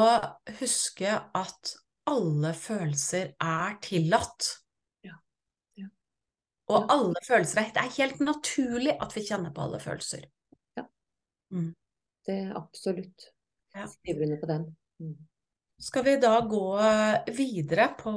huske 0.60 1.14
at 1.16 1.74
alle 2.10 2.52
følelser 2.58 3.32
er 3.40 3.78
tillatt. 3.86 4.50
Ja. 5.06 5.16
Ja. 5.80 5.88
Og 6.74 6.92
alle 6.92 7.24
følelser 7.24 7.62
er 7.62 7.72
Det 7.76 7.86
er 7.86 7.96
helt 8.02 8.24
naturlig 8.26 8.98
at 9.00 9.16
vi 9.16 9.24
kjenner 9.30 9.56
på 9.56 9.70
alle 9.70 9.80
følelser. 9.84 10.28
Ja. 10.76 10.88
Mm. 11.54 11.72
Det 12.28 12.40
er 12.44 12.56
absolutt. 12.60 13.30
Ja. 13.78 13.88
Skriver 13.92 14.24
under 14.28 14.40
på 14.42 14.50
den. 14.50 14.64
Mm. 15.00 15.16
Skal 15.80 16.04
vi 16.08 16.16
da 16.18 16.40
gå 16.42 16.62
videre 17.38 17.88
på 18.00 18.12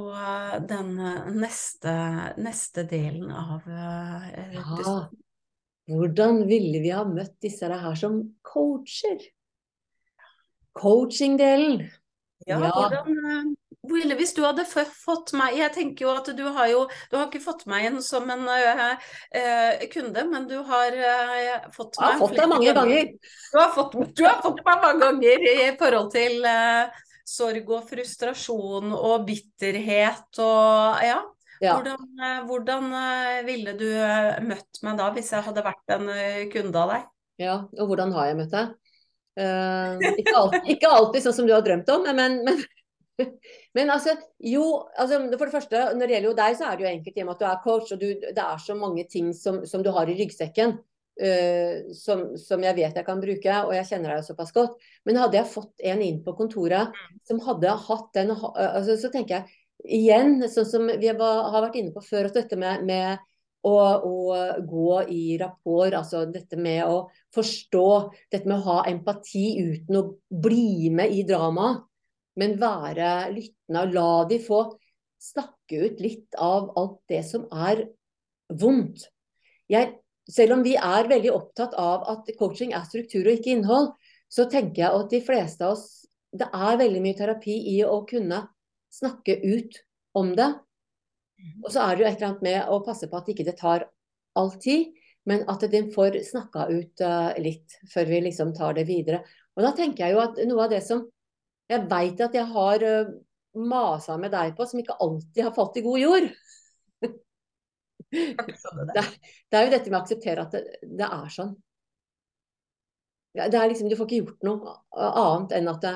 den 0.69 0.95
neste, 1.37 1.91
neste 2.41 2.87
delen 2.89 3.29
av 3.31 3.67
eh, 3.69 4.55
Ja. 4.57 4.95
Hvordan 5.91 6.45
ville 6.47 6.79
vi 6.81 6.91
ha 6.93 7.03
møtt 7.05 7.35
disse 7.43 7.67
her 7.67 7.95
som 7.99 8.17
coacher? 8.45 9.21
Coaching-delen. 10.77 11.89
Ja, 12.47 12.59
Ja. 12.59 12.69
hvordan 12.71 13.55
ville 13.89 14.15
Hvis 14.17 14.33
du 14.37 14.41
hadde 14.45 14.65
fått 14.65 15.33
meg 15.37 15.57
Jeg 15.59 15.73
tenker 15.75 16.05
jo 16.05 16.13
at 16.13 16.29
du 16.37 16.43
har 16.53 16.69
jo 16.71 16.85
Du 17.11 17.17
har 17.17 17.27
ikke 17.27 17.43
fått 17.43 17.65
meg 17.71 17.89
inn 17.89 17.99
som 18.05 18.29
en 18.31 18.47
uh, 18.47 18.81
uh, 18.93 19.85
kunde, 19.93 20.25
men 20.29 20.47
du 20.49 20.57
har 20.67 20.97
uh, 20.97 21.69
fått 21.75 21.97
Jeg 21.97 22.05
har 22.05 22.17
meg 22.17 22.23
fått 22.23 22.37
deg 22.37 22.51
mange 22.51 22.75
ganger. 22.77 23.13
Du 23.51 23.59
har 23.59 23.71
fått, 23.75 23.95
du 24.17 24.25
har 24.27 24.41
fått 24.43 24.61
meg 24.67 24.83
mange 24.85 25.05
ganger 25.05 25.47
i 25.51 25.69
forhold 25.79 26.11
til 26.13 26.45
sorg 27.31 27.69
og 27.71 27.85
frustrasjon 27.87 28.91
og 28.97 29.27
bitterhet 29.27 30.41
og 30.41 31.05
ja. 31.05 31.21
Ja. 31.61 31.75
Hvordan, 31.77 32.47
hvordan 32.49 32.87
ville 33.45 33.75
du 33.77 33.85
møtt 34.47 34.79
meg 34.81 34.95
da, 34.97 35.11
hvis 35.13 35.29
jeg 35.29 35.45
hadde 35.45 35.61
vært 35.61 35.93
en 35.93 36.07
kunde 36.49 36.81
av 36.81 36.93
deg? 36.95 37.03
ja. 37.41 37.57
Og 37.77 37.91
hvordan 37.91 38.13
har 38.17 38.31
jeg 38.31 38.39
møtt 38.39 38.55
deg? 38.55 38.71
Ikke, 40.17 40.33
alltid, 40.39 40.71
ikke 40.73 40.89
alltid 40.89 41.23
sånn 41.27 41.35
som 41.37 41.47
du 41.47 41.53
har 41.53 41.61
drømt 41.65 41.91
om, 41.93 42.09
men, 42.17 42.39
men, 42.47 42.63
men 43.77 43.91
altså, 43.93 44.15
jo, 44.43 44.65
altså, 44.97 45.19
for 45.37 45.47
det 45.47 45.55
første, 45.55 45.81
når 45.95 46.05
det 46.05 46.15
gjelder 46.15 46.29
jo 46.29 46.37
deg, 46.37 46.55
så 46.57 46.67
er 46.67 46.77
det 46.77 46.85
jo 46.85 46.91
enkelt 46.91 47.19
i 47.19 47.25
at 47.33 47.41
du 47.41 47.49
er 47.49 47.61
coach, 47.65 47.91
og 47.95 48.01
du, 48.01 48.07
det 48.21 48.45
er 48.45 48.63
så 48.63 48.77
mange 48.77 49.05
ting 49.11 49.31
som, 49.37 49.61
som 49.67 49.83
du 49.85 49.91
har 49.95 50.09
i 50.09 50.17
ryggsekken. 50.19 50.79
Uh, 51.21 51.91
som, 51.93 52.21
som 52.39 52.61
jeg 52.63 52.73
vet 52.77 52.95
jeg 52.97 53.05
kan 53.05 53.19
bruke, 53.21 53.55
og 53.67 53.73
jeg 53.75 53.87
kjenner 53.89 54.13
deg 54.13 54.21
jo 54.21 54.29
såpass 54.31 54.53
godt. 54.55 54.77
Men 55.05 55.19
hadde 55.21 55.37
jeg 55.37 55.51
fått 55.51 55.83
en 55.91 56.01
inn 56.01 56.21
på 56.25 56.33
kontoret 56.37 56.95
som 57.27 57.41
hadde 57.45 57.73
hatt 57.83 58.07
den 58.15 58.31
altså, 58.31 58.95
Så 58.97 59.11
tenker 59.13 59.41
jeg 59.41 59.59
igjen, 59.99 60.39
sånn 60.49 60.69
som 60.69 60.87
vi 60.87 61.11
har 61.11 61.19
vært 61.19 61.77
inne 61.77 61.93
på 61.93 62.01
før, 62.05 62.29
at 62.29 62.39
dette 62.39 62.57
med, 62.59 62.85
med 62.87 63.21
å, 63.67 63.75
å 63.75 64.15
gå 64.65 64.95
i 65.13 65.37
rapport, 65.41 65.93
altså 65.93 66.25
dette 66.31 66.57
med 66.57 66.83
å 66.87 67.03
forstå, 67.35 67.87
dette 68.33 68.49
med 68.49 68.57
å 68.57 68.65
ha 68.67 68.77
empati 68.89 69.45
uten 69.61 69.99
å 69.99 70.05
bli 70.29 70.89
med 70.93 71.13
i 71.13 71.25
dramaet, 71.27 71.85
men 72.39 72.57
være 72.61 73.31
lyttende 73.33 73.83
og 73.85 73.95
la 73.95 74.11
de 74.29 74.37
få 74.43 74.61
snakke 75.21 75.81
ut 75.85 75.99
litt 76.01 76.37
av 76.41 76.71
alt 76.79 76.99
det 77.11 77.21
som 77.27 77.45
er 77.51 77.83
vondt. 78.61 79.05
Jeg, 79.71 79.93
selv 80.29 80.57
om 80.57 80.63
vi 80.65 80.75
er 80.75 81.09
veldig 81.11 81.33
opptatt 81.35 81.75
av 81.79 82.07
at 82.11 82.31
coaching 82.39 82.73
er 82.75 82.87
struktur 82.87 83.25
og 83.25 83.35
ikke 83.35 83.55
innhold, 83.55 83.91
så 84.31 84.47
tenker 84.51 84.85
jeg 84.85 85.01
at 85.01 85.11
de 85.11 85.21
fleste 85.25 85.65
av 85.65 85.77
oss 85.77 85.89
Det 86.31 86.45
er 86.47 86.77
veldig 86.79 86.99
mye 87.03 87.15
terapi 87.19 87.53
i 87.73 87.81
å 87.83 88.05
kunne 88.07 88.37
snakke 88.87 89.33
ut 89.43 89.75
om 90.15 90.29
det. 90.31 90.47
Og 91.59 91.73
så 91.73 91.81
er 91.83 91.97
det 91.97 92.03
jo 92.03 92.07
et 92.07 92.13
eller 92.13 92.27
annet 92.29 92.45
med 92.45 92.69
å 92.71 92.77
passe 92.85 93.09
på 93.11 93.19
at 93.19 93.27
ikke 93.33 93.43
det 93.43 93.57
tar 93.59 93.83
all 94.39 94.53
tid, 94.63 94.93
men 95.27 95.43
at 95.51 95.65
den 95.73 95.89
får 95.91 96.21
snakka 96.23 96.69
ut 96.71 97.03
eh, 97.03 97.41
litt 97.43 97.75
før 97.91 98.07
vi 98.13 98.21
liksom 98.29 98.53
tar 98.55 98.77
det 98.79 98.87
videre. 98.87 99.25
Og 99.57 99.65
da 99.65 99.73
tenker 99.75 100.05
jeg 100.05 100.15
jo 100.15 100.23
at 100.23 100.39
noe 100.47 100.63
av 100.63 100.71
det 100.71 100.79
som 100.85 101.03
jeg 101.71 101.87
veit 101.91 102.21
at 102.23 102.35
jeg 102.35 102.47
har 102.51 102.85
uh, 102.85 103.11
masa 103.71 104.17
med 104.19 104.33
deg 104.33 104.53
på, 104.57 104.67
som 104.67 104.81
ikke 104.81 104.99
alltid 105.03 105.43
har 105.47 105.55
falt 105.55 105.79
i 105.79 105.85
god 105.85 105.99
jord, 106.01 106.29
det, 108.11 109.03
det 109.47 109.57
er 109.57 109.65
jo 109.65 109.73
dette 109.73 109.91
med 109.91 109.97
å 109.97 110.01
akseptere 110.01 110.45
at 110.45 110.55
det, 110.55 110.63
det 110.99 111.07
er 111.07 111.27
sånn. 111.31 111.51
Det 113.31 113.47
er 113.47 113.69
liksom, 113.71 113.87
du 113.87 113.95
får 113.95 114.09
ikke 114.09 114.23
gjort 114.25 114.41
noe 114.43 114.73
annet 114.91 115.53
enn 115.55 115.69
at 115.71 115.85
det, 115.85 115.93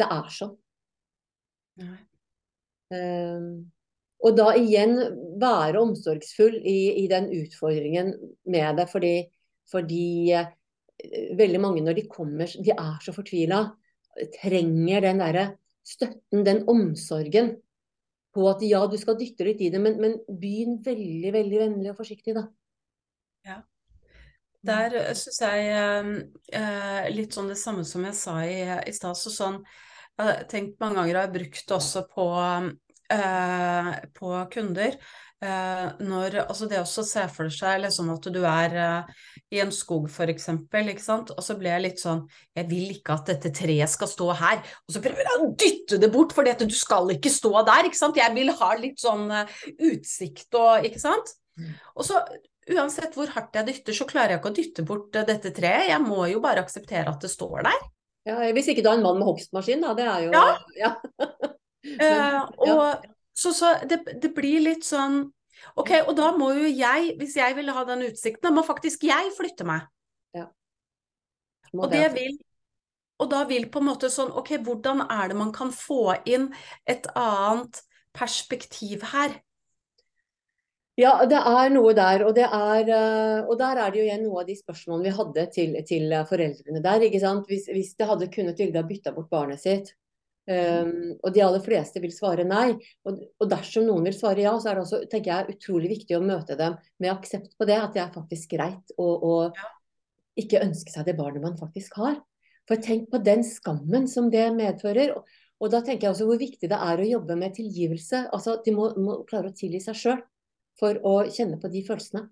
det 0.00 0.06
er 0.08 0.30
sånn. 0.32 0.54
Um, 2.88 3.50
og 4.24 4.38
da 4.38 4.52
igjen 4.58 4.96
være 5.38 5.82
omsorgsfull 5.82 6.56
i, 6.58 7.04
i 7.04 7.08
den 7.10 7.28
utfordringen 7.36 8.14
med 8.50 8.80
det, 8.80 8.88
fordi, 8.90 9.12
fordi 9.70 10.32
eh, 10.34 10.48
veldig 11.38 11.60
mange 11.62 11.84
når 11.84 12.00
de 12.00 12.06
kommer, 12.10 12.50
de 12.50 12.72
er 12.72 12.96
så 13.04 13.14
fortvila, 13.14 13.60
trenger 14.34 15.04
den 15.04 15.22
derre 15.22 15.46
støtten, 15.86 16.44
den 16.44 16.64
omsorgen 16.68 17.56
på 18.36 18.44
at 18.50 18.62
ja, 18.66 18.82
du 18.86 18.96
skal 19.00 19.16
dytte 19.18 19.46
litt 19.46 19.60
i 19.64 19.70
det, 19.72 19.80
men, 19.82 19.96
men 20.02 20.16
begynn 20.28 20.78
veldig, 20.84 21.32
veldig 21.34 21.60
vennlig 21.64 21.92
og 21.92 22.00
forsiktig, 22.00 22.36
da. 22.36 22.44
Ja. 23.48 23.60
Der 24.68 24.96
syns 25.16 25.38
jeg 25.40 25.68
eh, 25.70 26.10
eh, 26.58 27.06
litt 27.14 27.36
sånn 27.36 27.50
det 27.52 27.58
samme 27.60 27.84
som 27.88 28.04
jeg 28.04 28.16
sa 28.18 28.40
i, 28.44 28.58
i 28.90 28.94
stad. 28.94 29.16
Så 29.16 29.32
sånn, 29.32 29.62
jeg 30.18 30.26
har 30.26 30.42
tenkt 30.50 30.80
mange 30.82 30.98
ganger, 30.98 31.14
og 31.14 31.24
har 31.24 31.34
brukt 31.34 31.62
det 31.62 31.76
også 31.76 32.04
på, 32.10 32.26
eh, 33.14 33.92
på 34.18 34.34
kunder. 34.52 34.98
Eh, 35.38 35.90
når, 36.02 36.34
altså 36.48 36.66
det 36.66 36.80
også 36.80 37.04
se 37.06 37.22
for 37.30 37.46
seg 37.54 37.84
liksom 37.84 38.08
at 38.10 38.24
du 38.34 38.40
er 38.42 38.72
eh, 38.74 39.26
i 39.54 39.60
en 39.62 39.70
skog 39.70 40.08
ikke 40.10 41.02
sant. 41.02 41.30
Og 41.30 41.44
så 41.44 41.54
ble 41.58 41.70
jeg 41.70 41.84
litt 41.84 42.00
sånn 42.02 42.24
Jeg 42.58 42.66
vil 42.66 42.96
ikke 42.96 43.14
at 43.14 43.30
dette 43.30 43.52
treet 43.54 43.90
skal 43.90 44.10
stå 44.10 44.32
her. 44.34 44.58
Og 44.88 44.96
så 44.96 45.02
prøver 45.04 45.22
jeg 45.22 45.38
å 45.38 45.50
dytte 45.54 46.00
det 46.02 46.10
bort, 46.10 46.34
for 46.34 46.42
du 46.42 46.74
skal 46.74 47.12
ikke 47.14 47.30
stå 47.30 47.52
der, 47.68 47.86
ikke 47.86 48.00
sant. 48.00 48.18
Jeg 48.18 48.34
vil 48.34 48.50
ha 48.50 48.70
litt 48.80 48.98
sånn 48.98 49.30
eh, 49.30 49.60
utsikt 49.92 50.58
og 50.58 50.88
Ikke 50.88 51.02
sant. 51.02 51.36
Og 51.94 52.06
så 52.06 52.20
uansett 52.68 53.14
hvor 53.16 53.30
hardt 53.32 53.54
jeg 53.56 53.66
dytter, 53.66 53.96
så 53.96 54.06
klarer 54.08 54.34
jeg 54.34 54.40
ikke 54.40 54.50
å 54.50 54.56
dytte 54.56 54.84
bort 54.86 55.14
dette 55.14 55.52
treet. 55.54 55.88
Jeg 55.88 56.02
må 56.04 56.26
jo 56.30 56.42
bare 56.44 56.62
akseptere 56.66 57.08
at 57.10 57.22
det 57.22 57.30
står 57.32 57.62
der. 57.66 57.86
Ja, 58.28 58.40
hvis 58.52 58.68
ikke 58.68 58.82
du 58.84 58.90
er 58.90 58.98
en 58.98 59.06
mann 59.06 59.20
med 59.20 59.28
hogstmaskin, 59.30 59.80
da. 59.86 59.94
Det 59.96 60.04
er 60.04 60.26
jo 60.26 60.34
Ja. 60.34 60.48
ja. 60.82 60.90
Eh, 61.88 62.42
og 62.68 63.06
så, 63.38 63.52
så 63.54 63.74
det, 63.88 64.02
det 64.18 64.32
blir 64.36 64.64
litt 64.64 64.86
sånn 64.88 65.26
Ok, 65.78 65.90
og 66.06 66.12
da 66.14 66.28
må 66.38 66.52
jo 66.54 66.68
jeg, 66.70 67.16
hvis 67.18 67.32
jeg 67.34 67.56
vil 67.56 67.72
ha 67.74 67.80
den 67.86 68.04
utsikten, 68.06 68.44
da 68.44 68.52
må 68.54 68.62
faktisk 68.62 69.02
jeg 69.08 69.32
flytte 69.34 69.64
meg. 69.66 69.88
Må 71.72 71.84
Og 71.84 71.92
det 71.92 72.06
vil 72.14 72.38
Og 73.18 73.30
da 73.32 73.42
vil 73.48 73.66
på 73.72 73.82
en 73.82 73.88
måte 73.90 74.10
sånn 74.12 74.30
Ok, 74.38 74.54
hvordan 74.64 75.04
er 75.10 75.30
det 75.30 75.38
man 75.38 75.52
kan 75.54 75.72
få 75.74 76.14
inn 76.28 76.48
et 76.88 77.08
annet 77.18 77.82
perspektiv 78.16 79.04
her? 79.12 79.36
Ja, 80.98 81.12
det 81.30 81.38
er 81.38 81.68
noe 81.70 81.92
der. 81.94 82.24
Og, 82.26 82.32
det 82.34 82.46
er, 82.46 82.88
eh, 82.90 83.44
og 83.46 83.54
der 83.60 83.78
er 83.78 83.92
det 83.94 84.00
jo 84.00 84.06
igjen 84.08 84.24
noe 84.26 84.40
av 84.42 84.48
de 84.48 84.56
spørsmålene 84.58 85.06
vi 85.06 85.12
hadde 85.14 85.44
til, 85.54 85.76
til 85.86 86.14
foreldrene 86.26 86.82
der. 86.82 87.04
ikke? 87.06 87.34
Hvis, 87.46 87.68
hvis 87.70 87.92
det 87.94 88.08
hadde 88.08 88.30
kunnet 88.34 88.58
Vilde 88.58 88.82
ha 88.82 88.88
bytta 88.88 89.12
bort 89.14 89.30
barnet 89.30 89.62
sitt, 89.62 89.92
um, 90.48 90.92
og 91.22 91.34
de 91.34 91.42
aller 91.44 91.64
fleste 91.64 92.00
vil 92.02 92.14
svare 92.14 92.46
nei, 92.48 92.72
og, 93.06 93.20
og 93.38 93.50
dersom 93.50 93.86
noen 93.88 94.08
vil 94.08 94.16
svare 94.16 94.44
ja, 94.44 94.54
så 94.58 94.72
er 94.72 94.78
det 94.78 94.84
også 94.86 95.02
tenker 95.12 95.32
jeg, 95.32 95.56
utrolig 95.56 95.92
viktig 95.96 96.16
å 96.18 96.24
møte 96.24 96.56
dem 96.58 96.78
med 96.98 97.12
aksept 97.12 97.52
på 97.58 97.68
det, 97.68 97.76
at 97.80 97.94
det 97.96 98.04
er 98.04 98.14
faktisk 98.14 98.56
greit 98.56 98.96
å, 98.96 99.08
å 99.08 99.34
ikke 100.38 100.62
ønske 100.62 100.94
seg 100.94 101.08
det 101.08 101.18
barnet 101.18 101.44
man 101.44 101.58
faktisk 101.58 101.98
har. 102.00 102.18
For 102.68 102.80
tenk 102.84 103.08
på 103.12 103.20
den 103.24 103.44
skammen 103.46 104.08
som 104.10 104.28
det 104.32 104.44
medfører. 104.54 105.14
Og, 105.16 105.28
og 105.58 105.70
da 105.72 105.80
tenker 105.84 106.06
jeg 106.06 106.14
også 106.14 106.26
hvor 106.28 106.40
viktig 106.40 106.68
det 106.70 106.78
er 106.78 107.00
å 107.00 107.12
jobbe 107.16 107.36
med 107.40 107.56
tilgivelse. 107.56 108.26
Altså, 108.34 108.58
De 108.64 108.74
må, 108.76 108.90
må 109.00 109.22
klare 109.28 109.50
å 109.50 109.56
tilgi 109.56 109.80
seg 109.82 109.96
sjøl 109.96 110.20
for 110.78 111.00
å 111.06 111.14
kjenne 111.32 111.58
på 111.58 111.70
de 111.72 111.82
følelsene. 111.86 112.28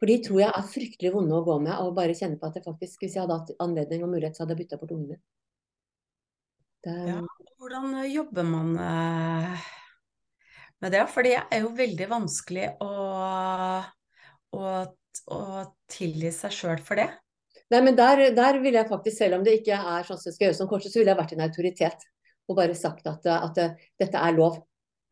For 0.00 0.08
de 0.08 0.16
tror 0.24 0.40
jeg 0.40 0.56
er 0.56 0.70
fryktelig 0.72 1.12
vonde 1.12 1.36
å 1.36 1.44
gå 1.44 1.58
med, 1.60 1.74
og 1.84 1.92
bare 1.98 2.16
kjenne 2.16 2.40
på 2.40 2.48
at 2.48 2.56
det 2.56 2.64
faktisk, 2.64 3.02
hvis 3.02 3.18
jeg 3.18 3.20
hadde 3.26 3.36
hatt 3.36 3.52
anledning 3.60 4.06
og 4.06 4.14
mulighet, 4.14 4.32
så 4.38 4.46
hadde 4.46 4.56
jeg 4.56 4.62
bytta 4.62 4.78
bort 4.80 4.94
ungene. 4.96 5.20
Det, 6.84 6.94
Ja, 7.10 7.20
hvordan 7.60 7.92
jobber 8.08 8.46
man 8.48 8.76
eh, 8.80 9.66
med 10.80 10.94
det? 10.96 11.02
For 11.12 11.26
det 11.26 11.34
er 11.42 11.64
jo 11.64 11.74
veldig 11.76 12.08
vanskelig 12.10 12.70
å, 12.80 12.92
å, 14.56 14.70
å 15.36 15.40
tilgi 15.92 16.32
seg 16.34 16.56
sjøl 16.56 16.80
for 16.84 17.00
det. 17.02 17.10
Nei, 17.70 17.82
men 17.86 17.98
der, 17.98 18.30
der 18.34 18.58
vil 18.62 18.74
jeg 18.74 18.88
faktisk, 18.88 19.18
selv 19.20 19.38
om 19.38 19.44
det 19.46 19.60
ikke 19.60 19.76
er 19.76 20.08
sånn 20.08 20.18
som 20.18 20.34
skal 20.34 20.48
gjøre 20.48 20.58
som 20.58 20.70
korset, 20.70 20.90
så 20.90 20.98
ville 20.98 21.12
jeg 21.12 21.20
vært 21.20 21.36
en 21.36 21.44
autoritet 21.46 22.08
og 22.50 22.56
bare 22.58 22.74
sagt 22.74 23.06
at, 23.06 23.28
at 23.30 23.60
dette 24.00 24.18
er 24.18 24.34
lov. 24.34 24.58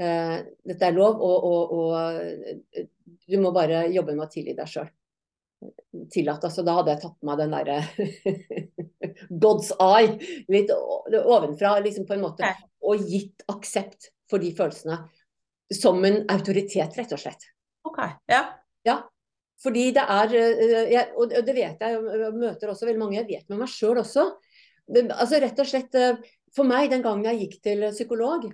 Eh, 0.03 0.39
dette 0.67 0.89
er 0.89 0.95
lov, 0.97 1.21
og, 1.23 1.45
og, 1.45 1.77
og, 1.79 2.89
du 3.29 3.39
må 3.43 3.53
bare 3.55 3.87
jobbe 3.95 4.17
med 4.17 4.27
å 4.27 4.33
tilgi 4.33 4.57
deg 4.59 4.71
sjøl. 4.71 4.91
Tillatt. 6.13 6.45
Altså, 6.47 6.63
da 6.67 6.77
hadde 6.79 6.95
jeg 6.95 7.03
tatt 7.03 7.27
meg 7.27 7.41
den 7.41 7.55
derre 7.57 7.79
God's 9.43 9.73
eye 9.83 10.15
litt 10.53 10.71
ovenfra, 10.71 11.79
liksom 11.85 12.07
på 12.09 12.17
en 12.17 12.25
måte, 12.25 12.51
og 12.85 13.07
gitt 13.11 13.45
aksept 13.51 14.13
for 14.31 14.43
de 14.43 14.53
følelsene. 14.57 15.01
Som 15.75 16.05
en 16.09 16.23
autoritet, 16.33 16.95
rett 16.97 17.13
og 17.13 17.21
slett. 17.21 17.49
Ok, 17.89 17.99
ja. 18.31 18.43
Ja. 18.87 19.01
Fordi 19.63 19.89
det 19.97 20.05
er 20.07 20.35
eh, 20.39 20.93
jeg, 20.93 21.05
Og 21.19 21.33
det 21.33 21.55
vet 21.55 21.83
jeg, 21.83 21.99
jeg 21.99 22.35
møter 22.37 22.71
også 22.71 22.87
veldig 22.87 23.01
mange, 23.03 23.19
jeg 23.19 23.29
vet 23.29 23.51
med 23.51 23.65
meg 23.65 23.73
sjøl 23.73 23.99
også. 24.05 24.31
Det, 24.89 25.03
altså 25.11 25.41
rett 25.43 25.59
og 25.61 25.69
slett 25.69 25.99
eh, 25.99 26.21
For 26.55 26.69
meg, 26.69 26.89
den 26.93 27.03
gangen 27.05 27.27
jeg 27.29 27.43
gikk 27.43 27.59
til 27.67 27.83
psykolog, 27.91 28.47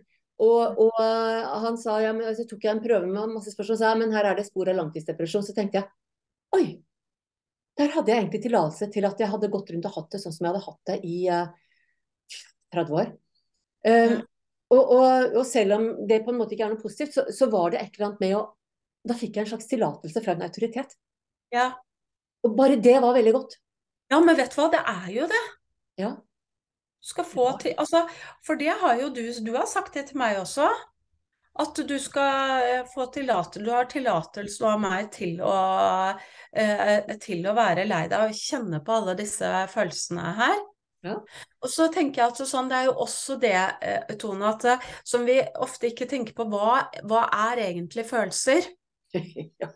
og, 0.42 0.80
og 0.82 0.96
eh, 1.04 1.52
han 1.66 1.76
sa 1.78 2.00
ja, 2.02 2.14
men, 2.16 2.32
så 2.34 2.46
tok 2.48 2.64
jeg 2.66 2.74
en 2.74 2.82
prøve 2.82 3.06
med 3.06 3.36
masse 3.36 3.52
spørsmål, 3.54 3.76
og 3.76 3.82
sa 3.84 3.92
men 4.00 4.16
her 4.16 4.30
er 4.30 4.40
det 4.40 4.48
spor 4.48 4.72
av 4.72 4.80
langtidsdepresjon. 4.80 5.44
Så 5.46 5.54
tenkte 5.54 5.82
jeg 5.82 5.90
oi, 6.56 6.64
der 7.78 7.90
hadde 7.90 8.12
jeg 8.12 8.22
egentlig 8.22 8.42
tillatelse 8.44 8.88
til 8.94 9.06
at 9.08 9.20
jeg 9.20 9.30
hadde 9.32 9.50
gått 9.50 9.70
rundt 9.74 9.88
og 9.88 9.96
hatt 9.96 10.12
det 10.14 10.20
sånn 10.22 10.34
som 10.34 10.46
jeg 10.46 10.52
hadde 10.52 10.66
hatt 10.66 10.90
det 10.90 10.98
i 11.08 11.16
uh, 11.32 11.48
30 12.74 12.98
år. 13.00 13.10
Um, 13.84 14.20
og, 14.72 14.82
og, 14.82 15.34
og, 15.34 15.42
selv 15.46 15.76
om 15.76 15.88
det 16.08 16.22
på 16.24 16.32
en 16.32 16.38
måte 16.38 16.56
ikke 16.56 16.68
er 16.68 16.74
noe 16.74 16.82
positivt, 16.82 17.16
så, 17.16 17.26
så, 17.34 17.48
var 17.52 17.74
det 17.74 17.82
et 17.82 17.96
eller 17.96 18.10
annet 18.10 18.22
med 18.24 18.36
å 18.38 18.44
Da 19.04 19.16
fikk 19.18 19.34
jeg 19.36 19.44
en 19.44 19.50
slags 19.50 19.68
tillatelse 19.68 20.22
fra 20.24 20.32
en 20.32 20.46
autoritet. 20.46 20.94
Ja. 21.52 21.66
Og 22.46 22.54
bare 22.56 22.78
det 22.80 22.94
var 23.04 23.12
veldig 23.12 23.34
godt. 23.34 23.58
Ja, 24.12 24.20
men 24.24 24.38
vet 24.38 24.54
du 24.54 24.56
hva, 24.62 24.70
det 24.72 24.80
er 24.80 25.10
jo 25.12 25.26
det. 25.28 25.42
Ja. 26.00 26.14
Du 26.16 27.10
skal 27.10 27.26
få 27.28 27.50
til 27.60 27.74
Altså, 27.76 28.06
for 28.46 28.56
det 28.56 28.72
har 28.80 28.96
jo 29.02 29.10
du 29.12 29.20
Du 29.44 29.52
har 29.58 29.68
sagt 29.68 29.92
det 29.98 30.06
til 30.08 30.22
meg 30.22 30.40
også. 30.40 30.70
At 31.62 31.78
du 31.86 31.94
skal 32.02 32.62
eh, 32.66 32.86
få 32.90 33.06
tillatelse 33.14 33.62
Du 33.62 33.70
har 33.70 33.86
tillatelse 33.90 34.66
av 34.66 34.80
meg 34.82 35.10
til 35.14 35.38
å, 35.44 35.54
eh, 36.50 37.12
til 37.22 37.44
å 37.46 37.54
være 37.54 37.86
lei 37.86 38.06
deg 38.10 38.24
og 38.26 38.38
kjenne 38.38 38.80
på 38.84 38.96
alle 38.96 39.14
disse 39.18 39.50
følelsene 39.70 40.32
her. 40.40 40.56
Ja. 41.04 41.18
Og 41.60 41.70
så 41.70 41.90
tenker 41.92 42.22
jeg 42.22 42.32
at 42.32 42.40
sånn, 42.48 42.70
Det 42.72 42.78
er 42.78 42.88
jo 42.88 42.96
også 43.04 43.36
det, 43.38 43.54
eh, 43.84 44.16
Tone, 44.18 44.54
at 44.54 44.88
som 45.06 45.26
vi 45.28 45.38
ofte 45.62 45.92
ikke 45.92 46.08
tenker 46.10 46.34
på, 46.34 46.48
hva, 46.50 46.88
hva 47.04 47.26
er 47.50 47.68
egentlig 47.68 48.06
følelser? 48.08 48.66
ja, 49.62 49.70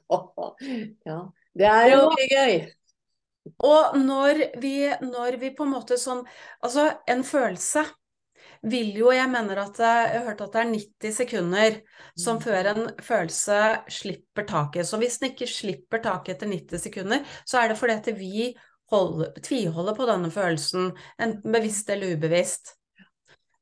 ja. 1.07 1.21
Det 1.59 1.69
er 1.69 1.89
jo 1.93 2.03
veldig 2.09 2.29
gøy. 2.33 2.59
Og 3.65 3.95
når 4.03 4.43
vi, 4.61 4.75
når 5.03 5.39
vi 5.41 5.55
på 5.57 5.65
en 5.65 5.73
måte 5.73 5.97
sånn 5.97 6.21
Altså, 6.61 6.91
en 7.09 7.23
følelse 7.25 7.87
vil 8.63 8.97
jo 8.99 9.13
Jeg 9.15 9.31
mener 9.31 9.61
at 9.63 9.79
jeg 9.79 10.09
har 10.13 10.25
hørt 10.27 10.41
at 10.45 10.55
det 10.55 10.63
er 10.63 10.73
90 10.73 11.19
sekunder 11.23 11.79
som 12.17 12.39
mm. 12.39 12.43
før 12.43 12.71
en 12.73 12.89
følelse 13.03 13.61
slipper 13.99 14.49
taket. 14.49 14.87
Så 14.89 14.99
hvis 15.01 15.19
den 15.21 15.33
ikke 15.33 15.51
slipper 15.51 16.03
taket 16.03 16.37
etter 16.37 16.51
90 16.51 16.89
sekunder, 16.89 17.37
så 17.47 17.63
er 17.63 17.69
det 17.69 17.79
fordi 17.79 17.99
at 17.99 18.11
vi 18.19 18.49
holder, 18.91 19.33
tviholder 19.45 19.95
på 19.95 20.09
denne 20.09 20.33
følelsen, 20.33 20.93
enten 21.21 21.55
bevisst 21.55 21.91
eller 21.93 22.17
ubevisst. 22.17 22.75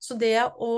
Så 0.06 0.14
det 0.20 0.36
å, 0.62 0.74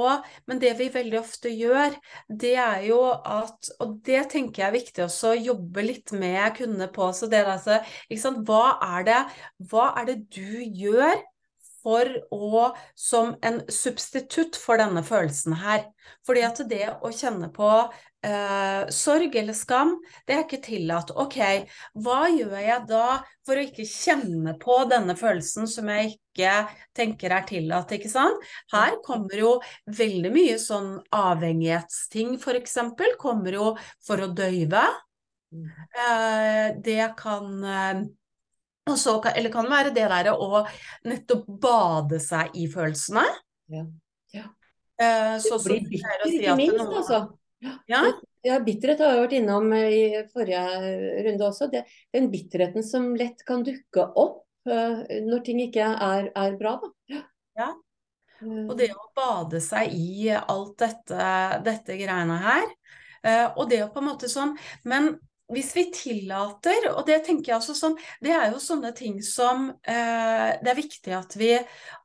men 0.48 0.60
det 0.62 0.70
vi 0.78 0.86
veldig 0.92 1.18
ofte 1.20 1.50
gjør, 1.52 1.96
det 2.30 2.54
er 2.62 2.84
jo 2.86 3.00
at 3.12 3.70
Og 3.84 3.98
det 4.06 4.22
tenker 4.32 4.62
jeg 4.62 4.68
er 4.70 4.76
viktig 4.78 5.04
også 5.04 5.32
å 5.34 5.40
jobbe 5.50 5.84
litt 5.84 6.14
med 6.16 6.54
kundene 6.56 6.88
på. 6.94 7.10
Så 7.12 7.28
det 7.28 7.42
altså, 7.44 7.80
hva, 8.46 8.78
er 8.96 9.08
det, 9.08 9.18
hva 9.68 9.90
er 10.00 10.08
det 10.08 10.16
du 10.32 10.62
gjør 10.62 11.18
for 11.88 12.10
å 12.34 12.68
Som 12.98 13.36
en 13.46 13.62
substitutt 13.72 14.58
for 14.60 14.80
denne 14.80 15.00
følelsen 15.06 15.54
her. 15.62 15.86
Fordi 16.26 16.44
at 16.44 16.60
det 16.68 16.84
å 17.04 17.10
kjenne 17.14 17.48
på 17.54 17.68
eh, 18.26 18.88
sorg 18.92 19.36
eller 19.38 19.56
skam, 19.56 19.94
det 20.26 20.34
er 20.34 20.44
ikke 20.44 20.60
tillatt. 20.64 21.12
Ok, 21.16 21.38
hva 22.04 22.20
gjør 22.32 22.56
jeg 22.60 22.84
da 22.90 23.06
for 23.46 23.56
å 23.56 23.64
ikke 23.64 23.86
kjenne 23.88 24.56
på 24.60 24.82
denne 24.90 25.16
følelsen 25.18 25.68
som 25.70 25.88
jeg 25.92 26.16
ikke 26.16 26.52
tenker 26.96 27.34
er 27.38 27.48
tillatt, 27.48 27.94
ikke 27.96 28.12
sant? 28.12 28.44
Her 28.74 28.98
kommer 29.06 29.40
jo 29.40 29.54
veldig 29.86 30.32
mye 30.34 30.60
sånn 30.60 30.96
avhengighetsting, 31.14 32.36
f.eks. 32.36 32.78
Kommer 33.20 33.60
jo 33.60 33.72
for 34.04 34.26
å 34.26 34.32
døyve. 34.32 34.84
Mm. 35.54 35.68
Eh, 35.96 36.64
det 36.84 37.12
kan 37.16 37.52
eh, 37.64 38.02
så, 38.96 39.18
eller 39.34 39.52
kan 39.52 39.66
det 39.66 39.74
være 39.74 39.94
det 39.96 40.06
der 40.14 40.30
å 40.32 40.62
nettopp 41.08 41.48
bade 41.60 42.20
seg 42.22 42.56
i 42.56 42.68
følelsene. 42.72 43.24
Ja. 43.74 43.84
ja. 44.32 44.46
Eh, 45.02 45.34
så, 45.44 45.58
det 45.58 45.64
blir 45.66 45.88
bitter, 45.92 46.24
si 46.24 46.40
ikke 46.40 46.56
minst, 46.58 46.80
noen... 46.80 46.96
altså. 47.02 47.20
Ja. 47.90 48.04
ja, 48.46 48.60
bitterhet 48.62 49.00
har 49.02 49.16
jeg 49.16 49.22
vært 49.24 49.36
innom 49.40 49.72
eh, 49.74 49.88
i 49.90 50.02
forrige 50.30 50.62
runde 51.26 51.46
også. 51.48 51.68
Det, 51.72 51.84
den 52.14 52.30
bitterheten 52.30 52.86
som 52.86 53.10
lett 53.18 53.42
kan 53.46 53.64
dukke 53.66 54.04
opp 54.14 54.44
uh, 54.70 55.02
når 55.26 55.44
ting 55.46 55.62
ikke 55.64 55.88
er, 55.90 56.30
er 56.30 56.56
bra. 56.60 56.76
Da. 56.84 57.22
Ja. 57.58 57.72
Og 58.46 58.76
det 58.78 58.92
å 58.94 59.08
bade 59.18 59.58
seg 59.62 59.90
i 59.98 60.30
alt 60.30 60.76
dette, 60.78 61.30
dette 61.66 61.98
greiene 61.98 62.38
her. 62.44 62.68
Uh, 63.26 63.46
og 63.58 63.64
det 63.72 63.82
å 63.82 63.90
på 63.90 63.98
en 63.98 64.06
måte 64.12 64.28
sånn 64.30 64.52
Men 64.86 65.08
hvis 65.52 65.70
vi 65.76 65.84
tillater, 65.94 66.90
og 66.92 67.06
det 67.08 67.22
tenker 67.26 67.52
jeg 67.52 67.58
også 67.58 67.76
sånn, 67.76 67.96
det 68.24 68.34
er 68.36 68.50
jo 68.52 68.60
sånne 68.60 68.92
ting 68.96 69.16
som 69.24 69.70
eh, 69.70 70.50
det 70.60 70.72
er 70.72 70.76
viktig 70.76 71.14
at 71.16 71.36
vi, 71.40 71.54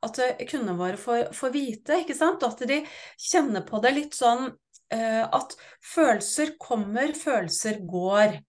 at 0.06 0.20
kundene 0.48 0.78
våre 0.78 1.00
får, 1.00 1.28
får, 1.36 1.52
vite, 1.52 2.00
ikke 2.00 2.16
sant? 2.16 2.46
At 2.46 2.64
de 2.68 2.80
kjenner 3.20 3.66
på 3.68 3.82
det 3.84 3.92
litt 3.98 4.16
sånn 4.16 4.48
eh, 4.48 5.22
at 5.24 5.56
følelser 5.94 6.54
kommer, 6.60 7.12
følelser 7.18 7.82
går. 7.84 8.40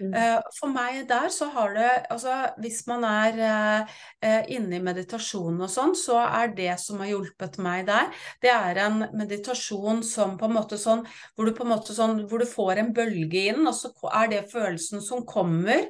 Mm. 0.00 0.14
Eh, 0.14 0.38
for 0.56 0.72
meg 0.72 1.02
der 1.10 1.28
så 1.32 1.48
har 1.52 1.74
det 1.76 1.90
Altså 2.10 2.36
hvis 2.62 2.80
man 2.88 3.04
er 3.06 3.38
eh, 3.48 3.98
eh, 4.24 4.48
inne 4.56 4.78
i 4.78 4.82
meditasjon 4.82 5.60
og 5.60 5.70
sånn, 5.70 5.94
så 5.98 6.18
er 6.24 6.54
det 6.56 6.72
som 6.80 7.02
har 7.02 7.12
hjulpet 7.12 7.58
meg 7.62 7.86
der, 7.90 8.08
det 8.42 8.50
er 8.52 8.80
en 8.86 9.04
meditasjon 9.12 10.02
som 10.06 10.38
på 10.40 10.48
en 10.48 10.56
måte 10.56 10.78
sånn 10.80 11.04
hvor 11.36 11.48
du 11.48 11.54
på 11.56 11.66
en 11.66 11.72
måte 11.74 11.94
sånn 11.96 12.24
hvor 12.30 12.42
du 12.42 12.48
får 12.48 12.82
en 12.82 12.92
bølge 12.96 13.46
inn, 13.52 13.62
og 13.66 13.76
så 13.76 13.92
er 14.12 14.32
det 14.32 14.42
følelsen 14.52 15.04
som 15.04 15.26
kommer. 15.28 15.86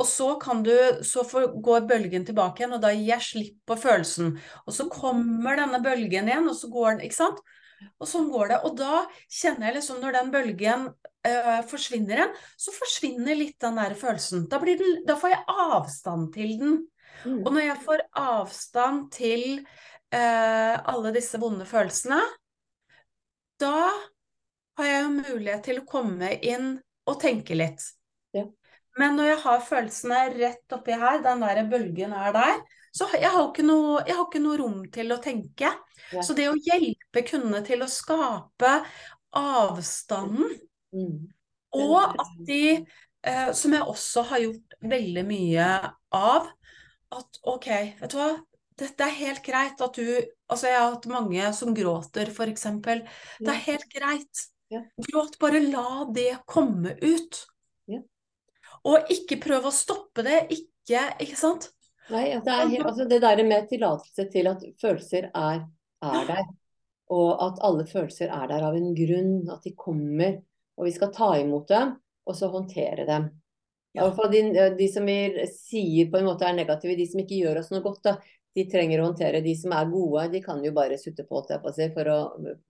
Og 0.00 0.06
så 0.08 0.32
du, 0.64 0.74
så 1.04 1.24
går 1.60 1.88
bølgen 1.88 2.24
tilbake 2.24 2.62
igjen, 2.62 2.76
og 2.76 2.82
da 2.82 2.92
gir 2.94 3.10
jeg 3.10 3.26
slipp 3.26 3.56
på 3.68 3.76
følelsen. 3.76 4.36
Og 4.64 4.72
så 4.72 4.86
kommer 4.92 5.58
denne 5.60 5.82
bølgen 5.84 6.30
igjen, 6.30 6.48
og 6.48 6.56
så 6.56 6.70
går 6.72 6.94
den, 6.94 7.02
ikke 7.08 7.18
sant. 7.18 7.42
Og 8.00 8.08
sånn 8.08 8.30
går 8.32 8.52
det. 8.52 8.58
Og 8.68 8.76
da 8.78 9.04
kjenner 9.26 9.68
jeg 9.68 9.78
liksom 9.78 10.00
når 10.02 10.16
den 10.16 10.32
bølgen 10.34 10.86
øh, 11.28 11.60
forsvinner 11.70 12.22
igjen, 12.22 12.34
så 12.60 12.74
forsvinner 12.76 13.38
litt 13.38 13.58
den 13.62 13.80
der 13.80 13.96
følelsen. 13.98 14.46
Da, 14.50 14.60
den, 14.64 15.00
da 15.08 15.16
får 15.20 15.34
jeg 15.34 15.58
avstand 15.66 16.30
til 16.36 16.54
den. 16.60 16.78
Mm. 17.24 17.40
Og 17.44 17.50
når 17.52 17.66
jeg 17.66 17.80
får 17.84 18.04
avstand 18.20 19.10
til 19.16 19.46
øh, 19.60 20.76
alle 20.94 21.14
disse 21.16 21.40
vonde 21.40 21.68
følelsene, 21.68 22.20
da 23.60 23.74
har 24.80 24.88
jeg 24.88 25.02
jo 25.04 25.16
mulighet 25.18 25.66
til 25.66 25.82
å 25.82 25.88
komme 25.88 26.32
inn 26.40 26.72
og 27.10 27.20
tenke 27.20 27.56
litt. 27.58 27.82
Ja. 28.36 28.46
Men 28.98 29.16
når 29.18 29.34
jeg 29.34 29.40
har 29.44 29.64
følelsene 29.66 30.20
rett 30.36 30.74
oppi 30.76 30.96
her, 30.96 31.20
den 31.24 31.44
der 31.44 31.60
bølgen 31.70 32.14
er 32.16 32.32
der, 32.36 32.62
så 32.94 33.06
jeg 33.14 33.30
har 33.30 33.44
ikke 33.46 33.64
noe, 33.66 34.00
har 34.06 34.24
ikke 34.26 34.42
noe 34.42 34.58
rom 34.58 34.80
til 34.92 35.14
å 35.14 35.20
tenke. 35.22 35.70
Ja. 36.10 36.24
Så 36.26 36.34
det 36.34 36.48
å 36.50 36.58
hjelpe 36.58 37.22
kundene 37.28 37.62
til 37.66 37.84
å 37.84 37.90
skape 37.90 38.80
avstanden 39.36 40.58
Mm. 40.90 41.28
Og 41.78 41.98
at 42.18 42.30
de, 42.46 42.86
eh, 43.22 43.50
som 43.54 43.74
jeg 43.74 43.86
også 43.86 44.24
har 44.30 44.44
gjort 44.44 44.78
veldig 44.90 45.22
mye 45.26 45.66
av, 46.18 46.48
at 47.14 47.40
OK, 47.50 47.68
vet 48.00 48.10
du 48.10 48.18
hva, 48.18 48.30
dette 48.80 49.06
er 49.06 49.18
helt 49.18 49.42
greit 49.44 49.82
at 49.84 49.98
du 49.98 50.06
Altså, 50.50 50.66
jeg 50.66 50.80
har 50.80 50.88
hatt 50.96 51.04
mange 51.06 51.50
som 51.54 51.70
gråter, 51.76 52.26
f.eks. 52.32 52.64
Det 52.82 53.52
er 53.52 53.60
helt 53.68 53.84
greit. 53.92 54.40
Gråt, 55.06 55.36
bare 55.38 55.60
la 55.62 56.08
det 56.10 56.40
komme 56.42 56.96
ut. 56.98 57.38
Ja. 57.86 58.00
Og 58.90 59.12
ikke 59.14 59.38
prøv 59.44 59.68
å 59.70 59.74
stoppe 59.74 60.24
det. 60.26 60.40
Ikke 60.50 61.04
Ikke 61.22 61.38
sant? 61.38 61.68
Nei, 62.10 62.24
det, 62.42 62.54
er, 62.54 62.86
altså 62.86 63.06
det 63.08 63.20
der 63.22 63.42
med 63.46 63.68
tillatelse 63.70 64.26
til 64.32 64.50
at 64.50 64.64
følelser 64.82 65.30
er, 65.30 65.66
er 66.02 66.24
der. 66.28 66.46
Og 67.10 67.42
at 67.42 67.58
alle 67.66 67.86
følelser 67.90 68.30
er 68.34 68.48
der 68.50 68.64
av 68.66 68.78
en 68.78 68.92
grunn. 68.98 69.34
At 69.50 69.66
de 69.66 69.74
kommer 69.78 70.40
og 70.80 70.88
vi 70.88 70.96
skal 70.96 71.12
ta 71.12 71.34
imot 71.36 71.68
dem, 71.68 71.92
og 72.24 72.36
så 72.36 72.48
håndtere 72.48 73.04
dem. 73.04 73.28
Ja. 73.92 74.06
De, 74.32 74.42
de, 74.78 74.86
som 74.88 75.04
vi 75.04 75.46
sier 75.52 76.08
på 76.10 76.20
en 76.20 76.28
måte 76.30 76.46
er 76.48 76.56
negative, 76.56 76.96
de 76.96 77.06
som 77.10 77.20
ikke 77.20 77.40
gjør 77.42 77.60
oss 77.60 77.68
noe 77.72 77.84
godt, 77.84 78.00
da, 78.06 78.14
de 78.56 78.64
trenger 78.70 79.02
å 79.02 79.10
håndtere. 79.10 79.42
De 79.44 79.52
som 79.58 79.74
er 79.76 79.90
gode, 79.92 80.24
de 80.32 80.40
kan 80.44 80.62
jo 80.64 80.72
bare 80.74 80.98
sutte 80.98 81.26
på, 81.28 81.42
for 81.44 82.12
å 82.14 82.18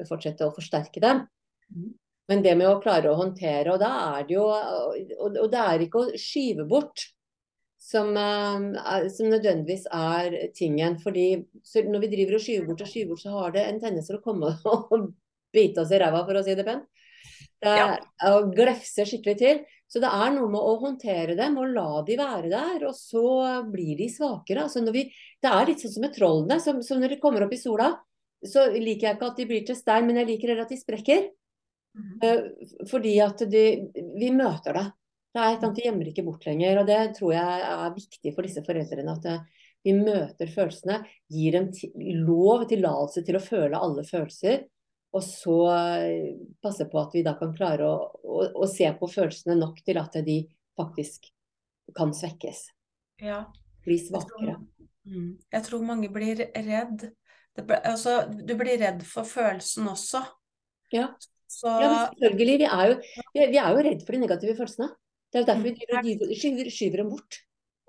fortsette 0.09 0.49
å 0.49 0.55
forsterke 0.57 1.03
dem. 1.05 1.23
Mm. 1.71 1.93
Men 2.31 2.43
det 2.43 2.57
med 2.59 2.71
å 2.71 2.81
klare 2.83 3.13
å 3.13 3.19
håndtere, 3.21 3.77
og 3.77 3.79
da 3.83 3.93
er 4.17 4.27
det 4.27 4.37
jo 4.37 4.45
Og, 4.51 5.39
og 5.45 5.49
det 5.51 5.63
er 5.63 5.83
ikke 5.87 6.03
å 6.03 6.19
skyve 6.19 6.67
bort 6.71 7.09
som, 7.81 8.13
uh, 8.13 9.09
som 9.09 9.33
nødvendigvis 9.33 9.87
er 9.91 10.37
tingen. 10.57 10.99
fordi 11.01 11.47
når 11.89 12.05
vi 12.05 12.13
driver 12.15 12.37
og 12.37 12.45
skyver 12.45 12.67
bort 12.69 12.85
og 12.85 12.93
skyver 12.93 13.13
bort, 13.13 13.25
så 13.25 13.35
har 13.35 13.57
det 13.57 13.67
en 13.67 13.81
tendens 13.81 14.11
til 14.11 14.21
å 14.21 14.25
komme 14.25 14.53
og 14.75 15.13
bite 15.55 15.83
oss 15.83 15.93
i 15.93 16.01
ræva, 16.01 16.25
for 16.27 16.39
å 16.39 16.45
si 16.47 16.55
det 16.55 16.67
pent. 16.69 16.87
Det 17.61 17.69
er, 17.69 17.81
ja. 17.81 18.33
Og 18.33 18.55
glefse 18.57 19.05
skikkelig 19.05 19.37
til. 19.41 19.59
Så 19.91 19.99
det 20.01 20.09
er 20.15 20.31
noe 20.33 20.47
med 20.53 20.63
å 20.63 20.77
håndtere 20.81 21.35
dem 21.35 21.57
og 21.59 21.73
la 21.75 22.03
de 22.07 22.15
være 22.21 22.53
der, 22.53 22.85
og 22.87 22.95
så 22.95 23.25
blir 23.67 23.99
de 23.99 24.07
svakere. 24.13 24.69
Altså 24.69 24.85
vi, 24.95 25.09
det 25.43 25.51
er 25.51 25.67
litt 25.67 25.83
sånn 25.83 25.97
som 25.97 26.07
med 26.07 26.15
trollene. 26.15 26.61
Som, 26.63 26.79
som, 26.87 27.01
når 27.03 27.17
de 27.17 27.21
kommer 27.23 27.45
opp 27.45 27.57
i 27.57 27.59
sola, 27.61 27.91
så 28.47 28.69
liker 28.71 29.09
jeg 29.09 29.19
ikke 29.19 29.31
at 29.33 29.43
de 29.43 29.49
blir 29.51 29.67
til 29.67 29.77
stein, 29.77 30.07
men 30.07 30.23
jeg 30.23 30.31
liker 30.31 30.53
heller 30.53 30.69
at 30.69 30.73
de 30.73 30.79
sprekker. 30.81 31.27
Mm. 31.99 32.13
Uh, 32.23 32.87
fordi 32.87 33.17
at 33.25 33.43
de, 33.51 33.65
vi 34.15 34.31
møter 34.33 34.79
det. 34.79 34.87
Det 35.31 35.41
er 35.41 35.55
et 35.55 35.63
annet, 35.63 35.77
De 35.77 35.87
gjemmer 35.87 36.11
ikke 36.11 36.27
bort 36.27 36.47
lenger. 36.49 36.81
og 36.81 36.89
Det 36.89 37.01
tror 37.19 37.33
jeg 37.37 37.65
er 37.71 37.95
viktig 37.95 38.35
for 38.35 38.47
disse 38.47 38.65
foreldrene. 38.67 39.15
At 39.15 39.29
uh, 39.31 39.61
vi 39.87 39.95
møter 39.97 40.51
følelsene, 40.51 41.01
gir 41.33 41.57
dem 41.57 41.71
lov, 42.27 42.67
tillatelse 42.69 43.23
til 43.27 43.39
å 43.39 43.45
føle 43.45 43.81
alle 43.81 44.05
følelser. 44.05 44.67
Og 45.17 45.25
så 45.27 45.57
eh, 45.75 46.35
passe 46.63 46.87
på 46.87 47.01
at 47.01 47.15
vi 47.17 47.25
da 47.27 47.33
kan 47.39 47.55
klare 47.57 47.87
å, 47.89 47.95
å, 48.23 48.43
å, 48.63 48.67
se 48.71 48.87
på 48.95 49.09
følelsene 49.11 49.57
nok 49.59 49.81
til 49.87 49.99
at 49.99 50.19
de 50.27 50.37
faktisk 50.79 51.27
kan 51.97 52.13
svekkes. 52.15 52.69
Ja. 53.25 53.41
Bli 53.83 53.97
svakere. 53.99 54.55
Jeg 54.55 54.61
tror, 54.61 54.87
mm, 55.11 55.33
jeg 55.57 55.67
tror 55.67 55.89
mange 55.89 56.13
blir 56.15 56.45
redd. 56.55 57.09
det, 57.57 57.65
ble- 57.67 57.83
altså, 57.91 58.21
du 58.31 58.55
blir 58.55 58.79
redd 58.79 59.03
for 59.09 59.27
følelsen 59.27 59.91
også. 59.91 60.23
Ja. 60.95 61.11
Så 61.51 61.67
Ja, 61.67 61.89
men 61.91 62.01
selvfølgelig. 62.07 62.59
Vi 62.63 62.69
er 62.71 62.93
jo, 62.93 62.99
vi 63.35 63.47
vi 63.57 63.59
er 63.59 63.75
jo 63.75 63.87
redd 63.89 64.05
for 64.07 64.15
de 64.15 64.23
negative 64.23 64.55
følelsene. 64.61 64.93
Det 65.31 65.43
er 65.43 65.47
derfor 65.47 65.63
vi 65.63 65.77
driver 65.79 66.35
skyver, 66.35 66.71
skyver 66.75 67.03
dem 67.05 67.15
bort. 67.15 67.41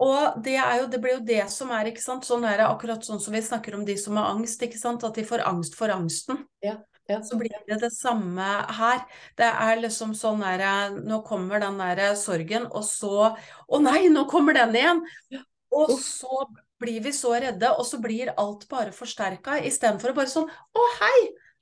Og 0.02 0.38
det 0.46 0.56
er 0.58 0.80
jo, 0.82 0.88
det 0.90 1.00
blir 1.02 1.20
jo 1.20 1.26
det 1.26 1.44
som 1.54 1.70
er, 1.76 1.92
ikke 1.92 2.02
sant. 2.02 2.26
Sånn 2.26 2.46
er 2.50 2.58
det 2.62 2.70
akkurat 2.70 3.06
sånn 3.06 3.22
som 3.22 3.36
vi 3.36 3.42
snakker 3.46 3.76
om 3.78 3.84
de 3.86 3.96
som 4.02 4.18
har 4.18 4.32
angst, 4.34 4.62
ikke 4.66 4.80
sant. 4.82 5.06
At 5.06 5.18
de 5.18 5.26
får 5.28 5.44
angst 5.46 5.78
for 5.78 5.94
angsten. 5.94 6.42
Ja, 6.66 6.80
ja. 7.10 7.20
Så 7.26 7.38
blir 7.38 7.54
det 7.68 7.78
det 7.84 7.92
samme 7.94 8.48
her. 8.78 9.04
Det 9.38 9.50
er 9.50 9.82
liksom 9.82 10.16
sånn 10.18 10.42
derre 10.42 10.74
Nå 10.96 11.22
kommer 11.28 11.62
den 11.62 11.78
derre 11.82 12.12
sorgen, 12.18 12.66
og 12.72 12.86
så 12.88 13.32
Å 13.34 13.82
nei, 13.84 14.08
nå 14.14 14.26
kommer 14.32 14.58
den 14.58 14.78
igjen! 14.78 15.06
Og 15.72 15.94
så 16.04 16.44
blir 16.82 17.04
vi 17.06 17.14
så 17.16 17.36
redde, 17.40 17.70
og 17.78 17.86
så 17.88 18.00
blir 18.02 18.34
alt 18.42 18.66
bare 18.72 18.94
forsterka, 18.96 19.60
istedenfor 19.70 20.12
å 20.12 20.18
bare 20.18 20.32
sånn 20.32 20.50
Å 20.50 20.88
hei, 21.00 21.18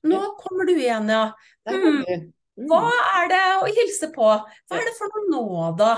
nå 0.10 0.22
kommer 0.40 0.70
du 0.70 0.76
igjen, 0.78 1.12
ja. 1.12 1.24
Hmm. 1.68 2.04
Mm. 2.08 2.30
Hva 2.68 2.84
er 3.22 3.30
det 3.32 3.42
å 3.62 3.68
hilse 3.72 4.10
på? 4.14 4.28
Hva 4.28 4.80
er 4.80 4.88
det 4.90 4.96
for 4.98 5.16
noe 5.16 5.32
nå, 5.32 5.72
da? 5.80 5.94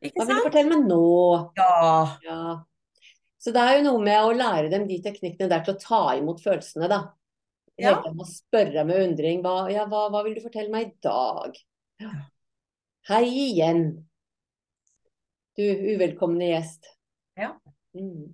Ikke 0.00 0.22
Hva 0.22 0.26
vil 0.26 0.40
du 0.40 0.46
fortelle 0.48 0.72
meg 0.72 0.88
nå? 0.88 1.06
Ja. 1.60 2.18
Ja. 2.24 2.42
Så 3.40 3.52
det 3.56 3.62
er 3.62 3.78
jo 3.78 3.86
noe 3.86 4.02
med 4.04 4.20
å 4.20 4.34
lære 4.36 4.68
dem 4.72 4.86
de 4.88 4.98
teknikkene 5.04 5.48
der 5.50 5.64
til 5.64 5.76
å 5.76 5.80
ta 5.80 6.02
imot 6.18 6.42
følelsene, 6.44 6.88
da. 6.90 7.00
Ja. 7.80 7.94
Å 8.04 8.26
spørre 8.28 8.84
med 8.88 9.00
undring. 9.06 9.40
Hva, 9.44 9.70
ja, 9.72 9.86
hva, 9.88 10.08
hva 10.12 10.24
vil 10.26 10.36
du 10.36 10.42
fortelle 10.44 10.72
meg 10.72 10.90
i 10.90 10.94
dag? 11.06 11.56
Ja. 12.02 12.12
Hei 13.08 13.24
igjen. 13.28 13.84
Du 15.56 15.64
uvelkomne 15.64 16.50
gjest. 16.50 16.90
Ja. 17.40 17.54
Mm. 17.96 18.32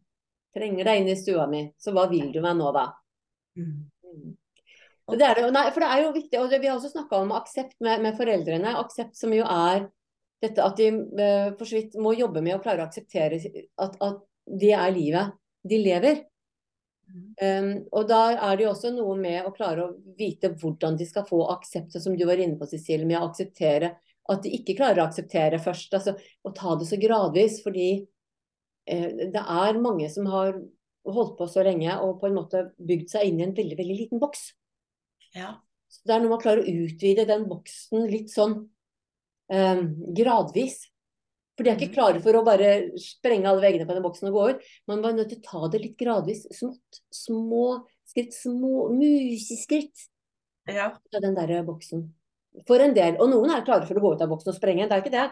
Trenger 0.56 0.88
deg 0.88 1.02
inn 1.02 1.12
i 1.12 1.18
stua 1.18 1.46
mi. 1.50 1.62
Så 1.78 1.94
hva 1.94 2.08
vil 2.10 2.32
du 2.34 2.40
meg 2.42 2.58
nå, 2.58 2.72
da? 2.74 2.88
Mm. 3.58 3.86
Det 5.06 5.34
det, 5.38 5.42
nei, 5.54 5.68
for 5.70 5.84
det 5.84 5.88
er 5.88 6.00
jo 6.02 6.14
viktig, 6.16 6.38
og 6.40 6.48
det, 6.50 6.58
vi 6.62 6.66
har 6.66 6.80
også 6.80 6.90
snakka 6.90 7.20
om 7.22 7.34
aksept 7.36 7.76
med, 7.84 8.00
med 8.02 8.16
foreldrene. 8.18 8.72
Aksept 8.80 9.14
som 9.18 9.34
jo 9.34 9.44
er 9.46 9.84
dette 10.42 10.62
at 10.62 10.80
de 10.80 10.88
uh, 10.90 11.52
for 11.56 11.68
så 11.68 11.78
vidt 11.78 11.94
må 12.02 12.14
jobbe 12.16 12.42
med 12.44 12.56
å 12.56 12.62
klare 12.64 12.82
å 12.82 12.88
akseptere 12.90 13.38
at, 13.38 13.94
at 14.02 14.24
det 14.46 14.72
er 14.74 14.94
livet 14.94 15.36
de 15.66 15.78
lever. 15.82 16.24
Um, 17.38 17.86
og 17.94 18.08
da 18.10 18.20
er 18.34 18.58
det 18.58 18.66
jo 18.66 18.72
også 18.72 18.90
noe 18.96 19.14
med 19.20 19.46
å 19.46 19.54
klare 19.54 19.84
å 19.84 19.94
vite 20.18 20.50
hvordan 20.58 20.98
de 20.98 21.06
skal 21.06 21.26
få 21.28 21.44
aksept, 21.54 21.94
som 22.02 22.18
du 22.18 22.26
var 22.26 22.42
inne 22.42 22.58
på, 22.58 22.66
Cecilie, 22.66 23.06
med 23.06 23.20
å 23.20 23.28
akseptere 23.30 23.94
at 24.26 24.42
de 24.42 24.56
ikke 24.58 24.74
klarer 24.74 25.04
å 25.04 25.06
akseptere 25.06 25.62
først. 25.62 25.94
Altså, 25.94 26.16
å 26.42 26.54
ta 26.56 26.74
det 26.80 26.90
så 26.90 26.98
gradvis, 26.98 27.60
fordi 27.62 27.90
uh, 28.90 29.10
det 29.22 29.42
er 29.42 29.82
mange 29.82 30.10
som 30.10 30.26
har 30.34 30.58
holdt 31.06 31.36
på 31.38 31.46
så 31.46 31.62
lenge 31.62 31.94
og 32.02 32.18
på 32.18 32.26
en 32.26 32.38
måte 32.40 32.66
bygd 32.82 33.12
seg 33.14 33.28
inn 33.28 33.38
i 33.38 33.46
en 33.46 33.54
veldig, 33.54 33.78
veldig 33.78 34.00
liten 34.02 34.22
boks. 34.22 34.48
Ja. 35.36 35.54
Så 35.92 36.02
det 36.08 36.16
er 36.16 36.22
når 36.24 36.32
man 36.34 36.42
klarer 36.42 36.64
å 36.64 36.74
utvide 36.86 37.26
den 37.28 37.46
boksen 37.50 38.06
litt 38.10 38.32
sånn 38.32 38.56
eh, 39.52 39.82
gradvis. 40.16 40.80
For 41.56 41.64
de 41.64 41.70
er 41.70 41.76
ikke 41.78 41.88
Mhm. 41.92 41.94
klare 41.94 42.20
for 42.20 42.36
å 42.36 42.44
bare 42.44 42.70
sprenge 43.00 43.46
alle 43.48 43.62
veggene 43.62 43.86
på 43.88 43.94
den 43.94 44.02
boksen 44.04 44.28
og 44.28 44.34
gå 44.34 44.48
ut. 44.50 44.64
Man 44.88 45.00
var 45.04 45.12
nødt 45.16 45.30
til 45.30 45.38
å 45.38 45.46
ta 45.46 45.68
det 45.72 45.80
litt 45.80 45.96
gradvis. 45.96 46.44
Smått. 46.52 47.00
Små 47.12 47.86
skritt. 48.04 48.34
Små 48.34 48.90
museskritt 48.92 50.08
ja. 50.68 50.90
av 51.14 51.20
den 51.22 51.34
der 51.34 51.62
boksen. 51.64 52.12
For 52.66 52.80
en 52.80 52.94
del. 52.96 53.16
Og 53.20 53.30
noen 53.30 53.50
er 53.54 53.64
klare 53.64 53.86
for 53.86 53.94
å 53.94 54.02
gå 54.02 54.14
ut 54.16 54.22
av 54.22 54.28
boksen 54.28 54.52
og 54.52 54.58
sprenge. 54.58 54.88
Det 54.88 54.92
er 54.92 55.02
ikke 55.04 55.14
det. 55.16 55.30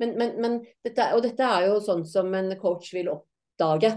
Men, 0.00 0.16
men, 0.18 0.40
men 0.40 0.66
dette, 0.84 1.12
og 1.14 1.22
dette 1.22 1.40
er 1.46 1.68
jo 1.68 1.80
sånn 1.80 2.04
som 2.08 2.32
en 2.34 2.50
coach 2.60 2.92
vil 2.92 3.08
oppdage. 3.12 3.92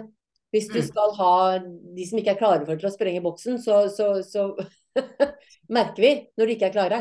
Hvis 0.54 0.68
du 0.72 0.80
Mm. 0.80 0.88
skal 0.88 1.14
ha 1.18 1.60
de 1.60 2.06
som 2.06 2.20
ikke 2.20 2.32
er 2.36 2.40
klare 2.40 2.66
for 2.66 2.78
til 2.78 2.90
å 2.90 2.94
sprenge 2.96 3.24
boksen, 3.24 3.58
så, 3.60 3.90
så, 3.90 4.22
så 4.24 4.56
merker 5.76 6.02
vi 6.04 6.12
når 6.38 6.46
de 6.50 6.56
ikke 6.56 6.70
er 6.70 6.76
klare. 6.76 7.00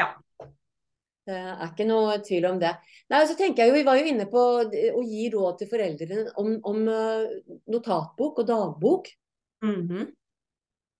Ja. 0.00 0.08
Det 1.28 1.36
er 1.36 1.64
ikke 1.66 1.84
noe 1.84 2.14
tvil 2.24 2.46
om 2.48 2.58
det. 2.60 2.70
Nei, 3.12 3.18
så 3.28 3.34
tenker 3.36 3.62
jeg 3.66 3.70
jo, 3.72 3.76
Vi 3.76 3.84
var 3.84 3.98
jo 4.00 4.06
inne 4.08 4.24
på 4.30 4.44
å 4.64 5.02
gi 5.04 5.26
råd 5.34 5.58
til 5.60 5.68
foreldrene 5.68 6.22
om, 6.40 6.54
om 6.64 6.78
eh, 6.88 7.34
notatbok 7.68 8.40
og 8.42 8.48
dagbok, 8.48 9.10
Mhm. 9.64 10.06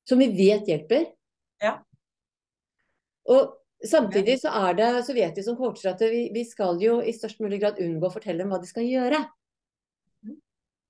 som 0.08 0.18
vi 0.18 0.26
vet 0.34 0.66
hjelper. 0.66 1.04
Ja. 1.62 1.76
Og 3.30 3.54
samtidig 3.84 4.40
så 4.42 4.50
er 4.66 4.74
det, 4.74 4.88
så 5.06 5.14
vet 5.14 5.36
vi 5.36 5.44
som 5.46 5.56
coacher 5.56 5.92
at 5.92 6.00
vi, 6.00 6.24
vi 6.34 6.42
skal 6.44 6.80
jo 6.82 6.98
i 7.00 7.12
størst 7.14 7.38
mulig 7.44 7.60
grad 7.62 7.78
unngå 7.78 8.08
å 8.08 8.12
fortelle 8.12 8.42
dem 8.42 8.50
hva 8.50 8.58
de 8.60 8.66
skal 8.66 8.82
gjøre. 8.88 9.20
Mhm. 10.24 10.36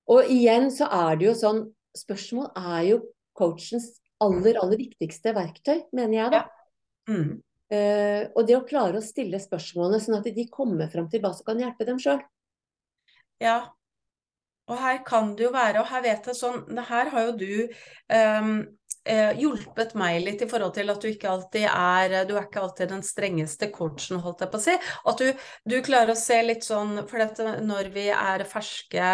Og 0.09 0.31
igjen 0.33 0.71
så 0.73 0.89
er 0.89 1.15
det 1.19 1.29
jo 1.31 1.35
sånn 1.37 1.67
Spørsmål 1.97 2.51
er 2.55 2.83
jo 2.85 2.97
coachens 3.33 3.95
aller, 4.23 4.59
aller 4.61 4.79
viktigste 4.79 5.33
verktøy, 5.35 5.85
mener 5.95 6.17
jeg 6.17 6.33
da. 6.35 6.41
Ja. 6.43 7.13
Mm. 7.13 7.37
Uh, 7.69 8.23
og 8.33 8.47
det 8.49 8.55
å 8.57 8.65
klare 8.65 8.97
å 8.97 9.05
stille 9.05 9.37
spørsmålene 9.41 10.01
sånn 10.01 10.17
at 10.17 10.29
de 10.33 10.45
kommer 10.49 10.89
fram 10.89 11.05
til 11.09 11.21
hva 11.21 11.31
som 11.37 11.45
kan 11.51 11.61
hjelpe 11.61 11.85
dem 11.85 11.99
sjøl. 12.01 12.21
Ja. 13.41 13.59
Og 14.69 14.77
her 14.77 14.99
kan 15.05 15.33
det 15.37 15.47
jo 15.47 15.53
være, 15.53 15.81
og 15.81 15.89
her 15.89 16.03
vet 16.05 16.27
jeg 16.29 16.37
sånn 16.37 16.59
det 16.69 16.83
Her 16.85 17.09
har 17.09 17.23
jo 17.29 17.37
du 17.39 17.53
eh, 18.13 18.49
hjulpet 19.39 19.95
meg 19.97 20.19
litt 20.23 20.43
i 20.45 20.47
forhold 20.49 20.73
til 20.75 20.91
at 20.91 21.01
du 21.01 21.07
ikke 21.09 21.29
alltid 21.31 21.65
er 21.69 22.27
Du 22.29 22.35
er 22.35 22.45
ikke 22.45 22.61
alltid 22.63 22.91
den 22.91 23.03
strengeste 23.05 23.69
coachen, 23.73 24.19
holdt 24.23 24.43
jeg 24.43 24.51
på 24.51 24.59
å 24.59 24.63
si. 24.63 24.75
At 25.09 25.23
du, 25.23 25.43
du 25.65 25.77
klarer 25.85 26.13
å 26.13 26.19
se 26.19 26.39
litt 26.45 26.67
sånn 26.67 27.03
For 27.09 27.21
dette, 27.23 27.57
når 27.65 27.91
vi 27.95 28.07
er 28.13 28.45
ferske 28.49 29.11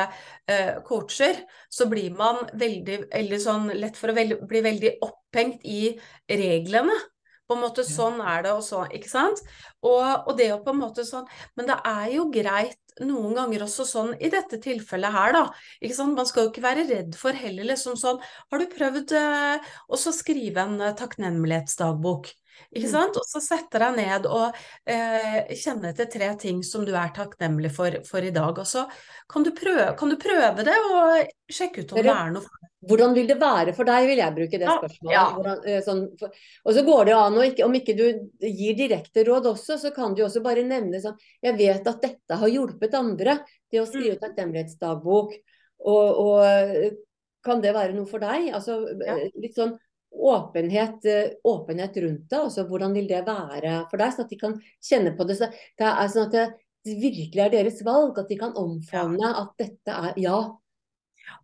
eh, 0.52 0.78
coacher, 0.86 1.42
så 1.70 1.90
blir 1.92 2.16
man 2.18 2.44
veldig, 2.54 3.02
veldig 3.14 3.42
sånn 3.42 3.70
lett 3.76 4.00
for 4.00 4.12
å 4.12 4.18
veld, 4.18 4.40
bli 4.50 4.64
veldig 4.66 4.96
opphengt 5.06 5.66
i 5.68 5.94
reglene. 6.30 6.96
På 7.46 7.54
en 7.54 7.62
måte 7.62 7.84
sånn 7.86 8.18
er 8.26 8.46
det 8.46 8.56
og 8.58 8.64
sånn, 8.66 8.90
ikke 8.98 9.12
sant? 9.12 9.42
Og, 9.86 10.02
og 10.26 10.34
det 10.40 10.50
å 10.54 10.62
på 10.66 10.74
en 10.74 10.82
måte 10.82 11.06
sånn 11.06 11.28
Men 11.58 11.68
det 11.70 11.76
er 11.86 12.08
jo 12.16 12.26
greit 12.34 12.80
noen 13.04 13.36
ganger 13.36 13.66
også 13.66 13.86
sånn 13.90 14.14
i 14.24 14.30
dette 14.32 14.60
tilfellet 14.64 15.12
her, 15.12 15.34
da. 15.36 15.44
Ikke 15.84 15.98
sant? 15.98 16.16
Man 16.16 16.30
skal 16.30 16.46
jo 16.46 16.54
ikke 16.54 16.64
være 16.64 16.86
redd 16.88 17.18
for 17.20 17.36
heller 17.36 17.68
liksom 17.72 17.98
sånn 18.00 18.22
Har 18.24 18.62
du 18.62 18.66
prøvd 18.72 19.16
eh, 19.20 19.74
også 19.92 20.14
skrive 20.16 20.64
en 20.64 20.80
eh, 20.80 20.96
takknemlighetsdagbok? 20.96 22.32
Ikke 22.76 22.88
Mm. 22.88 22.92
sant? 22.92 23.18
Og 23.18 23.24
så 23.30 23.40
sette 23.42 23.80
deg 23.80 23.96
ned 23.96 24.26
og 24.28 24.54
eh, 24.86 25.46
kjenne 25.56 25.90
etter 25.94 26.06
tre 26.12 26.36
ting 26.42 26.62
som 26.64 26.84
du 26.86 26.94
er 26.96 27.12
takknemlig 27.16 27.72
for, 27.72 27.92
for 28.08 28.20
i 28.26 28.32
dag. 28.36 28.58
Og 28.58 28.66
så 28.68 28.86
kan 29.32 29.44
du, 29.44 29.52
prøve, 29.52 29.96
kan 29.98 30.10
du 30.10 30.18
prøve 30.18 30.64
det 30.66 30.76
og 30.92 31.28
sjekke 31.52 31.84
ut 31.86 31.94
om 31.94 32.02
det 32.02 32.12
er 32.12 32.32
noe 32.32 32.46
Hvordan 32.86 33.16
vil 33.16 33.26
det 33.26 33.40
være 33.42 33.72
for 33.74 33.88
deg, 33.88 34.04
vil 34.06 34.20
jeg 34.22 34.34
bruke 34.36 34.58
det 34.62 34.68
spørsmålet. 34.70 35.12
ja. 35.16 35.22
Hvordan, 35.34 35.62
eh, 35.66 35.80
sånn, 35.82 36.02
for, 36.20 36.30
og 36.66 36.74
så 36.76 36.84
går 36.86 37.06
det 37.08 37.14
jo 37.16 37.22
an, 37.24 37.38
ikke, 37.48 37.64
om 37.66 37.74
ikke 37.80 37.96
du 37.98 38.04
gir 38.46 38.76
direkte 38.78 39.24
råd 39.26 39.48
også, 39.56 39.80
så 39.82 39.90
kan 39.96 40.14
du 40.14 40.22
også 40.22 40.44
bare 40.46 40.62
nevne 40.68 41.00
sånn 41.02 41.18
Jeg 41.42 41.58
vet 41.58 41.88
at 41.88 42.02
dette 42.04 42.38
har 42.38 42.48
hjulpet 42.54 42.94
andre, 42.94 43.40
det 43.72 43.82
å 43.82 43.88
skrive 43.90 44.20
Mm. 44.20 44.22
takknemlighetsdagbok. 44.22 45.34
Og, 45.86 46.20
og 46.28 46.46
eh, 46.46 46.92
kan 47.46 47.62
det 47.62 47.74
være 47.74 47.94
noe 47.98 48.06
for 48.10 48.20
deg? 48.20 48.52
Altså 48.54 48.78
Ja. 49.02 49.18
eh, 49.18 49.30
litt 49.42 49.56
sånn 49.58 49.74
åpenhet, 50.16 51.06
eh, 51.06 51.32
åpenhet 51.44 51.98
rundt 51.98 52.30
det. 52.30 52.38
Altså 52.40 52.68
hvordan 52.70 52.94
vil 52.94 53.08
det 53.08 53.24
være 53.28 53.78
for 53.90 54.02
deg, 54.02 54.14
sånn 54.14 54.28
at 54.28 54.36
de 54.36 54.40
kan 54.42 54.60
kjenne 54.84 55.16
på 55.18 55.28
det. 55.28 55.40
Så 55.40 55.50
det 55.52 55.90
er 55.90 56.14
sånn 56.14 56.30
at 56.30 56.38
det, 56.38 56.46
det 56.86 57.00
virkelig 57.02 57.44
er 57.46 57.58
deres 57.58 57.82
valg, 57.86 58.20
at 58.20 58.32
de 58.32 58.40
kan 58.40 58.56
omfavne 58.60 59.34
at 59.42 59.58
dette 59.62 60.00
er 60.12 60.22
Ja, 60.22 60.40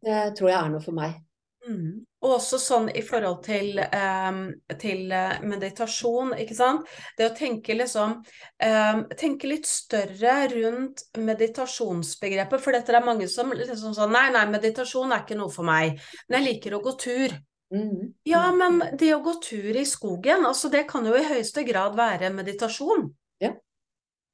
det 0.05 0.22
tror 0.38 0.51
jeg 0.51 0.59
er 0.59 0.72
noe 0.72 0.84
for 0.84 0.97
meg. 0.97 1.19
Mm. 1.61 2.01
Og 2.26 2.32
også 2.39 2.57
sånn 2.57 2.88
i 2.97 3.03
forhold 3.05 3.43
til, 3.45 3.78
um, 3.93 4.39
til 4.82 5.11
eh, 5.13 5.43
meditasjon, 5.45 6.34
ikke 6.41 6.57
sant. 6.57 6.89
Det 7.17 7.28
å 7.28 7.36
tenke 7.38 7.76
liksom 7.78 8.15
um, 8.17 9.03
Tenke 9.17 9.49
litt 9.49 9.69
større 9.69 10.36
rundt 10.55 11.05
meditasjonsbegrepet. 11.22 12.63
For 12.63 12.78
dette 12.78 12.97
er 12.97 13.05
mange 13.05 13.30
som 13.30 13.53
liksom 13.53 13.93
sånn 13.93 14.13
Nei, 14.13 14.28
nei, 14.34 14.47
meditasjon 14.49 15.13
er 15.13 15.22
ikke 15.26 15.38
noe 15.38 15.53
for 15.53 15.67
meg. 15.67 16.01
Men 16.30 16.41
jeg 16.41 16.55
liker 16.55 16.78
å 16.78 16.84
gå 16.86 16.95
tur. 17.01 17.38
Mhm. 17.72 18.13
Ja, 18.28 18.51
men 18.51 18.82
det 18.99 19.13
å 19.15 19.22
gå 19.24 19.38
tur 19.43 19.76
i 19.80 19.86
skogen, 19.88 20.45
altså 20.45 20.69
det 20.72 20.84
kan 20.89 21.05
jo 21.07 21.15
i 21.15 21.24
høyeste 21.24 21.63
grad 21.67 21.95
være 21.95 22.32
meditasjon. 22.36 23.07
Ja. 23.39 23.53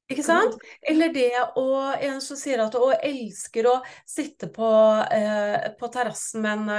Ikke 0.08 0.24
sant? 0.24 0.56
Eller 0.88 1.12
det 1.12 1.30
å 1.60 1.66
En 2.00 2.20
som 2.24 2.38
sier 2.40 2.62
at 2.64 2.74
å 2.78 2.88
elsker 2.96 3.66
å 3.68 3.74
sitte 4.08 4.48
på, 4.52 4.68
eh, 5.12 5.68
på 5.78 5.90
terrassen 5.92 6.42
med 6.42 6.54
en 6.56 6.70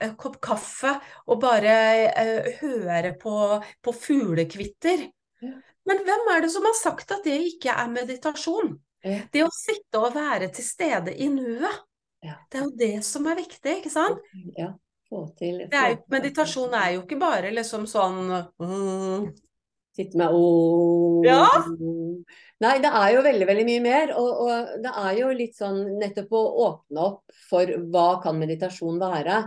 eh, 0.00 0.14
kopp 0.16 0.40
kaffe 0.40 0.94
og 1.26 1.40
bare 1.42 1.74
eh, 2.08 2.50
høre 2.62 3.12
på, 3.20 3.60
på 3.84 3.92
fuglekvitter. 3.92 5.06
Ja. 5.44 5.54
Men 5.88 6.02
hvem 6.06 6.32
er 6.34 6.44
det 6.44 6.52
som 6.54 6.64
har 6.64 6.76
sagt 6.78 7.12
at 7.12 7.24
det 7.28 7.36
ikke 7.52 7.74
er 7.76 7.92
meditasjon? 7.92 8.78
Ja. 9.04 9.20
Det 9.32 9.44
å 9.44 9.52
sitte 9.54 10.00
og 10.00 10.16
være 10.16 10.50
til 10.56 10.64
stede 10.64 11.14
i 11.16 11.28
nuet. 11.32 11.84
Ja. 12.24 12.36
Det 12.52 12.60
er 12.60 12.64
jo 12.66 12.76
det 12.80 12.94
som 13.04 13.28
er 13.28 13.38
viktig, 13.40 13.78
ikke 13.80 13.92
sant? 13.92 14.24
Ja, 14.56 14.74
få 15.10 15.26
til 15.38 15.64
Det 15.66 15.76
er 15.76 15.96
meditasjon 16.12 16.74
er 16.78 16.96
jo 16.96 17.04
ikke 17.04 17.18
bare 17.20 17.52
liksom 17.54 17.86
sånn 17.90 18.20
mm, 18.30 19.30
Sitte 19.96 20.20
med 20.20 20.30
å 20.30 21.22
Ja. 21.26 21.48
Nei, 22.62 22.76
det 22.82 22.90
er 22.92 23.14
jo 23.16 23.22
veldig, 23.24 23.46
veldig 23.48 23.64
mye 23.66 23.80
mer. 23.82 24.12
Og, 24.20 24.42
og 24.44 24.82
det 24.84 24.92
er 25.02 25.16
jo 25.18 25.30
litt 25.34 25.56
sånn 25.58 25.80
nettopp 25.98 26.34
å 26.36 26.42
åpne 26.66 27.06
opp 27.08 27.40
for 27.48 27.72
hva 27.90 28.20
kan 28.22 28.38
meditasjon 28.38 29.00
være. 29.00 29.40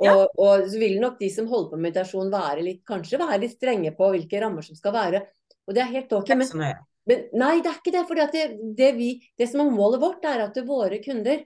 Og, 0.00 0.06
Ja. 0.06 0.12
og 0.28 0.68
så 0.70 0.78
vil 0.80 1.00
nok 1.02 1.18
de 1.20 1.30
som 1.32 1.48
holder 1.50 1.72
på 1.72 1.80
med 1.80 1.88
meditasjon 1.88 2.30
være 2.32 2.62
litt, 2.64 2.84
kanskje 2.88 3.18
være 3.20 3.40
litt 3.42 3.56
strenge 3.56 3.92
på 3.96 4.12
hvilke 4.14 4.40
rammer 4.44 4.64
som 4.64 4.78
skal 4.78 4.94
være. 4.94 5.24
Og 5.66 5.74
det 5.76 5.82
er 5.82 5.92
helt 5.96 6.12
ok. 6.20 6.34
Men, 6.36 6.76
men 7.10 7.26
nei, 7.42 7.54
det 7.64 7.72
er 7.72 7.80
ikke 7.80 7.96
det. 7.96 8.04
For 8.08 8.20
det, 8.20 8.44
det, 8.78 8.92
det 9.40 9.48
som 9.50 9.64
er 9.64 9.74
målet 9.74 10.04
vårt, 10.04 10.24
er 10.28 10.46
at 10.46 10.62
våre 10.68 11.00
kunder 11.02 11.42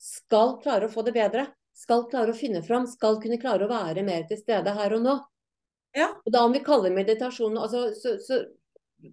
skal 0.00 0.58
klare 0.60 0.90
å 0.90 0.92
få 0.92 1.06
det 1.06 1.16
bedre. 1.16 1.46
Skal 1.80 2.06
klare 2.10 2.34
å 2.34 2.36
finne 2.36 2.60
fram, 2.64 2.86
skal 2.90 3.18
kunne 3.22 3.40
klare 3.40 3.64
å 3.64 3.70
være 3.70 4.04
mer 4.04 4.26
til 4.28 4.40
stede 4.40 4.74
her 4.76 4.96
og 4.98 5.04
nå. 5.04 5.18
Ja. 5.96 6.10
Og 6.22 6.32
da 6.34 6.44
om 6.46 6.54
vi 6.54 6.62
kaller 6.62 6.92
meditasjon 6.94 7.56
altså, 7.58 7.88
så, 7.96 8.18
så 8.22 8.42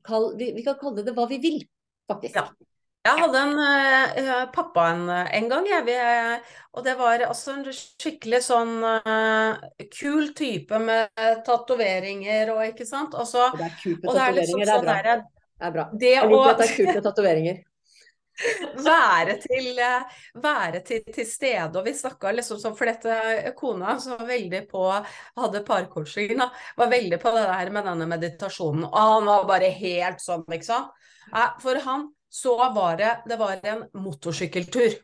kall, 0.05 0.33
vi, 0.37 0.51
vi 0.53 0.65
kan 0.65 0.77
kalle 0.79 1.05
det 1.05 1.15
hva 1.15 1.25
vi 1.29 1.39
vil, 1.43 1.61
faktisk. 2.09 2.35
Ja. 2.37 2.49
Jeg 3.07 3.21
hadde 3.21 3.39
en 3.39 3.53
uh, 4.19 4.41
pappa 4.51 4.89
en, 4.91 5.05
en 5.07 5.45
gang, 5.47 5.67
jeg, 5.69 5.85
vi, 5.87 5.93
og 6.75 6.83
det 6.83 6.97
var 6.99 7.23
altså 7.23 7.53
en 7.53 7.63
skikkelig 7.71 8.41
sånn 8.43 8.73
uh, 8.83 9.55
kul 9.93 10.33
type 10.35 10.81
med 10.83 11.23
tatoveringer 11.47 12.51
og 12.51 12.65
ikke 12.65 12.87
sant. 12.89 13.15
Og, 13.15 13.31
det 13.55 13.69
er 13.69 13.77
kult 13.79 14.03
med 14.03 14.11
liksom 14.41 14.65
tatoveringer, 14.65 14.65
det 14.65 14.67
er 14.67 14.73
sånn 14.73 14.89
bra. 14.89 15.17
Det 15.57 15.69
er 15.69 15.73
bra. 15.77 15.87
Det 15.93 16.11
Jeg 16.11 16.31
liker 16.33 16.51
at 16.51 16.59
det 16.59 16.67
er 16.67 16.75
kult 16.81 16.91
med 16.91 17.07
tatoveringer. 17.07 17.63
være 18.87 19.37
til, 19.41 19.71
eh, 19.81 20.19
være 20.43 20.81
til, 20.85 21.01
til 21.13 21.27
stede, 21.27 21.71
og 21.79 21.87
vi 21.87 21.93
snakka 21.97 22.33
liksom 22.35 22.59
sånn, 22.61 22.75
for 22.77 22.89
dette 22.89 23.53
kona 23.57 23.97
som 24.01 24.17
var 24.19 24.29
veldig 24.29 24.63
på 24.69 24.83
hadde 24.91 25.63
parcoaching, 25.67 26.37
var 26.77 26.91
veldig 26.93 27.19
på 27.21 27.33
det 27.35 27.47
der 27.49 27.73
med 27.73 27.89
denne 27.89 28.09
meditasjonen, 28.09 28.85
og 28.91 28.99
han 28.99 29.31
var 29.31 29.49
bare 29.49 29.73
helt 29.79 30.23
sånn, 30.23 30.45
liksom. 30.51 30.87
Eh, 31.33 31.49
For 31.63 31.81
han 31.87 32.07
så 32.29 32.55
var 32.75 32.97
det, 32.99 33.11
det 33.29 33.37
var 33.39 33.59
en 33.63 33.85
motorsykkeltur. 33.97 34.99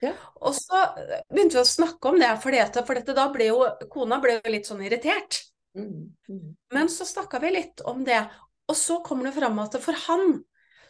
Ja. 0.00 0.12
Og 0.46 0.54
så 0.54 0.78
begynte 1.26 1.58
vi 1.58 1.62
å 1.64 1.66
snakke 1.66 2.12
om 2.12 2.20
det, 2.22 2.30
for 2.42 2.54
dette, 2.54 2.84
for 2.86 2.98
dette 2.98 3.16
da 3.18 3.26
ble 3.34 3.50
jo 3.50 3.64
kona 3.90 4.20
ble 4.22 4.38
jo 4.38 4.52
litt 4.54 4.68
sånn 4.68 4.84
irritert. 4.86 5.42
Mm, 5.76 6.14
mm. 6.30 6.44
Men 6.74 6.90
så 6.92 7.06
snakka 7.06 7.40
vi 7.42 7.50
litt 7.56 7.82
om 7.86 8.04
det, 8.06 8.20
og 8.68 8.76
så 8.78 9.00
kommer 9.04 9.28
det 9.28 9.34
fram 9.38 9.58
at 9.62 9.76
for 9.82 9.98
han 10.06 10.38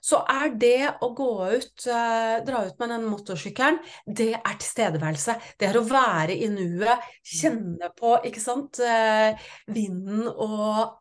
så 0.04 0.20
er 0.30 0.54
det 0.60 0.90
å 1.04 1.10
gå 1.16 1.30
ut, 1.54 1.86
eh, 1.86 2.38
dra 2.46 2.64
ut 2.66 2.78
med 2.80 2.92
den 2.94 3.06
motorsykkelen, 3.08 3.80
det 4.06 4.32
er 4.38 4.56
tilstedeværelse. 4.56 5.36
Det 5.58 5.68
er 5.68 5.78
å 5.80 5.86
være 5.88 6.36
i 6.36 6.48
nuet, 6.52 7.04
kjenne 7.24 7.90
på, 7.96 8.16
ikke 8.28 8.42
sant, 8.42 8.80
eh, 8.80 9.36
vinden 9.66 10.28
og 10.28 10.98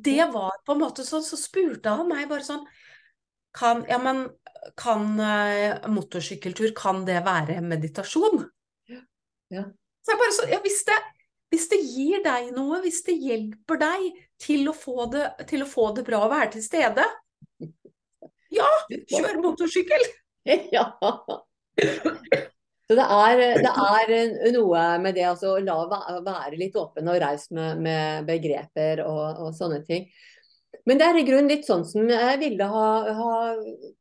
Det 0.00 0.32
var 0.32 0.54
på 0.64 0.72
en 0.72 0.80
måte 0.80 1.04
sånn, 1.04 1.20
så 1.20 1.36
spurte 1.36 1.90
han 1.92 2.08
meg 2.08 2.28
bare 2.30 2.40
sånn 2.40 2.62
kan, 3.52 3.84
Ja, 3.88 3.98
men 3.98 4.30
kan 4.76 5.20
eh, 5.20 5.88
motorsykkeltur, 5.90 6.72
kan 6.76 7.04
det 7.04 7.18
være 7.26 7.60
meditasjon? 7.60 8.46
Ja. 9.50 9.64
Så 10.00 10.14
jeg 10.14 10.20
bare 10.22 10.36
så, 10.36 10.46
ja, 10.48 10.60
hvis 10.64 10.82
det, 10.88 10.96
hvis 11.52 11.66
det 11.72 11.80
gir 11.82 12.22
deg 12.24 12.52
noe, 12.56 12.80
hvis 12.84 13.02
det 13.06 13.16
hjelper 13.18 13.80
deg 13.80 14.06
til 14.40 14.70
å 14.70 14.74
få 14.76 15.08
det, 15.12 15.26
til 15.50 15.64
å 15.64 15.68
få 15.68 15.90
det 15.96 16.06
bra 16.06 16.22
og 16.24 16.32
være 16.32 16.54
til 16.54 16.64
stede, 16.64 17.04
kjør 18.56 19.40
motorsykkel! 19.44 20.08
Ja. 20.72 20.86
Så 22.90 22.96
det 22.96 23.04
er, 23.04 23.40
det 23.60 23.70
er 23.70 24.52
noe 24.54 24.80
med 25.04 25.14
det 25.14 25.26
altså, 25.28 25.52
å 25.52 25.60
la 25.62 25.76
være 26.24 26.56
litt 26.58 26.78
åpen 26.80 27.06
og 27.12 27.20
raus 27.22 27.44
med, 27.54 27.82
med 27.84 28.24
begreper 28.26 29.04
og, 29.04 29.44
og 29.44 29.52
sånne 29.54 29.82
ting. 29.86 30.08
Men 30.88 30.98
det 30.98 31.06
er 31.06 31.18
i 31.20 31.26
grunnen 31.28 31.50
litt 31.52 31.68
sånn 31.68 31.84
som 31.86 32.08
jeg 32.10 32.38
ville 32.40 32.66
ha, 32.72 32.86
ha 33.14 33.34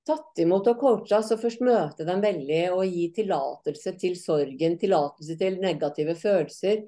tatt 0.07 0.41
imot 0.41 0.71
og 0.71 0.79
coacha, 0.81 1.19
så 1.25 1.37
først 1.37 1.61
møte 1.65 2.07
dem 2.07 2.23
veldig 2.23 2.63
og 2.73 2.85
gi 2.87 3.09
tillatelse 3.19 3.93
til 3.99 4.15
sorgen, 4.17 4.77
tillatelse 4.81 5.37
til 5.37 5.59
negative 5.61 6.15
følelser. 6.17 6.85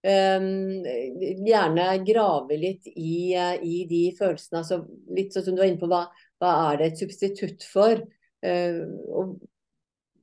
Um, 0.00 0.80
gjerne 1.44 1.88
grave 2.06 2.56
litt 2.56 2.86
i, 2.94 3.34
i 3.34 3.82
de 3.90 4.04
følelsene. 4.18 4.62
Altså, 4.62 4.82
litt 5.16 5.34
sånn 5.34 5.48
som 5.48 5.56
du 5.56 5.64
var 5.64 5.72
inne 5.72 5.82
på, 5.82 5.90
hva, 5.90 6.04
hva 6.40 6.52
er 6.70 6.80
det 6.80 6.90
et 6.90 7.02
substitutt 7.02 7.66
for? 7.68 8.00
Eh, 8.42 8.80
og, 9.12 9.34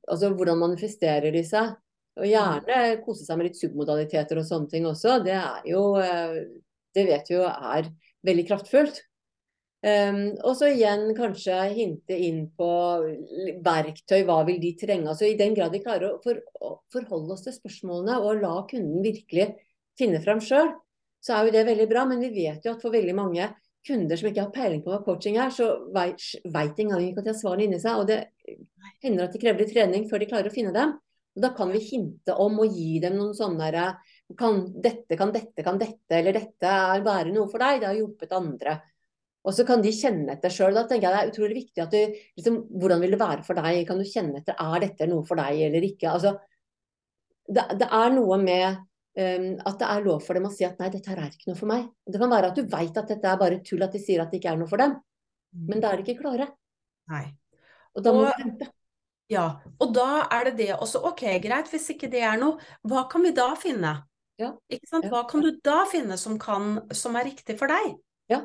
altså 0.08 0.32
hvordan 0.34 0.60
manifesterer 0.60 1.34
de 1.34 1.44
seg? 1.46 1.76
Og 2.18 2.26
gjerne 2.26 2.78
kose 3.04 3.26
seg 3.26 3.38
med 3.38 3.50
litt 3.50 3.60
submodaliteter 3.60 4.40
og 4.40 4.48
sånne 4.48 4.72
ting 4.72 4.88
også. 4.90 5.20
Det 5.22 5.36
er 5.38 5.68
jo 5.70 5.84
eh, 6.02 6.40
Det 6.96 7.04
vet 7.06 7.28
vi 7.30 7.36
jo 7.36 7.44
er 7.46 7.86
veldig 8.26 8.44
kraftfullt. 8.48 9.02
Um, 9.78 10.32
og 10.42 10.56
så 10.58 10.72
igjen 10.72 11.12
kanskje 11.14 11.54
hinte 11.70 12.16
inn 12.18 12.48
på 12.58 12.66
verktøy, 13.62 14.24
hva 14.26 14.40
vil 14.48 14.56
de 14.58 14.72
trenge? 14.80 15.06
Altså 15.12 15.28
I 15.28 15.36
den 15.38 15.54
grad 15.54 15.70
de 15.70 15.78
klarer 15.84 16.08
å, 16.08 16.16
for, 16.24 16.40
å 16.58 16.72
forholde 16.90 17.36
oss 17.36 17.44
til 17.44 17.54
spørsmålene 17.54 18.16
og 18.18 18.40
la 18.42 18.56
kunden 18.66 19.04
virkelig 19.04 19.52
finne 20.00 20.18
fram 20.24 20.42
sjøl, 20.42 20.72
så 21.22 21.36
er 21.36 21.46
jo 21.46 21.54
det 21.54 21.62
veldig 21.68 21.86
bra. 21.92 22.02
Men 22.10 22.24
vi 22.24 22.32
vet 22.34 22.66
jo 22.66 22.74
at 22.74 22.82
for 22.82 22.96
veldig 22.96 23.14
mange 23.14 23.46
kunder 23.88 24.20
som 24.20 24.28
ikke 24.28 24.44
har 24.44 24.54
peiling 24.54 24.84
på 24.84 24.92
hva 24.92 25.00
coaching 25.06 25.38
er, 25.40 25.50
så 25.54 25.70
veit 25.94 26.76
de 26.76 26.84
engang 26.84 27.02
ikke 27.06 27.22
at 27.22 27.28
de 27.28 27.32
har 27.32 27.40
svarene 27.40 27.66
inni 27.66 27.80
seg. 27.82 28.02
Og 28.02 28.08
det 28.10 28.20
hender 29.04 29.26
at 29.26 29.34
de 29.34 29.40
krever 29.42 29.64
litt 29.64 29.72
trening 29.72 30.06
før 30.10 30.22
de 30.22 30.30
klarer 30.30 30.52
å 30.52 30.54
finne 30.54 30.74
dem. 30.76 30.94
Og 31.38 31.44
da 31.44 31.52
kan 31.56 31.72
vi 31.72 31.80
hinte 31.84 32.34
om 32.42 32.60
og 32.62 32.76
gi 32.76 32.98
dem 33.02 33.16
noen 33.18 33.34
sånne 33.36 33.64
derre 33.64 33.88
kan 34.38 34.60
dette, 34.82 35.16
kan 35.16 35.32
dette, 35.32 35.64
kan 35.64 35.78
dette, 35.80 36.12
eller 36.18 36.36
dette 36.36 36.68
er 36.68 37.04
være 37.06 37.32
noe 37.32 37.48
for 37.48 37.62
deg. 37.62 37.80
Det 37.80 37.88
har 37.88 37.96
hjulpet 37.96 38.34
andre. 38.36 38.74
Og 39.48 39.54
så 39.56 39.64
kan 39.64 39.80
de 39.84 39.92
kjenne 39.94 40.34
etter 40.34 40.52
sjøl. 40.52 40.74
Da 40.76 40.84
tenker 40.88 41.08
jeg 41.08 41.14
det 41.14 41.22
er 41.22 41.32
utrolig 41.32 41.56
viktig 41.62 41.84
at 41.84 41.94
du 41.94 42.18
liksom, 42.36 42.58
Hvordan 42.74 43.00
vil 43.04 43.14
det 43.14 43.20
være 43.22 43.46
for 43.46 43.60
deg? 43.60 43.80
Kan 43.88 44.02
du 44.02 44.08
kjenne 44.08 44.42
etter 44.42 44.58
er 44.60 44.84
dette 44.84 45.08
noe 45.08 45.24
for 45.28 45.40
deg 45.40 45.62
eller 45.68 45.86
ikke? 45.88 46.10
Altså, 46.12 46.34
det, 47.48 47.64
det 47.80 47.88
er 47.88 48.12
noe 48.12 48.40
med 48.42 48.82
at 49.18 49.78
det 49.80 49.88
er 49.88 50.04
lov 50.04 50.22
for 50.22 50.38
dem 50.38 50.46
å 50.46 50.52
si 50.54 50.66
at 50.66 50.78
nei, 50.78 50.90
dette 50.94 51.10
her 51.10 51.18
er 51.18 51.32
ikke 51.32 51.50
noe 51.50 51.58
for 51.58 51.70
meg. 51.70 51.88
Det 52.06 52.20
kan 52.20 52.30
være 52.30 52.52
at 52.52 52.58
du 52.58 52.62
veit 52.70 52.96
at 53.00 53.08
dette 53.10 53.26
er 53.30 53.40
bare 53.40 53.60
tull, 53.66 53.82
at 53.82 53.94
de 53.94 54.00
sier 54.02 54.22
at 54.22 54.30
det 54.30 54.38
ikke 54.40 54.52
er 54.52 54.60
noe 54.60 54.70
for 54.70 54.78
dem. 54.78 54.94
Men 55.68 55.80
da 55.82 55.92
er 55.92 56.00
de 56.00 56.06
ikke 56.06 56.22
klare. 56.22 56.50
Nei. 57.10 57.24
Og 57.96 58.04
da 58.04 58.12
må 58.12 58.26
Og- 58.26 58.34
du 58.36 58.44
vente. 58.44 58.68
Ja, 59.28 59.60
og 59.80 59.92
da 59.92 60.26
er 60.32 60.44
det 60.44 60.56
det 60.56 60.70
også. 60.78 61.02
Ok, 61.04 61.20
greit, 61.42 61.68
hvis 61.68 61.90
ikke 61.92 62.08
det 62.10 62.22
er 62.24 62.38
noe, 62.40 62.56
hva 62.86 63.08
kan 63.10 63.22
vi 63.22 63.32
da 63.36 63.54
finne? 63.60 64.04
Ja, 64.38 64.52
Ikke 64.70 64.86
sant? 64.88 65.04
Hva 65.10 65.28
kan 65.28 65.42
du 65.42 65.50
da 65.60 65.84
finne 65.90 66.16
som, 66.16 66.38
kan, 66.38 66.86
som 66.94 67.16
er 67.16 67.24
riktig 67.24 67.58
for 67.58 67.66
deg? 67.66 67.96
Ja. 68.30 68.44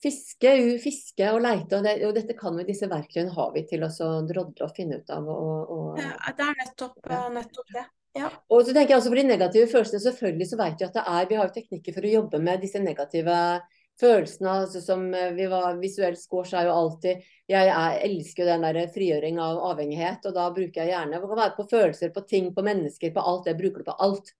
Fiske, 0.00 0.78
fiske 0.80 1.32
og 1.32 1.40
leite. 1.42 1.76
Og, 1.78 1.82
det, 1.84 2.04
og 2.06 2.14
dette 2.14 2.36
kan 2.38 2.54
vi, 2.56 2.64
disse 2.68 2.88
verktøyene 2.88 3.32
har 3.34 3.52
vi 3.52 3.64
til 3.68 3.80
å 3.80 3.90
så 3.92 4.26
drodle 4.28 4.68
og 4.68 4.76
finne 4.76 5.00
ut 5.00 5.10
av. 5.10 5.26
Og, 5.28 5.70
og, 5.70 5.96
Det 5.96 6.44
er 6.44 6.54
nettopp, 6.60 7.00
nettopp 7.32 7.72
det. 7.74 7.86
Ja. 8.16 8.30
Og 8.50 8.64
så 8.66 8.72
tenker 8.74 8.94
jeg 8.94 8.98
også 8.98 9.10
for 9.12 9.20
de 9.20 9.28
negative 9.28 9.70
følelsene, 9.70 10.00
selvfølgelig 10.02 10.48
så 10.50 10.56
vet 10.58 10.80
vi 10.80 10.86
at 10.88 10.96
det 10.96 11.04
er 11.06 11.28
Vi 11.30 11.36
har 11.38 11.46
jo 11.46 11.54
teknikker 11.54 11.94
for 11.94 12.06
å 12.06 12.14
jobbe 12.16 12.40
med 12.42 12.64
disse 12.64 12.82
negative 12.82 13.36
følelsene. 14.00 14.50
altså 14.64 14.82
som 14.82 15.04
eh, 15.14 15.32
vi 15.36 15.46
var 15.50 15.78
Visuell 15.78 16.16
squash 16.18 16.56
er 16.56 16.66
jo 16.66 16.74
alltid 16.74 17.22
Jeg 17.50 17.70
er, 17.70 18.00
elsker 18.08 18.44
jo 18.44 18.50
den 18.50 18.66
der 18.66 18.90
frigjøring 18.94 19.38
av 19.42 19.60
avhengighet, 19.72 20.26
og 20.26 20.34
da 20.34 20.48
bruker 20.50 20.82
jeg 20.82 20.94
gjerne 20.94 21.18
Det 21.20 21.30
kan 21.30 21.42
være 21.44 21.56
på 21.56 21.68
følelser, 21.70 22.14
på 22.14 22.26
ting, 22.26 22.52
på 22.54 22.66
mennesker, 22.66 23.14
på 23.14 23.26
alt. 23.32 23.50
Jeg 23.50 23.60
bruker 23.60 23.84
det 23.84 23.90
på 23.92 23.98
alt. 24.06 24.34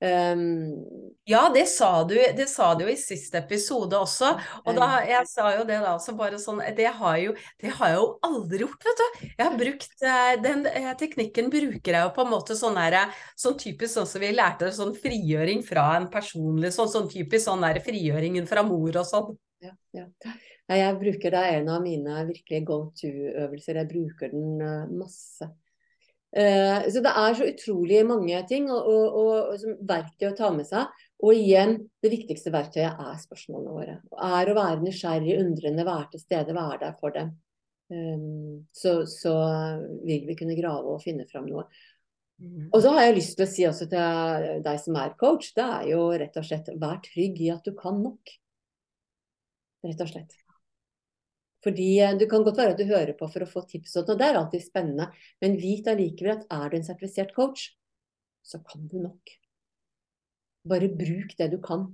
Um, 0.00 0.84
Ja, 1.26 1.48
det 1.54 1.64
sa 1.66 2.04
du, 2.04 2.14
det 2.14 2.44
sa 2.46 2.68
du 2.78 2.84
jo 2.84 2.90
i 2.92 2.98
siste 3.00 3.40
episode 3.40 3.96
også. 3.98 4.28
Og 4.62 4.76
da, 4.78 5.00
jeg 5.08 5.26
sa 5.26 5.48
jo 5.56 5.64
det 5.66 5.80
da 5.82 5.96
også 5.96 6.12
bare 6.14 6.38
sånn 6.38 6.60
Det 6.76 6.86
har, 6.86 7.16
jo, 7.18 7.32
det 7.58 7.72
har 7.74 7.90
jeg 7.90 7.98
jo 7.98 8.04
aldri 8.28 8.60
gjort, 8.62 8.86
vet 8.86 9.00
du. 9.00 9.24
Jeg 9.32 9.42
har 9.42 9.56
brukt 9.58 10.04
eh, 10.06 10.34
Den 10.44 10.62
eh, 10.70 10.92
teknikken 11.00 11.50
bruker 11.50 11.98
jeg 11.98 12.04
jo 12.04 12.12
på 12.14 12.22
en 12.22 12.30
måte 12.30 12.54
sånn 12.58 12.78
der 12.78 12.98
Sånn 13.34 13.58
typisk 13.58 13.96
sånn 13.96 14.06
som 14.06 14.22
vi 14.22 14.30
lærte 14.36 14.70
sånn 14.76 14.94
frigjøring 15.02 15.64
fra 15.66 15.88
en 15.96 16.06
personlig 16.12 16.70
sånn, 16.76 16.92
sånn 16.92 17.10
typisk 17.10 17.48
sånn 17.48 17.66
der 17.66 17.82
frigjøringen 17.82 18.46
fra 18.46 18.62
mor 18.66 19.02
og 19.02 19.08
sånn. 19.08 19.34
ja, 19.64 19.74
ja. 19.96 20.06
Jeg 20.76 20.94
bruker 20.98 21.34
det 21.34 21.42
er 21.42 21.60
en 21.60 21.68
av 21.74 21.82
mine 21.82 22.22
virkelig 22.28 22.64
go 22.66 22.78
to-øvelser. 22.98 23.82
Jeg 23.82 23.90
bruker 23.90 24.30
den 24.30 24.62
eh, 24.62 24.94
masse. 24.94 25.50
Eh, 26.34 26.86
så 26.92 27.00
det 27.04 27.12
er 27.16 27.36
så 27.38 27.48
utrolig 27.48 28.02
mange 28.08 28.38
ting 28.50 28.66
og, 28.72 28.88
og, 28.90 29.18
og, 29.20 29.52
som 29.62 29.76
verktøy 29.88 30.30
å 30.32 30.36
ta 30.36 30.50
med 30.52 30.68
seg. 30.68 30.92
Og 31.24 31.32
igjen, 31.32 31.78
det 32.04 32.12
viktigste 32.12 32.52
verktøyet 32.52 33.00
er 33.00 33.18
spørsmålene 33.22 33.74
våre. 33.76 33.98
Er 34.26 34.50
å 34.50 34.56
være 34.58 34.82
nysgjerrig, 34.84 35.38
undrende, 35.40 35.86
være 35.86 36.10
til 36.12 36.24
stede, 36.26 36.56
være 36.56 36.80
der 36.82 36.96
for 37.00 37.14
dem. 37.14 37.34
Um, 37.86 38.66
så, 38.74 38.98
så 39.06 39.32
vil 40.02 40.24
vi 40.26 40.34
kunne 40.36 40.56
grave 40.58 40.96
og 40.96 41.04
finne 41.04 41.28
fram 41.30 41.46
noe. 41.48 41.68
Og 42.74 42.82
så 42.84 42.90
har 42.92 43.06
jeg 43.06 43.16
lyst 43.16 43.38
til 43.38 43.46
å 43.46 43.48
si 43.48 43.64
også 43.64 43.86
til 43.88 44.58
deg 44.66 44.80
som 44.82 44.98
er 45.00 45.14
coach, 45.16 45.54
det 45.56 45.64
er 45.64 45.86
jo 45.94 46.02
rett 46.12 46.36
og 46.36 46.44
slett 46.44 46.68
vær 46.76 46.98
trygg 47.04 47.38
i 47.46 47.52
at 47.54 47.64
du 47.64 47.72
kan 47.78 47.96
nok. 48.02 48.34
Rett 49.86 50.02
og 50.04 50.10
slett. 50.10 50.36
Fordi 51.66 51.88
du 51.98 52.18
Det 52.22 52.30
kan 52.30 52.44
godt 52.46 52.60
være 52.60 52.76
at 52.76 52.78
du 52.78 52.86
hører 52.86 53.16
på 53.18 53.26
for 53.26 53.42
å 53.42 53.50
få 53.50 53.64
tips, 53.66 53.96
og 53.98 54.14
det 54.14 54.22
er 54.22 54.38
alltid 54.38 54.62
spennende. 54.62 55.10
Men 55.42 55.58
vit 55.58 55.88
allikevel 55.90 56.36
at 56.36 56.46
er 56.54 56.70
du 56.70 56.76
en 56.78 56.86
sertifisert 56.86 57.34
coach, 57.34 57.72
så 58.46 58.60
kan 58.62 58.86
du 58.86 59.00
nok. 59.02 59.32
Bare 60.70 60.88
bruk 60.88 61.34
det 61.38 61.50
du 61.50 61.58
kan. 61.62 61.88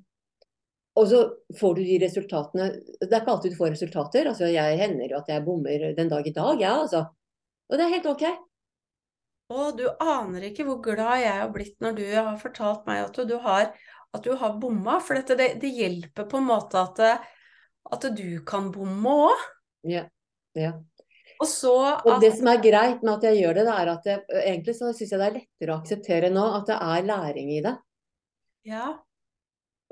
Og 1.01 1.09
så 1.09 1.23
får 1.57 1.79
du 1.79 1.83
de 1.89 1.99
resultatene 2.03 2.67
Det 3.01 3.09
er 3.09 3.23
ikke 3.23 3.33
alltid 3.33 3.55
du 3.55 3.57
får 3.57 3.73
resultater. 3.73 4.29
altså 4.29 4.51
Jeg 4.53 4.79
hender 4.79 5.15
jo 5.15 5.21
at 5.23 5.29
jeg 5.33 5.45
bommer 5.47 5.87
den 5.97 6.13
dag 6.13 6.27
i 6.27 6.35
dag, 6.37 6.53
jeg, 6.53 6.69
ja, 6.69 6.75
altså. 6.85 7.07
Og 7.71 7.79
det 7.79 7.87
er 7.87 7.95
helt 7.95 8.11
OK. 8.11 8.25
Å, 9.53 9.71
du 9.77 9.87
aner 10.01 10.49
ikke 10.49 10.67
hvor 10.69 10.83
glad 10.85 11.23
jeg 11.23 11.33
har 11.41 11.49
blitt 11.53 11.81
når 11.81 11.97
du 11.97 12.05
har 12.13 12.37
fortalt 12.41 12.85
meg 12.89 13.07
at 13.07 13.17
du 13.29 13.35
har, 13.41 13.73
at 14.13 14.25
du 14.25 14.37
har 14.37 14.61
bomma. 14.61 14.99
For 15.01 15.17
dette, 15.17 15.37
det, 15.41 15.49
det, 15.65 15.73
hjelper 15.81 16.29
på 16.29 16.41
en 16.41 16.49
måte 16.53 16.81
at, 16.81 17.03
at 17.97 18.07
du 18.17 18.41
kan 18.49 18.69
bomme 18.75 19.17
òg. 19.29 19.49
Ja. 19.89 20.07
ja. 20.59 20.73
Og, 21.43 21.49
så 21.51 21.75
og 22.07 22.21
det 22.23 22.33
som 22.37 22.51
er 22.53 22.61
greit 22.63 23.01
med 23.03 23.17
at 23.17 23.25
jeg 23.27 23.41
gjør 23.43 23.57
det, 23.59 23.65
det 23.67 23.79
er 23.79 23.89
at 23.93 24.05
jeg, 24.07 24.21
egentlig 24.43 24.75
så 24.79 24.93
syns 24.95 25.15
jeg 25.15 25.23
det 25.23 25.29
er 25.29 25.39
lettere 25.41 25.73
å 25.73 25.81
akseptere 25.81 26.31
nå 26.31 26.45
at 26.59 26.69
det 26.71 26.77
er 26.77 27.09
læring 27.09 27.51
i 27.57 27.63
det. 27.65 27.73
Ja. 28.69 28.93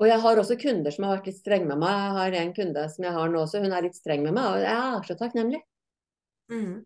Og 0.01 0.07
jeg 0.07 0.21
har 0.23 0.39
også 0.41 0.57
kunder 0.61 0.93
som 0.93 1.05
har 1.05 1.19
vært 1.19 1.27
litt 1.29 1.41
strenge 1.41 1.67
med 1.69 1.81
meg. 1.81 1.97
Jeg 1.97 2.13
har 2.17 2.37
en 2.39 2.53
kunde 2.55 2.85
som 2.93 3.05
jeg 3.05 3.17
har 3.17 3.33
nå 3.33 3.43
også, 3.43 3.59
hun 3.61 3.75
er 3.75 3.85
litt 3.85 3.99
streng 3.99 4.23
med 4.25 4.33
meg, 4.37 4.47
og 4.47 4.63
jeg 4.63 4.77
er 4.77 5.09
så 5.09 5.17
takknemlig. 5.19 5.59
Mm. 6.51 6.79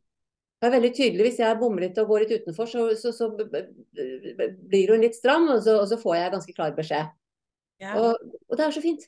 Det 0.55 0.67
er 0.67 0.73
veldig 0.73 0.91
tydelig 0.97 1.27
hvis 1.27 1.39
jeg 1.43 1.59
bommer 1.59 1.85
litt 1.85 1.97
og 2.01 2.09
går 2.09 2.23
litt 2.23 2.41
utenfor, 2.41 2.67
så, 2.69 2.85
så, 2.97 3.11
så 3.13 3.29
blir 3.35 4.91
hun 4.93 5.03
litt 5.03 5.17
stram, 5.17 5.47
og 5.53 5.61
så, 5.63 5.77
og 5.83 5.87
så, 5.91 5.99
får 6.01 6.15
jeg 6.17 6.33
ganske 6.35 6.55
klar 6.57 6.75
beskjed. 6.75 7.11
Ja. 7.83 7.95
Og, 7.99 8.35
og, 8.47 8.55
det 8.55 8.65
er 8.65 8.75
så 8.75 8.83
fint. 8.83 9.03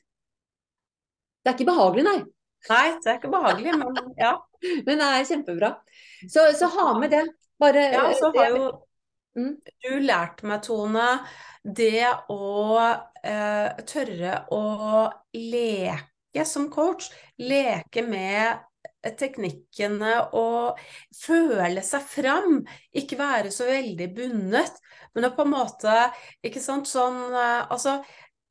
Det 1.42 1.50
er 1.50 1.56
ikke 1.56 1.70
behagelig, 1.70 2.04
nei. 2.06 2.18
Nei, 2.68 2.84
det 2.98 3.10
er 3.10 3.18
ikke 3.20 3.32
behagelig, 3.32 3.74
men 3.78 4.12
ja. 4.18 4.34
men 4.86 5.00
det 5.00 5.08
er 5.08 5.28
kjempebra. 5.28 5.72
Så, 6.26 6.48
så 6.58 6.70
ha 6.74 6.90
med 6.98 7.14
det. 7.14 7.24
Bare 7.58 7.88
Ja, 7.92 8.04
så 8.14 8.30
har 8.36 8.52
jo 8.54 8.68
mm. 9.38 9.54
du 9.84 9.90
lært 10.04 10.44
meg, 10.46 10.62
Tone, 10.66 11.08
det 11.62 12.06
å 12.30 12.78
eh, 12.78 13.82
tørre 13.88 14.44
å 14.54 14.62
leke 15.34 16.46
som 16.46 16.68
coach. 16.70 17.10
Leke 17.38 18.04
med 18.06 18.64
teknikkene 19.18 20.14
og 20.36 20.78
føle 21.16 21.82
seg 21.86 22.06
fram. 22.06 22.60
Ikke 22.94 23.18
være 23.18 23.52
så 23.54 23.68
veldig 23.68 24.08
bundet, 24.14 24.78
men 25.14 25.28
å 25.28 25.34
på 25.34 25.46
en 25.46 25.54
måte 25.54 25.94
Ikke 26.44 26.60
sant, 26.62 26.86
sånn 26.86 27.16
eh, 27.32 27.62
Altså, 27.72 27.98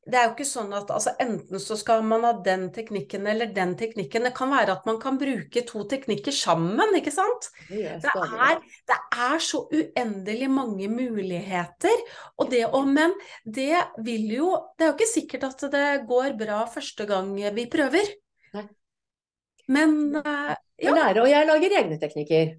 det 0.08 0.16
er 0.16 0.28
jo 0.28 0.32
ikke 0.32 0.46
sånn 0.48 0.70
at 0.72 0.88
altså, 0.92 1.12
enten 1.20 1.60
så 1.60 1.76
skal 1.76 2.04
man 2.06 2.24
ha 2.24 2.30
den 2.44 2.68
teknikken 2.72 3.26
eller 3.28 3.50
den 3.52 3.74
teknikken. 3.76 4.24
Det 4.24 4.32
kan 4.36 4.48
være 4.54 4.78
at 4.78 4.86
man 4.88 4.96
kan 5.02 5.18
bruke 5.20 5.62
to 5.68 5.84
teknikker 5.90 6.32
sammen, 6.32 6.94
ikke 6.96 7.12
sant. 7.12 7.50
Det 7.68 8.14
er, 8.14 8.62
det 8.88 8.98
er 9.12 9.44
så 9.44 9.62
uendelig 9.68 10.48
mange 10.52 10.88
muligheter. 10.92 12.04
Og 12.40 12.48
det 12.54 12.64
og 12.70 12.88
men 12.88 13.12
det 13.44 13.84
vil 14.04 14.32
jo 14.38 14.48
Det 14.78 14.86
er 14.86 14.90
jo 14.92 14.96
ikke 14.96 15.10
sikkert 15.10 15.44
at 15.50 15.66
det 15.72 15.86
går 16.08 16.38
bra 16.40 16.62
første 16.72 17.04
gang 17.08 17.34
vi 17.36 17.66
prøver. 17.68 18.14
Nei. 18.56 18.64
Men 19.68 19.98
uh, 20.16 20.54
ja. 20.80 20.94
Lære, 20.94 21.20
og 21.20 21.28
jeg 21.28 21.46
lager 21.52 21.80
egne 21.82 22.00
teknikker. 22.00 22.54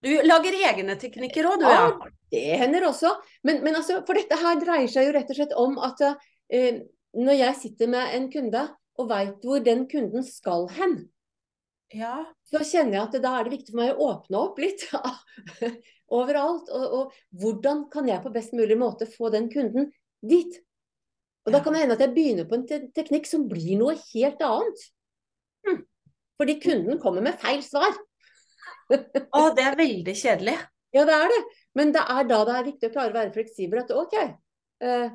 Du 0.00 0.10
lager 0.24 0.56
egne 0.56 0.96
teknikker 0.98 1.46
òg, 1.46 1.60
du, 1.60 1.68
ja. 1.68 1.86
ja. 1.92 2.10
Det 2.30 2.58
hender 2.60 2.86
også. 2.86 3.10
Men, 3.42 3.62
men 3.64 3.76
altså, 3.76 4.00
for 4.06 4.16
dette 4.16 4.38
her 4.38 4.60
dreier 4.60 4.90
seg 4.90 5.08
jo 5.08 5.14
rett 5.16 5.32
og 5.32 5.38
slett 5.38 5.56
om 5.58 5.78
at 5.82 6.02
eh, 6.06 6.28
når 6.50 7.36
jeg 7.38 7.58
sitter 7.60 7.90
med 7.90 8.14
en 8.16 8.28
kunde 8.32 8.66
og 9.00 9.08
veit 9.10 9.44
hvor 9.46 9.62
den 9.64 9.86
kunden 9.90 10.24
skal 10.26 10.66
hen, 10.76 10.96
ja. 11.94 12.24
så 12.46 12.62
kjenner 12.66 12.98
jeg 12.98 13.06
at 13.06 13.16
da 13.24 13.36
er 13.36 13.46
det 13.46 13.54
viktig 13.56 13.72
for 13.72 13.80
meg 13.80 13.92
å 13.94 14.08
åpne 14.10 14.40
opp 14.40 14.58
litt 14.62 14.84
overalt. 16.20 16.68
Og, 16.68 16.96
og, 16.98 17.14
hvordan 17.40 17.86
kan 17.92 18.10
jeg 18.10 18.22
på 18.24 18.34
best 18.34 18.56
mulig 18.56 18.76
måte 18.80 19.08
få 19.10 19.30
den 19.34 19.48
kunden 19.52 19.90
dit? 20.20 20.58
Og 21.46 21.54
da 21.54 21.62
kan 21.64 21.74
det 21.74 21.84
hende 21.84 21.96
at 21.96 22.04
jeg 22.04 22.14
begynner 22.14 22.48
på 22.48 22.58
en 22.58 22.66
te 22.68 22.82
teknikk 22.96 23.28
som 23.28 23.46
blir 23.48 23.78
noe 23.80 23.96
helt 24.10 24.42
annet. 24.44 24.84
Hm. 25.66 25.80
Fordi 26.40 26.58
kunden 26.60 27.00
kommer 27.00 27.24
med 27.24 27.40
feil 27.40 27.62
svar. 27.64 27.96
Å, 28.90 29.40
det 29.56 29.64
er 29.64 29.78
veldig 29.78 30.14
kjedelig. 30.18 30.58
Ja, 30.94 31.06
det 31.06 31.16
er 31.16 31.32
det. 31.32 31.40
Men 31.78 31.92
det 31.94 32.02
er 32.02 32.28
da 32.28 32.38
det 32.46 32.54
er 32.58 32.66
viktig 32.66 32.90
å 32.90 32.94
klare 32.94 33.12
å 33.12 33.16
være 33.16 33.34
fleksibel. 33.34 33.82
At 33.84 33.92
OK, 33.94 34.16
eh, 34.84 35.12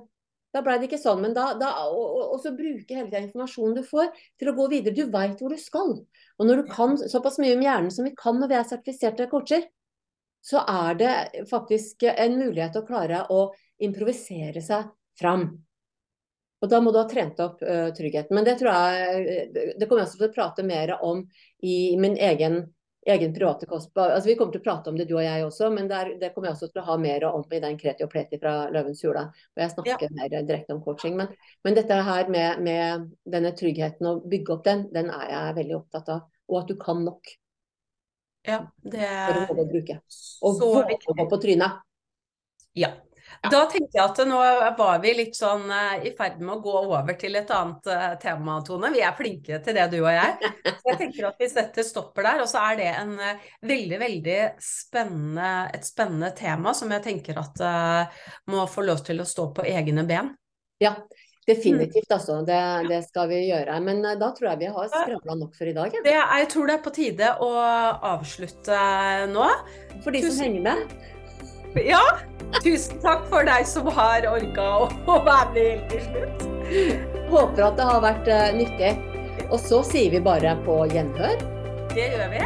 da 0.55 0.61
ble 0.63 0.77
det 0.79 0.87
ikke 0.87 1.01
sånn. 1.01 1.21
Men 1.25 1.35
da, 1.35 1.49
da 1.59 1.71
og, 1.91 2.37
så 2.43 2.53
bruke 2.55 2.95
hele 2.95 3.09
tiden 3.09 3.27
informasjonen 3.27 3.75
du 3.75 3.83
får 3.83 4.11
til 4.39 4.51
å 4.51 4.55
gå 4.55 4.69
videre. 4.71 4.95
Du 4.95 5.11
veit 5.11 5.41
hvor 5.41 5.51
du 5.51 5.59
skal. 5.59 5.97
Og 6.39 6.47
når 6.47 6.61
du 6.61 6.71
kan 6.71 6.95
såpass 7.01 7.41
mye 7.43 7.57
om 7.57 7.65
hjernen 7.65 7.91
som 7.91 8.07
vi 8.07 8.15
kan 8.15 8.39
når 8.39 8.51
vi 8.51 8.59
er 8.59 8.69
sertifiserte 8.69 9.27
coacher, 9.31 9.67
så 10.45 10.61
er 10.69 10.97
det 10.99 11.13
faktisk 11.49 12.05
en 12.11 12.37
mulighet 12.37 12.77
å 12.77 12.85
klare 12.87 13.23
å 13.33 13.47
improvisere 13.83 14.61
seg 14.63 14.91
fram. 15.19 15.47
Og 16.63 16.71
da 16.71 16.79
må 16.81 16.93
du 16.93 17.01
ha 17.01 17.07
trent 17.09 17.41
opp 17.43 17.59
uh, 17.65 17.89
tryggheten. 17.97 18.33
Men 18.37 18.45
det 18.47 18.55
tror 18.61 18.71
jeg 18.71 19.49
Det 19.75 19.87
kommer 19.89 20.03
jeg 20.03 20.07
også 20.07 20.21
til 20.21 20.29
å 20.29 20.35
prate 20.37 20.65
mer 20.65 20.95
om 21.03 21.25
i 21.65 21.97
min 21.99 22.15
egen 22.15 22.61
egen 23.05 23.33
private 23.33 23.65
kost. 23.65 23.91
Altså, 23.97 24.29
vi 24.29 24.35
kommer 24.35 24.55
til 24.55 24.61
å 24.63 24.65
prate 24.65 24.89
om 24.89 24.97
det, 24.97 25.05
du 25.09 25.15
og 25.15 25.23
jeg 25.23 25.45
også, 25.45 25.69
men 25.73 25.87
det, 25.89 25.97
er, 25.97 26.11
det 26.21 26.31
kommer 26.33 26.49
jeg 26.49 26.57
også 26.57 26.69
til 26.71 26.81
å 26.81 26.85
ha 26.87 26.97
mer 27.01 27.25
om 27.29 27.45
i 27.53 27.61
den 27.61 27.77
Kreti 27.77 28.05
og 28.05 28.11
Pleti 28.11 28.39
fra 28.41 28.55
Løvens 28.73 29.03
hula. 29.05 29.27
Og 29.29 29.61
jeg 29.61 29.73
snakker 29.75 30.07
ja. 30.07 30.11
mer 30.17 30.35
direkte 30.35 30.73
om 30.73 30.81
coaching. 30.85 31.17
Men, 31.19 31.33
men 31.65 31.77
dette 31.77 31.99
her 32.09 32.31
med, 32.33 32.61
med, 32.65 33.07
denne 33.35 33.53
tryggheten 33.57 34.09
og 34.09 34.25
bygge 34.31 34.55
opp 34.57 34.65
den, 34.65 34.85
den 34.95 35.11
er 35.13 35.25
jeg 35.29 35.57
veldig 35.61 35.77
opptatt 35.79 36.13
av. 36.15 36.23
Og 36.49 36.61
at 36.63 36.71
du 36.73 36.77
kan 36.81 37.01
nok. 37.05 37.35
Ja, 38.45 38.59
det 38.85 39.01
er 39.05 39.45
For 39.49 39.61
å 39.61 39.67
bruke. 39.69 39.99
Og 40.45 40.61
viktig. 40.89 41.13
Og 41.13 41.21
gå 41.21 41.29
på 41.29 41.41
trynet. 41.45 41.81
Ja. 42.77 42.91
Da 43.51 43.61
tenkte 43.69 43.97
jeg 43.97 44.03
at 44.03 44.19
nå 44.27 44.37
var 44.77 45.01
vi 45.03 45.11
litt 45.17 45.35
sånn 45.37 45.67
uh, 45.69 45.97
i 46.05 46.11
ferd 46.17 46.39
med 46.41 46.55
å 46.55 46.61
gå 46.63 46.75
over 46.85 47.17
til 47.19 47.37
et 47.37 47.51
annet 47.53 47.89
uh, 47.91 48.05
tema, 48.21 48.57
Tone. 48.65 48.91
Vi 48.93 49.03
er 49.05 49.17
flinke 49.17 49.59
til 49.65 49.77
det, 49.77 49.87
du 49.93 49.99
og 50.01 50.11
jeg. 50.13 50.53
Så 50.65 50.91
jeg 50.91 50.99
tenker 51.01 51.29
at 51.29 51.41
hvis 51.41 51.57
dette 51.57 51.85
stopper 51.85 52.25
der, 52.25 52.45
og 52.45 52.49
så 52.49 52.63
er 52.71 52.79
det 52.79 52.89
en 52.93 53.13
uh, 53.19 53.51
veldig, 53.65 53.99
veldig 54.01 54.39
spennende, 54.61 55.51
et 55.75 55.85
spennende 55.87 56.31
tema 56.37 56.73
som 56.77 56.91
jeg 56.95 57.05
tenker 57.05 57.41
at 57.41 57.61
må 58.51 58.65
få 58.69 58.83
lov 58.85 59.03
til 59.05 59.21
å 59.21 59.27
stå 59.27 59.49
på 59.55 59.65
egne 59.69 60.03
ben. 60.07 60.33
Ja, 60.81 60.97
Definitivt, 61.45 62.09
altså. 62.09 62.39
Det, 62.41 62.57
det, 62.89 63.03
skal 63.05 63.27
vi 63.29 63.43
gjøre. 63.45 63.75
Men 63.85 63.99
da 64.01 64.31
tror 64.33 64.47
jeg 64.49 64.63
vi 64.63 64.69
har 64.73 64.87
skravla 64.89 65.35
nok 65.37 65.53
for 65.53 65.69
i 65.69 65.75
dag. 65.77 65.93
Ja. 65.93 66.01
Det, 66.01 66.15
jeg 66.15 66.47
tror 66.55 66.71
det 66.71 66.77
er 66.77 66.81
på 66.81 66.93
tide 66.95 67.33
å 67.45 67.49
avslutte 68.15 68.79
nå. 69.29 69.51
For 69.99 70.09
de 70.09 70.23
Tusen... 70.25 70.33
som 70.33 70.47
henger 70.47 70.65
med. 70.65 70.95
Ja. 71.75 72.01
Tusen 72.63 73.01
takk 73.03 73.25
for 73.27 73.43
deg 73.47 73.65
som 73.67 73.87
har 73.91 74.23
orka 74.29 74.67
å, 74.85 75.17
være 75.25 75.49
med 75.51 75.65
helt 75.65 75.89
til 75.91 76.05
slutt. 76.05 76.45
Håper 77.33 77.65
at 77.67 77.75
det 77.79 77.87
har 77.89 77.99
vært 78.05 78.29
uh, 78.31 78.45
nyttig. 78.55 78.93
Og 79.49 79.59
så 79.61 79.81
sier 79.85 80.13
vi 80.13 80.21
bare 80.23 80.55
på 80.65 80.85
gjenhør. 80.93 81.35
Det 81.91 82.07
gjør 82.15 82.31
vi. 82.31 82.45